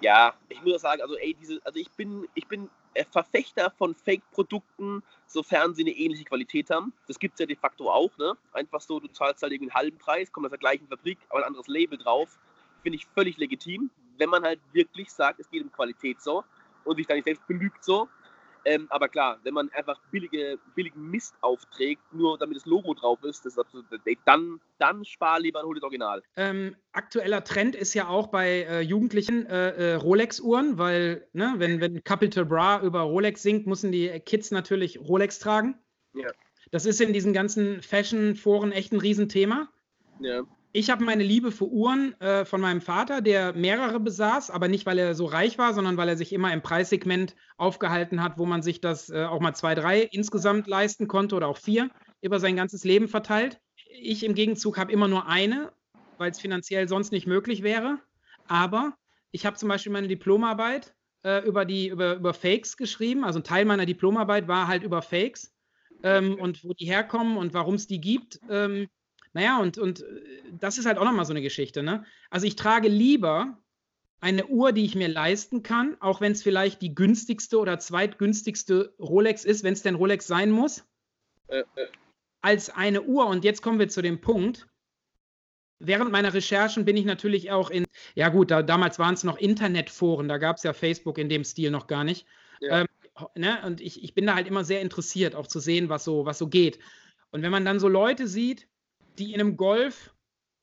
Ja, 0.00 0.34
ich 0.48 0.60
muss 0.62 0.82
sagen, 0.82 1.02
also 1.02 1.16
ey, 1.16 1.36
diese, 1.40 1.60
also 1.64 1.78
ich 1.78 1.90
bin, 1.92 2.26
ich 2.34 2.48
bin 2.48 2.68
Verfechter 3.10 3.70
von 3.70 3.94
Fake-Produkten, 3.94 5.02
sofern 5.26 5.74
sie 5.74 5.82
eine 5.82 5.92
ähnliche 5.92 6.24
Qualität 6.24 6.68
haben. 6.68 6.92
Das 7.06 7.18
gibt 7.18 7.34
es 7.34 7.40
ja 7.40 7.46
de 7.46 7.56
facto 7.56 7.90
auch, 7.90 8.16
ne? 8.18 8.36
Einfach 8.52 8.80
so, 8.80 8.98
du 8.98 9.08
zahlst 9.08 9.42
halt 9.42 9.52
irgendwie 9.52 9.70
einen 9.70 9.80
halben 9.80 9.98
Preis, 9.98 10.32
kommt 10.32 10.46
aus 10.46 10.50
der 10.50 10.58
gleichen 10.58 10.88
Fabrik, 10.88 11.18
aber 11.28 11.40
ein 11.40 11.44
anderes 11.44 11.68
Label 11.68 11.96
drauf. 11.96 12.38
Finde 12.82 12.96
ich 12.96 13.06
völlig 13.06 13.38
legitim, 13.38 13.90
wenn 14.18 14.30
man 14.30 14.44
halt 14.44 14.60
wirklich 14.72 15.10
sagt, 15.10 15.40
es 15.40 15.50
geht 15.50 15.62
um 15.62 15.72
Qualität 15.72 16.20
so 16.20 16.44
und 16.84 16.96
sich 16.96 17.06
da 17.06 17.14
nicht 17.14 17.24
selbst 17.24 17.46
belügt 17.46 17.82
so. 17.84 18.08
Ähm, 18.66 18.86
aber 18.88 19.08
klar, 19.08 19.38
wenn 19.42 19.52
man 19.52 19.70
einfach 19.72 20.00
billige, 20.10 20.58
billigen 20.74 21.10
Mist 21.10 21.34
aufträgt, 21.42 22.00
nur 22.12 22.38
damit 22.38 22.56
das 22.56 22.64
Logo 22.64 22.94
drauf 22.94 23.22
ist, 23.22 23.44
das 23.44 23.54
ist 23.54 23.58
absolut, 23.58 23.84
dann, 24.24 24.58
dann 24.78 25.04
spar 25.04 25.38
lieber 25.38 25.60
und 25.60 25.66
hol 25.66 25.74
das 25.74 25.82
Original. 25.82 26.22
Ähm, 26.36 26.74
aktueller 26.92 27.44
Trend 27.44 27.76
ist 27.76 27.92
ja 27.92 28.08
auch 28.08 28.28
bei 28.28 28.62
äh, 28.62 28.80
Jugendlichen 28.80 29.44
äh, 29.46 29.92
äh, 29.92 29.94
Rolex-Uhren, 29.96 30.78
weil, 30.78 31.28
ne, 31.34 31.54
wenn, 31.58 31.80
wenn 31.80 32.02
Capital 32.04 32.46
Bra 32.46 32.80
über 32.80 33.00
Rolex 33.00 33.42
singt, 33.42 33.66
müssen 33.66 33.92
die 33.92 34.08
Kids 34.20 34.50
natürlich 34.50 34.98
Rolex 34.98 35.38
tragen. 35.40 35.78
Ja. 36.14 36.30
Das 36.70 36.86
ist 36.86 37.00
in 37.02 37.12
diesen 37.12 37.34
ganzen 37.34 37.82
Fashion-Foren 37.82 38.72
echt 38.72 38.92
ein 38.92 39.00
Riesenthema. 39.00 39.68
Ja 40.20 40.44
ich 40.76 40.90
habe 40.90 41.04
meine 41.04 41.22
Liebe 41.22 41.52
für 41.52 41.68
Uhren 41.68 42.20
äh, 42.20 42.44
von 42.44 42.60
meinem 42.60 42.80
Vater, 42.80 43.20
der 43.20 43.52
mehrere 43.52 44.00
besaß, 44.00 44.50
aber 44.50 44.66
nicht, 44.66 44.86
weil 44.86 44.98
er 44.98 45.14
so 45.14 45.24
reich 45.24 45.56
war, 45.56 45.72
sondern 45.72 45.96
weil 45.96 46.08
er 46.08 46.16
sich 46.16 46.32
immer 46.32 46.52
im 46.52 46.62
Preissegment 46.62 47.36
aufgehalten 47.56 48.20
hat, 48.20 48.38
wo 48.38 48.44
man 48.44 48.60
sich 48.60 48.80
das 48.80 49.08
äh, 49.08 49.22
auch 49.24 49.38
mal 49.38 49.54
zwei, 49.54 49.76
drei 49.76 50.00
insgesamt 50.00 50.66
leisten 50.66 51.06
konnte 51.06 51.36
oder 51.36 51.46
auch 51.46 51.58
vier 51.58 51.90
über 52.22 52.40
sein 52.40 52.56
ganzes 52.56 52.82
Leben 52.82 53.06
verteilt. 53.06 53.60
Ich 53.86 54.24
im 54.24 54.34
Gegenzug 54.34 54.76
habe 54.76 54.90
immer 54.90 55.06
nur 55.06 55.28
eine, 55.28 55.70
weil 56.18 56.32
es 56.32 56.40
finanziell 56.40 56.88
sonst 56.88 57.12
nicht 57.12 57.28
möglich 57.28 57.62
wäre. 57.62 58.00
Aber 58.48 58.94
ich 59.30 59.46
habe 59.46 59.56
zum 59.56 59.68
Beispiel 59.68 59.92
meine 59.92 60.08
Diplomarbeit 60.08 60.92
äh, 61.22 61.46
über, 61.46 61.64
die, 61.64 61.86
über, 61.86 62.16
über 62.16 62.34
Fakes 62.34 62.76
geschrieben. 62.76 63.22
Also 63.22 63.38
ein 63.38 63.44
Teil 63.44 63.64
meiner 63.64 63.86
Diplomarbeit 63.86 64.48
war 64.48 64.66
halt 64.66 64.82
über 64.82 65.02
Fakes 65.02 65.54
ähm, 66.02 66.34
und 66.34 66.64
wo 66.64 66.74
die 66.74 66.86
herkommen 66.86 67.36
und 67.36 67.54
warum 67.54 67.76
es 67.76 67.86
die 67.86 68.00
gibt. 68.00 68.40
Ähm, 68.50 68.88
naja, 69.34 69.58
und, 69.60 69.76
und 69.76 70.00
äh, 70.00 70.04
das 70.52 70.78
ist 70.78 70.86
halt 70.86 70.96
auch 70.96 71.04
nochmal 71.04 71.26
so 71.26 71.32
eine 71.32 71.42
Geschichte. 71.42 71.82
Ne? 71.82 72.04
Also 72.30 72.46
ich 72.46 72.56
trage 72.56 72.88
lieber 72.88 73.58
eine 74.20 74.46
Uhr, 74.46 74.72
die 74.72 74.86
ich 74.86 74.94
mir 74.94 75.08
leisten 75.08 75.62
kann, 75.62 75.96
auch 76.00 76.22
wenn 76.22 76.32
es 76.32 76.42
vielleicht 76.42 76.80
die 76.80 76.94
günstigste 76.94 77.58
oder 77.58 77.78
zweitgünstigste 77.78 78.94
Rolex 78.98 79.44
ist, 79.44 79.64
wenn 79.64 79.74
es 79.74 79.82
denn 79.82 79.96
Rolex 79.96 80.26
sein 80.26 80.50
muss, 80.50 80.84
äh, 81.48 81.58
äh. 81.58 81.86
als 82.40 82.70
eine 82.70 83.02
Uhr. 83.02 83.26
Und 83.26 83.44
jetzt 83.44 83.60
kommen 83.60 83.78
wir 83.78 83.88
zu 83.88 84.00
dem 84.00 84.20
Punkt. 84.22 84.66
Während 85.80 86.12
meiner 86.12 86.32
Recherchen 86.32 86.86
bin 86.86 86.96
ich 86.96 87.04
natürlich 87.04 87.50
auch 87.50 87.68
in, 87.68 87.84
ja 88.14 88.30
gut, 88.30 88.50
da, 88.50 88.62
damals 88.62 88.98
waren 88.98 89.14
es 89.14 89.24
noch 89.24 89.36
Internetforen, 89.36 90.28
da 90.28 90.38
gab 90.38 90.56
es 90.56 90.62
ja 90.62 90.72
Facebook 90.72 91.18
in 91.18 91.28
dem 91.28 91.44
Stil 91.44 91.70
noch 91.70 91.88
gar 91.88 92.04
nicht. 92.04 92.24
Ja. 92.60 92.82
Ähm, 92.82 92.86
ne? 93.34 93.58
Und 93.66 93.80
ich, 93.80 94.02
ich 94.02 94.14
bin 94.14 94.26
da 94.26 94.36
halt 94.36 94.46
immer 94.46 94.64
sehr 94.64 94.80
interessiert, 94.80 95.34
auch 95.34 95.48
zu 95.48 95.58
sehen, 95.58 95.88
was 95.88 96.04
so, 96.04 96.24
was 96.24 96.38
so 96.38 96.48
geht. 96.48 96.78
Und 97.30 97.42
wenn 97.42 97.50
man 97.50 97.64
dann 97.64 97.80
so 97.80 97.88
Leute 97.88 98.28
sieht, 98.28 98.68
die 99.18 99.32
in 99.32 99.40
einem 99.40 99.56
Golf 99.56 100.14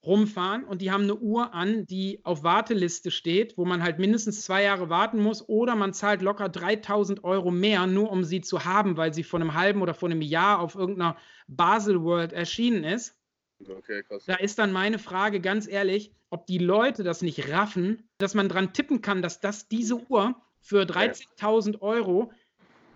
rumfahren 0.04 0.64
und 0.64 0.82
die 0.82 0.92
haben 0.92 1.04
eine 1.04 1.16
Uhr 1.16 1.54
an, 1.54 1.86
die 1.86 2.22
auf 2.24 2.44
Warteliste 2.44 3.12
steht, 3.12 3.58
wo 3.58 3.66
man 3.66 3.84
halt 3.84 4.00
mindestens 4.00 4.42
zwei 4.42 4.64
Jahre 4.64 4.90
warten 4.90 5.20
muss 5.22 5.48
oder 5.48 5.76
man 5.76 5.94
zahlt 5.94 6.22
locker 6.22 6.50
3000 6.50 7.24
Euro 7.24 7.52
mehr, 7.52 7.86
nur 7.86 8.12
um 8.12 8.24
sie 8.24 8.42
zu 8.42 8.66
haben, 8.66 8.98
weil 8.98 9.14
sie 9.14 9.24
vor 9.24 9.40
einem 9.40 9.54
halben 9.54 9.82
oder 9.82 9.94
vor 9.94 10.10
einem 10.10 10.22
Jahr 10.22 10.60
auf 10.60 10.76
irgendeiner 10.76 11.18
Basel 11.48 12.02
World 12.02 12.34
erschienen 12.34 12.84
ist. 12.84 13.16
Okay, 13.62 14.02
krass. 14.02 14.26
Da 14.26 14.36
ist 14.36 14.58
dann 14.58 14.72
meine 14.72 14.98
Frage 14.98 15.40
ganz 15.40 15.68
ehrlich, 15.68 16.12
ob 16.32 16.48
die 16.48 16.58
Leute 16.58 17.04
das 17.04 17.22
nicht 17.22 17.50
raffen, 17.52 18.10
dass 18.18 18.34
man 18.34 18.50
dran 18.50 18.74
tippen 18.74 19.02
kann, 19.02 19.22
dass 19.22 19.40
das 19.40 19.68
diese 19.68 19.98
Uhr 20.10 20.36
für 20.62 20.84
13.000 20.84 21.82
Euro 21.82 22.32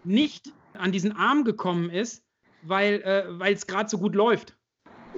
nicht 0.03 0.51
an 0.73 0.91
diesen 0.91 1.11
Arm 1.11 1.43
gekommen 1.43 1.91
ist, 1.91 2.23
weil 2.63 3.01
äh, 3.03 3.51
es 3.51 3.67
gerade 3.67 3.89
so 3.89 3.99
gut 3.99 4.15
läuft. 4.15 4.57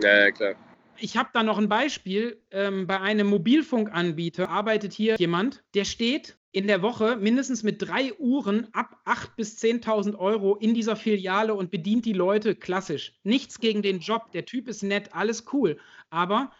Ja, 0.01 0.19
ja, 0.19 0.31
klar. 0.31 0.55
Ich 0.99 1.15
habe 1.15 1.29
da 1.33 1.43
noch 1.43 1.57
ein 1.57 1.69
Beispiel. 1.69 2.41
Ähm, 2.51 2.87
bei 2.87 2.99
einem 2.99 3.27
Mobilfunkanbieter 3.27 4.49
arbeitet 4.49 4.93
hier 4.93 5.15
jemand, 5.17 5.63
der 5.75 5.85
steht 5.85 6.37
in 6.51 6.65
der 6.65 6.81
Woche 6.81 7.17
mindestens 7.17 7.61
mit 7.61 7.81
drei 7.81 8.13
Uhren 8.17 8.67
ab 8.73 8.99
8.000 9.05 9.27
bis 9.35 9.57
10.000 9.59 10.17
Euro 10.17 10.55
in 10.55 10.73
dieser 10.73 10.95
Filiale 10.95 11.53
und 11.53 11.69
bedient 11.69 12.05
die 12.05 12.13
Leute 12.13 12.55
klassisch. 12.55 13.13
Nichts 13.23 13.59
gegen 13.59 13.83
den 13.83 13.99
Job. 13.99 14.31
Der 14.31 14.45
Typ 14.45 14.67
ist 14.67 14.81
nett, 14.81 15.13
alles 15.13 15.45
cool. 15.53 15.77
Aber 16.09 16.51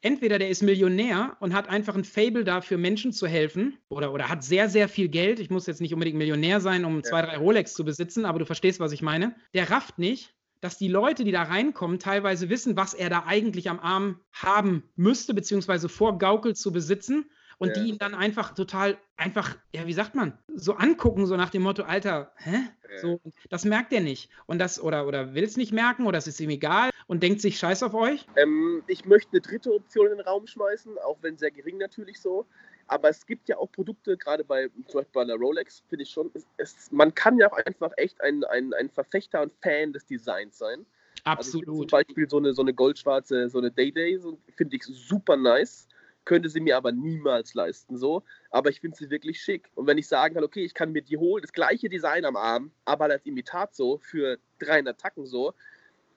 entweder 0.00 0.38
der 0.38 0.48
ist 0.48 0.62
Millionär 0.62 1.36
und 1.40 1.54
hat 1.54 1.68
einfach 1.68 1.94
ein 1.94 2.04
Fable 2.04 2.44
dafür, 2.44 2.78
Menschen 2.78 3.12
zu 3.12 3.26
helfen, 3.26 3.78
oder, 3.90 4.12
oder 4.12 4.28
hat 4.28 4.42
sehr, 4.42 4.68
sehr 4.68 4.88
viel 4.88 5.08
Geld. 5.08 5.38
Ich 5.38 5.50
muss 5.50 5.66
jetzt 5.66 5.80
nicht 5.80 5.92
unbedingt 5.92 6.16
Millionär 6.18 6.60
sein, 6.60 6.84
um 6.84 6.96
ja. 6.96 7.02
zwei, 7.02 7.22
drei 7.22 7.36
Rolex 7.36 7.74
zu 7.74 7.84
besitzen, 7.84 8.24
aber 8.24 8.38
du 8.38 8.46
verstehst, 8.46 8.80
was 8.80 8.92
ich 8.92 9.02
meine. 9.02 9.34
Der 9.54 9.70
rafft 9.70 9.98
nicht, 9.98 10.34
dass 10.62 10.78
die 10.78 10.88
Leute, 10.88 11.24
die 11.24 11.32
da 11.32 11.42
reinkommen, 11.42 11.98
teilweise 11.98 12.48
wissen, 12.48 12.76
was 12.76 12.94
er 12.94 13.10
da 13.10 13.24
eigentlich 13.26 13.68
am 13.68 13.80
Arm 13.80 14.20
haben 14.32 14.84
müsste, 14.94 15.34
beziehungsweise 15.34 15.88
vorgaukelt 15.88 16.56
zu 16.56 16.72
besitzen 16.72 17.28
und 17.58 17.76
ja. 17.76 17.82
die 17.82 17.90
ihn 17.90 17.98
dann 17.98 18.14
einfach 18.14 18.54
total, 18.54 18.96
einfach, 19.16 19.56
ja, 19.74 19.86
wie 19.86 19.92
sagt 19.92 20.14
man, 20.14 20.38
so 20.54 20.74
angucken, 20.74 21.26
so 21.26 21.36
nach 21.36 21.50
dem 21.50 21.62
Motto, 21.62 21.82
Alter, 21.82 22.32
hä? 22.36 22.54
Ja. 22.54 22.98
So, 23.00 23.20
das 23.50 23.64
merkt 23.64 23.92
er 23.92 24.02
nicht. 24.02 24.30
Und 24.46 24.60
das, 24.60 24.80
oder, 24.80 25.06
oder 25.08 25.34
will 25.34 25.44
es 25.44 25.56
nicht 25.56 25.72
merken, 25.72 26.06
oder 26.06 26.18
es 26.18 26.28
ist 26.28 26.40
ihm 26.40 26.50
egal 26.50 26.90
und 27.08 27.24
denkt 27.24 27.40
sich, 27.40 27.58
scheiß 27.58 27.82
auf 27.82 27.94
euch? 27.94 28.26
Ähm, 28.36 28.84
ich 28.86 29.04
möchte 29.04 29.32
eine 29.32 29.40
dritte 29.40 29.72
Option 29.72 30.06
in 30.12 30.18
den 30.18 30.26
Raum 30.26 30.46
schmeißen, 30.46 30.96
auch 30.98 31.18
wenn 31.22 31.38
sehr 31.38 31.50
gering 31.50 31.78
natürlich 31.78 32.20
so. 32.20 32.46
Aber 32.86 33.08
es 33.08 33.26
gibt 33.26 33.48
ja 33.48 33.56
auch 33.58 33.70
Produkte, 33.70 34.16
gerade 34.16 34.44
bei 34.44 34.68
zum 34.86 35.00
Beispiel 35.00 35.12
bei 35.12 35.24
der 35.24 35.36
Rolex, 35.36 35.82
finde 35.88 36.02
ich 36.04 36.10
schon, 36.10 36.30
es, 36.34 36.46
es, 36.56 36.90
man 36.90 37.14
kann 37.14 37.38
ja 37.38 37.50
auch 37.50 37.56
einfach 37.64 37.92
echt 37.96 38.20
ein, 38.20 38.44
ein, 38.44 38.72
ein 38.74 38.90
Verfechter 38.90 39.42
und 39.42 39.52
Fan 39.62 39.92
des 39.92 40.06
Designs 40.06 40.58
sein. 40.58 40.84
Absolut. 41.24 41.68
Also 41.68 41.80
zum 41.80 41.86
Beispiel 41.88 42.28
so 42.28 42.38
eine, 42.38 42.52
so 42.52 42.62
eine 42.62 42.74
goldschwarze, 42.74 43.48
so 43.48 43.58
eine 43.58 43.70
Day-Day, 43.70 44.18
so, 44.18 44.38
finde 44.56 44.76
ich 44.76 44.84
super 44.84 45.36
nice 45.36 45.88
könnte 46.24 46.48
sie 46.48 46.60
mir 46.60 46.76
aber 46.76 46.92
niemals 46.92 47.54
leisten, 47.54 47.96
so. 47.96 48.22
Aber 48.50 48.70
ich 48.70 48.80
finde 48.80 48.96
sie 48.96 49.10
wirklich 49.10 49.40
schick. 49.40 49.70
Und 49.74 49.86
wenn 49.86 49.98
ich 49.98 50.06
sagen 50.06 50.34
kann, 50.34 50.44
okay, 50.44 50.64
ich 50.64 50.74
kann 50.74 50.92
mir 50.92 51.02
die 51.02 51.16
holen, 51.16 51.42
das 51.42 51.52
gleiche 51.52 51.88
Design 51.88 52.24
am 52.24 52.36
Arm, 52.36 52.70
aber 52.84 53.06
als 53.06 53.26
Imitat 53.26 53.74
so 53.74 53.98
für 53.98 54.38
300 54.60 54.98
Tacken 55.00 55.26
so, 55.26 55.54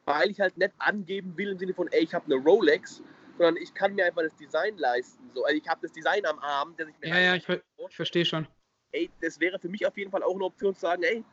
weil 0.06 0.30
ich 0.30 0.40
halt 0.40 0.58
nicht 0.58 0.74
angeben 0.78 1.36
will 1.38 1.50
im 1.50 1.58
Sinne 1.58 1.74
von, 1.74 1.88
ey, 1.92 2.04
ich 2.04 2.14
habe 2.14 2.26
eine 2.26 2.36
Rolex, 2.36 3.02
sondern 3.38 3.58
ich 3.58 3.74
kann 3.74 3.96
mir 3.96 4.06
einfach 4.06 4.24
das 4.24 4.36
Design 4.36 4.78
leisten. 4.78 5.30
So. 5.34 5.44
Also 5.44 5.58
ich 5.58 5.68
habe 5.68 5.82
das 5.82 5.92
Design 5.92 6.26
am 6.26 6.40
Arm, 6.40 6.74
das 6.78 6.88
ich 6.88 7.00
mir 7.00 7.10
Ja, 7.10 7.20
ja, 7.20 7.36
ich, 7.36 7.46
ver 7.46 7.62
ich 7.90 7.96
verstehe 7.96 8.26
schon. 8.26 8.48
Ey, 8.92 9.10
das 9.22 9.40
wäre 9.40 9.60
für 9.60 9.70
mich 9.70 9.86
auf 9.86 9.98
jeden 9.98 10.12
Fall 10.12 10.24
auch 10.24 10.36
eine 10.36 10.46
Option 10.46 10.74
zu 10.74 10.82
sagen, 10.82 11.04
ey, 11.04 11.24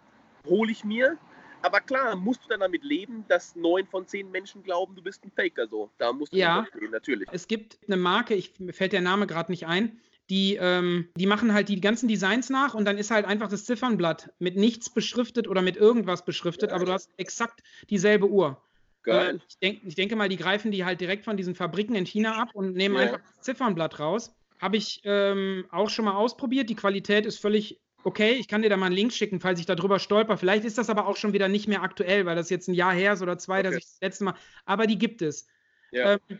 hole 0.44 0.72
ich 0.72 0.84
mir, 0.84 1.18
aber 1.62 1.80
klar, 1.80 2.16
musst 2.16 2.44
du 2.44 2.48
dann 2.48 2.60
damit 2.60 2.82
leben, 2.82 3.24
dass 3.28 3.54
neun 3.54 3.86
von 3.86 4.06
zehn 4.06 4.30
Menschen 4.30 4.62
glauben, 4.62 4.96
du 4.96 5.02
bist 5.02 5.24
ein 5.24 5.30
Faker 5.30 5.68
so. 5.68 5.90
Da 5.98 6.12
musst 6.12 6.32
du 6.32 6.38
ja, 6.38 6.66
leben, 6.74 6.90
natürlich. 6.90 7.28
Es 7.32 7.46
gibt 7.46 7.78
eine 7.86 7.96
Marke, 7.96 8.34
ich, 8.34 8.58
mir 8.58 8.72
fällt 8.72 8.92
der 8.92 9.00
Name 9.00 9.26
gerade 9.26 9.52
nicht 9.52 9.66
ein, 9.66 10.00
die, 10.28 10.56
ähm, 10.56 11.08
die 11.16 11.26
machen 11.26 11.52
halt 11.52 11.68
die 11.68 11.80
ganzen 11.80 12.08
Designs 12.08 12.50
nach 12.50 12.74
und 12.74 12.84
dann 12.84 12.98
ist 12.98 13.10
halt 13.10 13.26
einfach 13.26 13.48
das 13.48 13.64
Ziffernblatt 13.64 14.32
mit 14.38 14.56
nichts 14.56 14.90
beschriftet 14.90 15.46
oder 15.46 15.62
mit 15.62 15.76
irgendwas 15.76 16.24
beschriftet, 16.24 16.70
ja. 16.70 16.76
aber 16.76 16.84
du 16.84 16.92
hast 16.92 17.10
exakt 17.16 17.62
dieselbe 17.90 18.28
Uhr. 18.28 18.60
Geil. 19.02 19.36
Äh, 19.36 19.38
ich, 19.48 19.58
denk, 19.58 19.80
ich, 19.84 19.94
denke 19.94 20.16
mal, 20.16 20.28
die 20.28 20.36
greifen 20.36 20.70
die 20.70 20.84
halt 20.84 21.00
direkt 21.00 21.24
von 21.24 21.36
diesen 21.36 21.54
Fabriken 21.54 21.94
in 21.94 22.06
China 22.06 22.40
ab 22.40 22.50
und 22.54 22.74
nehmen 22.74 22.96
ja. 22.96 23.02
einfach 23.02 23.20
das 23.20 23.40
Ziffernblatt 23.40 23.98
raus. 23.98 24.34
Habe 24.60 24.76
ich 24.76 25.00
ähm, 25.04 25.64
auch 25.70 25.90
schon 25.90 26.04
mal 26.04 26.14
ausprobiert. 26.14 26.70
Die 26.70 26.76
Qualität 26.76 27.26
ist 27.26 27.40
völlig 27.40 27.80
okay, 28.04 28.32
ich 28.32 28.48
kann 28.48 28.62
dir 28.62 28.68
da 28.68 28.76
mal 28.76 28.86
einen 28.86 28.94
Link 28.94 29.12
schicken, 29.12 29.40
falls 29.40 29.60
ich 29.60 29.66
darüber 29.66 29.98
stolper. 29.98 30.36
Vielleicht 30.36 30.64
ist 30.64 30.78
das 30.78 30.90
aber 30.90 31.06
auch 31.06 31.16
schon 31.16 31.32
wieder 31.32 31.48
nicht 31.48 31.68
mehr 31.68 31.82
aktuell, 31.82 32.26
weil 32.26 32.36
das 32.36 32.50
jetzt 32.50 32.68
ein 32.68 32.74
Jahr 32.74 32.92
her 32.92 33.12
ist 33.12 33.22
oder 33.22 33.38
zwei, 33.38 33.60
okay. 33.60 33.62
dass 33.62 33.76
ich 33.76 33.84
das 33.84 34.00
letzte 34.00 34.24
Mal. 34.24 34.34
Aber 34.64 34.86
die 34.86 34.98
gibt 34.98 35.22
es. 35.22 35.46
Ja. 35.90 36.14
Ähm, 36.14 36.38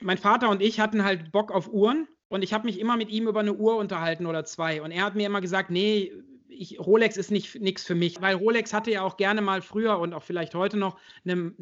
mein 0.00 0.18
Vater 0.18 0.50
und 0.50 0.62
ich 0.62 0.80
hatten 0.80 1.04
halt 1.04 1.32
Bock 1.32 1.50
auf 1.50 1.72
Uhren 1.72 2.06
und 2.28 2.42
ich 2.42 2.52
habe 2.52 2.66
mich 2.66 2.78
immer 2.78 2.96
mit 2.96 3.10
ihm 3.10 3.28
über 3.28 3.40
eine 3.40 3.54
Uhr 3.54 3.76
unterhalten 3.76 4.26
oder 4.26 4.44
zwei. 4.44 4.82
Und 4.82 4.90
er 4.90 5.04
hat 5.04 5.14
mir 5.14 5.26
immer 5.26 5.40
gesagt, 5.40 5.70
nee, 5.70 6.12
ich, 6.58 6.78
Rolex 6.80 7.16
ist 7.16 7.30
nicht 7.30 7.60
nichts 7.60 7.84
für 7.84 7.94
mich, 7.94 8.20
weil 8.20 8.34
Rolex 8.34 8.72
hatte 8.72 8.90
ja 8.90 9.02
auch 9.02 9.16
gerne 9.16 9.42
mal 9.42 9.62
früher 9.62 9.98
und 9.98 10.12
auch 10.14 10.22
vielleicht 10.22 10.54
heute 10.54 10.76
noch 10.76 10.98
eine, 11.24 11.52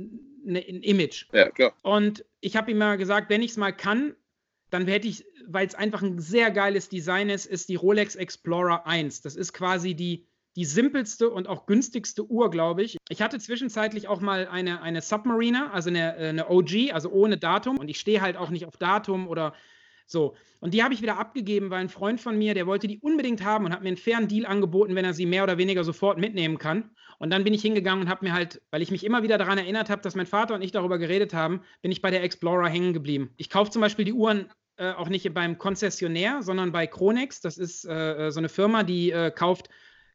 eine, 0.47 0.59
ein 0.61 0.83
Image. 0.83 1.27
Ja, 1.33 1.51
klar. 1.51 1.75
Und 1.83 2.25
ich 2.41 2.57
habe 2.57 2.71
ihm 2.71 2.77
immer 2.77 2.97
gesagt, 2.97 3.31
wenn 3.31 3.43
ich 3.43 3.53
es 3.53 3.57
mal 3.57 3.73
kann, 3.73 4.15
dann 4.71 4.87
hätte 4.87 5.09
ich, 5.09 5.25
weil 5.47 5.67
es 5.67 5.75
einfach 5.75 6.03
ein 6.03 6.19
sehr 6.19 6.51
geiles 6.51 6.89
Design 6.89 7.31
ist, 7.31 7.47
ist 7.47 7.69
die 7.69 7.77
Rolex 7.77 8.17
Explorer 8.17 8.87
1. 8.87 9.23
Das 9.23 9.37
ist 9.37 9.53
quasi 9.53 9.95
die, 9.95 10.27
die 10.57 10.65
simpelste 10.65 11.31
und 11.31 11.49
auch 11.49 11.67
günstigste 11.67 12.25
Uhr, 12.29 12.51
glaube 12.51 12.83
ich. 12.83 12.97
Ich 13.09 13.23
hatte 13.23 13.39
zwischenzeitlich 13.39 14.09
auch 14.09 14.21
mal 14.21 14.49
eine, 14.49 14.83
eine 14.83 15.01
Submariner, 15.01 15.73
also 15.73 15.91
eine, 15.91 16.17
äh, 16.17 16.29
eine 16.29 16.51
OG, 16.51 16.93
also 16.93 17.11
ohne 17.11 17.39
Datum. 17.39 17.79
Und 17.79 17.89
ich 17.89 18.01
stehe 18.01 18.21
halt 18.21 18.37
auch 18.37 18.51
nicht 18.51 18.67
auf 18.67 18.77
Datum 18.77 19.29
oder 19.29 19.55
so. 20.07 20.35
Und 20.61 20.75
die 20.75 20.83
habe 20.83 20.95
ich 20.95 21.03
wieder 21.03 21.19
abgegeben, 21.19 21.71
weil 21.71 21.81
ein 21.81 21.89
Freund 21.89 22.21
von 22.21 22.39
mir, 22.39 22.55
der 22.55 22.67
wollte 22.67 22.87
die 22.87 22.99
unbedingt 22.99 23.45
haben 23.45 23.65
und 23.65 23.73
hat 23.73 23.83
mir 23.83 23.89
einen 23.89 23.97
fairen 23.97 24.29
Deal 24.29 24.47
angeboten, 24.47 24.95
wenn 24.95 25.05
er 25.05 25.15
sie 25.15 25.27
mehr 25.27 25.43
oder 25.45 25.59
weniger 25.59 25.85
sofort 25.85 26.19
mitnehmen 26.19 26.59
kann. 26.59 26.91
Und 27.19 27.31
dann 27.31 27.45
bin 27.45 27.55
ich 27.55 27.63
hingegangen 27.63 28.05
und 28.05 28.11
habe 28.11 28.25
mir 28.25 28.33
halt, 28.33 28.61
weil 28.71 28.83
ich 28.83 28.91
mich 28.91 29.05
immer 29.05 29.23
wieder 29.23 29.39
daran 29.39 29.59
erinnert 29.59 29.91
habe, 29.91 30.03
dass 30.03 30.15
mein 30.15 30.27
Vater 30.27 30.55
und 30.55 30.63
ich 30.63 30.73
darüber 30.73 30.99
geredet 30.99 31.35
haben, 31.35 31.63
bin 31.83 31.93
ich 31.93 32.03
bei 32.03 32.11
der 32.11 32.23
Explorer 32.23 32.69
hängen 32.69 32.93
geblieben. 32.93 33.33
Ich 33.37 33.51
kaufe 33.51 33.71
zum 33.71 33.81
Beispiel 33.81 34.05
die 34.05 34.13
Uhren 34.13 34.51
äh, 34.77 34.93
auch 34.93 35.09
nicht 35.09 35.33
beim 35.35 35.59
Konzessionär, 35.59 36.43
sondern 36.43 36.73
bei 36.73 36.87
Chronex. 36.87 37.41
Das 37.41 37.59
ist 37.59 37.85
äh, 37.85 38.27
äh, 38.27 38.31
so 38.31 38.41
eine 38.41 38.49
Firma, 38.49 38.83
die 38.83 39.11
äh, 39.11 39.31
kauft, 39.31 39.69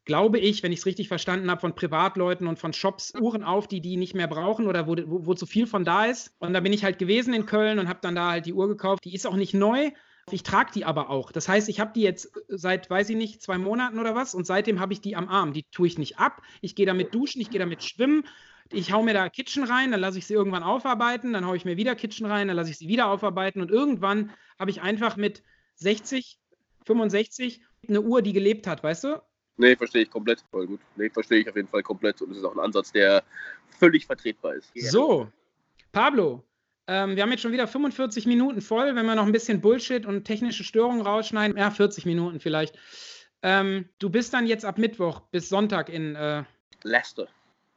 glaube 0.10 0.40
ich, 0.40 0.64
wenn 0.64 0.72
ich 0.72 0.80
es 0.80 0.88
richtig 0.88 1.08
verstanden 1.08 1.52
habe, 1.52 1.62
von 1.62 1.76
Privatleuten 1.76 2.48
und 2.48 2.58
von 2.58 2.74
Shops 2.74 3.14
Uhren 3.14 3.44
auf, 3.44 3.68
die 3.68 3.80
die 3.80 3.96
nicht 3.96 4.16
mehr 4.16 4.28
brauchen 4.28 4.66
oder 4.66 4.88
wo, 4.88 4.96
wo, 5.06 5.28
wo 5.28 5.34
zu 5.36 5.46
viel 5.46 5.68
von 5.68 5.86
da 5.86 6.06
ist. 6.06 6.34
Und 6.40 6.54
da 6.54 6.62
bin 6.62 6.74
ich 6.74 6.84
halt 6.84 6.98
gewesen 6.98 7.32
in 7.32 7.46
Köln 7.46 7.78
und 7.78 7.88
habe 7.88 8.00
dann 8.02 8.16
da 8.16 8.32
halt 8.32 8.48
die 8.48 8.54
Uhr 8.54 8.68
gekauft. 8.68 9.06
Die 9.06 9.14
ist 9.14 9.28
auch 9.28 9.36
nicht 9.36 9.54
neu. 9.54 9.92
Ich 10.32 10.42
trage 10.42 10.72
die 10.74 10.84
aber 10.84 11.12
auch. 11.12 11.32
Das 11.32 11.48
heißt, 11.48 11.70
ich 11.70 11.80
habe 11.80 11.92
die 11.94 12.02
jetzt 12.02 12.32
seit, 12.48 12.90
weiß 12.90 13.12
ich 13.12 13.18
nicht, 13.18 13.44
zwei 13.44 13.60
Monaten 13.60 14.00
oder 14.00 14.16
was 14.16 14.34
und 14.34 14.48
seitdem 14.48 14.80
habe 14.80 14.94
ich 14.94 15.02
die 15.02 15.16
am 15.16 15.30
Arm. 15.30 15.54
Die 15.54 15.66
tue 15.72 15.86
ich 15.86 16.00
nicht 16.00 16.18
ab. 16.18 16.42
Ich 16.62 16.74
gehe 16.74 16.88
damit 16.88 17.14
duschen, 17.14 17.40
ich 17.40 17.52
gehe 17.52 17.60
damit 17.60 17.84
schwimmen 17.84 18.24
ich 18.72 18.92
hau 18.92 19.02
mir 19.02 19.16
da 19.16 19.30
Kitchen 19.30 19.64
rein, 19.64 19.90
dann 19.92 20.00
lasse 20.00 20.20
ich 20.20 20.28
sie 20.28 20.36
irgendwann 20.36 20.62
aufarbeiten, 20.62 21.34
dann 21.34 21.46
haue 21.46 21.58
ich 21.58 21.66
mir 21.66 21.76
wieder 21.76 21.96
Kitchen 21.96 22.28
rein, 22.28 22.48
dann 22.48 22.56
lasse 22.56 22.70
ich 22.70 22.78
sie 22.78 22.88
wieder 22.88 23.10
aufarbeiten 23.10 23.62
und 23.62 23.72
irgendwann 23.72 24.32
habe 24.60 24.70
ich 24.70 24.82
einfach 24.82 25.18
mit 25.18 25.42
60, 25.76 26.40
65 26.86 27.62
eine 27.88 28.02
Uhr, 28.02 28.22
die 28.22 28.34
gelebt 28.34 28.68
hat, 28.68 28.84
weißt 28.84 29.06
du? 29.06 29.22
Nee, 29.60 29.76
verstehe 29.76 30.04
ich 30.04 30.10
komplett. 30.10 30.44
Voll 30.52 30.68
gut. 30.68 30.80
Nee, 30.96 31.10
verstehe 31.10 31.40
ich 31.40 31.50
auf 31.50 31.56
jeden 31.56 31.68
Fall 31.68 31.84
komplett. 31.84 32.22
Und 32.22 32.32
es 32.32 32.38
ist 32.38 32.46
auch 32.46 32.54
ein 32.54 32.60
Ansatz, 32.60 32.94
der 32.94 33.24
völlig 33.78 34.06
vertretbar 34.06 34.56
ist. 34.56 34.72
So, 34.76 35.28
Pablo, 35.92 36.44
ähm, 36.88 37.18
wir 37.18 37.24
haben 37.24 37.32
jetzt 37.32 37.42
schon 37.42 37.52
wieder 37.52 37.68
45 37.68 38.26
Minuten 38.26 38.62
voll. 38.62 38.96
Wenn 38.96 39.06
wir 39.06 39.16
noch 39.16 39.26
ein 39.26 39.34
bisschen 39.34 39.60
Bullshit 39.60 40.06
und 40.06 40.24
technische 40.24 40.64
Störungen 40.64 41.02
rausschneiden, 41.02 41.58
ja, 41.58 41.72
40 41.72 42.06
Minuten 42.06 42.40
vielleicht. 42.40 42.80
Ähm, 43.42 43.90
du 44.00 44.10
bist 44.10 44.34
dann 44.34 44.48
jetzt 44.48 44.64
ab 44.64 44.78
Mittwoch 44.78 45.22
bis 45.32 45.50
Sonntag 45.50 45.90
in 45.90 46.16
äh, 46.16 46.44
Leicester 46.84 47.28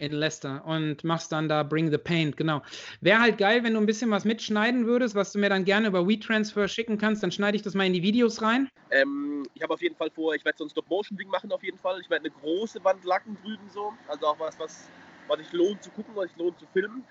in 0.02 0.12
Leicester 0.12 0.64
und 0.66 1.04
machst 1.04 1.30
dann 1.30 1.48
da 1.48 1.62
Bring 1.62 1.90
the 1.90 1.98
Paint, 1.98 2.36
genau. 2.36 2.60
Wäre 3.00 3.20
halt 3.20 3.38
geil, 3.38 3.62
wenn 3.62 3.74
du 3.74 3.80
ein 3.80 3.86
bisschen 3.86 4.10
was 4.10 4.24
mitschneiden 4.24 4.84
würdest, 4.86 5.14
was 5.14 5.32
du 5.32 5.38
mir 5.38 5.48
dann 5.48 5.64
gerne 5.64 5.86
über 5.86 6.08
WeTransfer 6.08 6.66
schicken 6.66 6.98
kannst, 6.98 7.22
dann 7.22 7.30
schneide 7.30 7.56
ich 7.56 7.62
das 7.62 7.74
mal 7.74 7.86
in 7.86 7.92
die 7.92 8.02
Videos 8.02 8.42
rein. 8.42 8.68
Ähm, 8.90 9.44
ich 9.54 9.62
habe 9.62 9.74
auf 9.74 9.80
jeden 9.80 9.94
Fall 9.94 10.10
vor, 10.10 10.34
ich 10.34 10.44
werde 10.44 10.58
so 10.58 10.64
ein 10.64 10.70
Stop-Motion-Ding 10.70 11.28
machen 11.28 11.52
auf 11.52 11.62
jeden 11.62 11.78
Fall. 11.78 12.00
Ich 12.00 12.10
werde 12.10 12.24
eine 12.24 12.34
große 12.34 12.82
Wand 12.82 13.04
lacken 13.04 13.36
drüben 13.42 13.70
so, 13.72 13.92
also 14.08 14.26
auch 14.26 14.38
was, 14.40 14.58
was, 14.58 14.88
was 15.28 15.38
sich 15.38 15.52
lohnt 15.52 15.82
zu 15.82 15.90
gucken, 15.90 16.14
was 16.16 16.30
sich 16.30 16.36
lohnt 16.36 16.58
zu 16.58 16.66
filmen. 16.72 17.04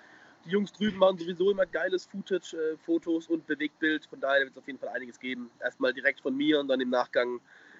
Die 0.45 0.49
Jungs 0.49 0.73
drüben 0.73 0.97
machen 0.97 1.17
sowieso 1.17 1.51
immer 1.51 1.65
geiles 1.65 2.05
Footage, 2.05 2.55
äh, 2.55 2.77
Fotos 2.85 3.27
und 3.27 3.47
Bewegtbild, 3.47 4.05
von 4.05 4.19
daher 4.19 4.41
wird 4.41 4.51
es 4.51 4.57
auf 4.57 4.67
jeden 4.67 4.79
Fall 4.79 4.89
einiges 4.89 5.17
geben. 5.17 5.49
Erstmal 5.61 5.93
direkt 5.93 6.19
von 6.19 6.35
mir 6.35 6.59
und 6.59 6.67
dann 6.67 6.81
im 6.81 6.89
Nachgang 6.89 7.39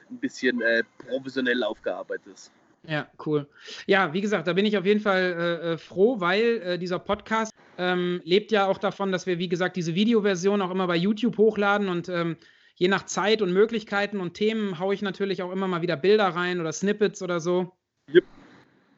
ein 0.10 0.18
bisschen 0.18 0.62
äh, 0.62 0.84
professionell 1.10 1.64
aufgearbeitet. 1.64 2.52
Ja, 2.88 3.08
cool. 3.26 3.48
Ja, 3.86 4.14
wie 4.14 4.22
gesagt, 4.22 4.48
da 4.48 4.54
bin 4.54 4.66
ich 4.66 4.78
auf 4.78 4.86
jeden 4.86 5.02
Fall 5.02 5.22
äh, 5.22 5.74
äh, 5.74 5.78
froh, 5.78 6.20
weil 6.20 6.62
äh, 6.64 6.80
dieser 6.80 6.98
Podcast 7.00 7.54
ähm, 7.78 8.22
lebt 8.24 8.52
ja 8.52 8.66
auch 8.66 8.80
davon, 8.80 9.12
dass 9.12 9.28
wir, 9.28 9.38
wie 9.38 9.50
gesagt, 9.50 9.76
diese 9.76 9.94
Videoversion 9.94 10.62
auch 10.62 10.72
immer 10.72 10.88
bei 10.88 10.96
YouTube 10.96 11.38
hochladen 11.38 11.90
und 11.90 12.10
ähm, 12.10 12.38
je 12.76 12.88
nach 12.88 13.06
Zeit 13.06 13.44
und 13.44 13.54
Möglichkeiten 13.54 14.20
und 14.20 14.34
Themen 14.34 14.80
haue 14.80 14.96
ich 14.96 15.04
natürlich 15.04 15.44
auch 15.44 15.52
immer 15.52 15.68
mal 15.68 15.84
wieder 15.84 15.96
Bilder 15.96 16.30
rein 16.30 16.60
oder 16.60 16.74
Snippets 16.74 17.22
oder 17.22 17.40
so. 17.40 17.72
Yep. 18.12 18.24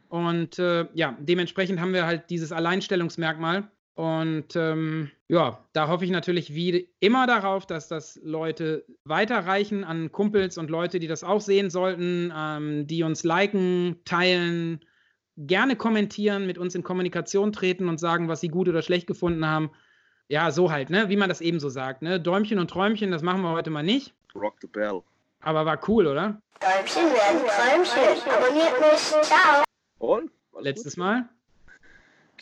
Und 0.08 0.60
äh, 0.60 0.88
ja, 0.94 1.18
dementsprechend 1.20 1.82
haben 1.82 1.94
wir 1.94 2.06
halt 2.06 2.30
dieses 2.30 2.54
Alleinstellungsmerkmal. 2.54 3.70
Und 3.96 4.56
ähm, 4.56 5.12
ja, 5.28 5.64
da 5.74 5.88
hoffe 5.88 6.04
ich 6.04 6.10
natürlich 6.10 6.56
wie 6.56 6.90
immer 7.00 7.28
darauf, 7.28 7.68
dass 7.68 7.88
das 7.88 8.20
Leute 8.24 8.86
weiterreichen 9.04 9.84
an 9.84 10.12
Kumpels 10.12 10.58
und 10.58 10.72
Leute, 10.72 11.00
die 11.00 11.08
das 11.08 11.24
auch 11.24 11.42
sehen 11.42 11.70
sollten, 11.70 12.34
ähm, 12.36 12.88
die 12.88 13.04
uns 13.04 13.24
liken, 13.24 13.98
teilen, 14.04 14.84
gerne 15.38 15.76
kommentieren, 15.76 16.48
mit 16.48 16.58
uns 16.58 16.74
in 16.74 16.84
Kommunikation 16.84 17.54
treten 17.54 17.88
und 17.88 18.00
sagen, 18.00 18.28
was 18.28 18.42
sie 18.42 18.50
gut 18.50 18.68
oder 18.68 18.82
schlecht 18.82 19.06
gefunden 19.06 19.46
haben. 19.46 19.70
Ja, 20.28 20.50
so 20.50 20.72
halt, 20.72 20.90
ne? 20.90 21.10
Wie 21.10 21.18
man 21.18 21.30
das 21.30 21.42
eben 21.42 21.60
so 21.60 21.70
sagt, 21.70 22.02
ne? 22.02 22.20
Däumchen 22.20 22.58
und 22.58 22.70
Träumchen, 22.70 23.12
das 23.12 23.22
machen 23.22 23.42
wir 23.42 23.52
heute 23.52 23.70
mal 23.70 23.84
nicht. 23.84 24.16
Rock 24.34 24.56
the 24.62 24.68
bell. 24.68 25.02
Aber 25.42 25.66
war 25.66 25.80
cool, 25.88 26.08
oder? 26.08 26.42
Däumchen 26.60 27.04
werden 27.04 27.42
Träumchen. 27.46 28.32
Abonniert 28.32 28.80
mich. 28.80 29.00
Ciao. 29.22 29.64
Und? 30.00 30.32
Letztes 30.60 30.96
gut. 30.96 31.04
Mal? 31.04 31.30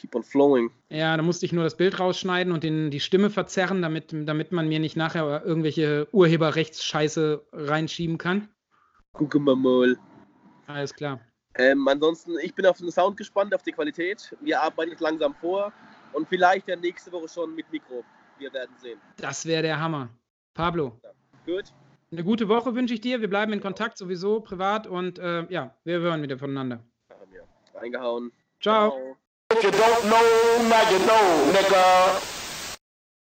Keep 0.01 0.15
on 0.15 0.23
flowing. 0.23 0.71
Ja, 0.89 1.15
da 1.15 1.23
musste 1.23 1.45
ich 1.45 1.53
nur 1.53 1.63
das 1.63 1.77
Bild 1.77 1.99
rausschneiden 1.99 2.51
und 2.51 2.63
den, 2.63 2.89
die 2.89 2.99
Stimme 2.99 3.29
verzerren, 3.29 3.81
damit, 3.81 4.11
damit 4.11 4.51
man 4.51 4.67
mir 4.67 4.79
nicht 4.79 4.97
nachher 4.97 5.45
irgendwelche 5.45 6.07
Urheberrechtsscheiße 6.11 7.45
reinschieben 7.53 8.17
kann. 8.17 8.49
Gucken 9.13 9.43
wir 9.45 9.55
mal. 9.55 9.97
Alles 10.67 10.93
klar. 10.93 11.19
Ähm, 11.55 11.87
ansonsten, 11.87 12.33
ich 12.41 12.55
bin 12.55 12.65
auf 12.65 12.77
den 12.77 12.91
Sound 12.91 13.17
gespannt, 13.17 13.53
auf 13.53 13.61
die 13.61 13.73
Qualität. 13.73 14.35
Wir 14.41 14.61
arbeiten 14.61 14.95
langsam 14.99 15.35
vor 15.35 15.71
und 16.13 16.27
vielleicht 16.27 16.67
ja 16.67 16.75
nächste 16.75 17.11
Woche 17.11 17.27
schon 17.27 17.53
mit 17.53 17.69
Mikro. 17.71 18.03
Wir 18.39 18.51
werden 18.53 18.71
sehen. 18.81 18.99
Das 19.17 19.45
wäre 19.45 19.61
der 19.61 19.79
Hammer. 19.79 20.09
Pablo. 20.53 20.99
Gut. 21.45 21.65
Eine 22.11 22.23
gute 22.23 22.49
Woche 22.49 22.73
wünsche 22.73 22.93
ich 22.93 23.01
dir. 23.01 23.21
Wir 23.21 23.29
bleiben 23.29 23.53
in 23.53 23.61
Kontakt 23.61 23.97
sowieso 23.97 24.39
privat 24.41 24.87
und 24.87 25.19
äh, 25.19 25.45
ja, 25.49 25.75
wir 25.83 25.99
hören 25.99 26.21
wieder 26.23 26.37
voneinander. 26.37 26.83
Wir. 27.29 27.47
Reingehauen. 27.73 28.31
Ciao. 28.59 29.17
If 29.53 29.65
you 29.65 29.71
don't 29.71 30.05
know, 30.05 30.67
now 30.69 30.89
you 30.89 30.99
know, 30.99 31.51
nigga. 31.51 32.40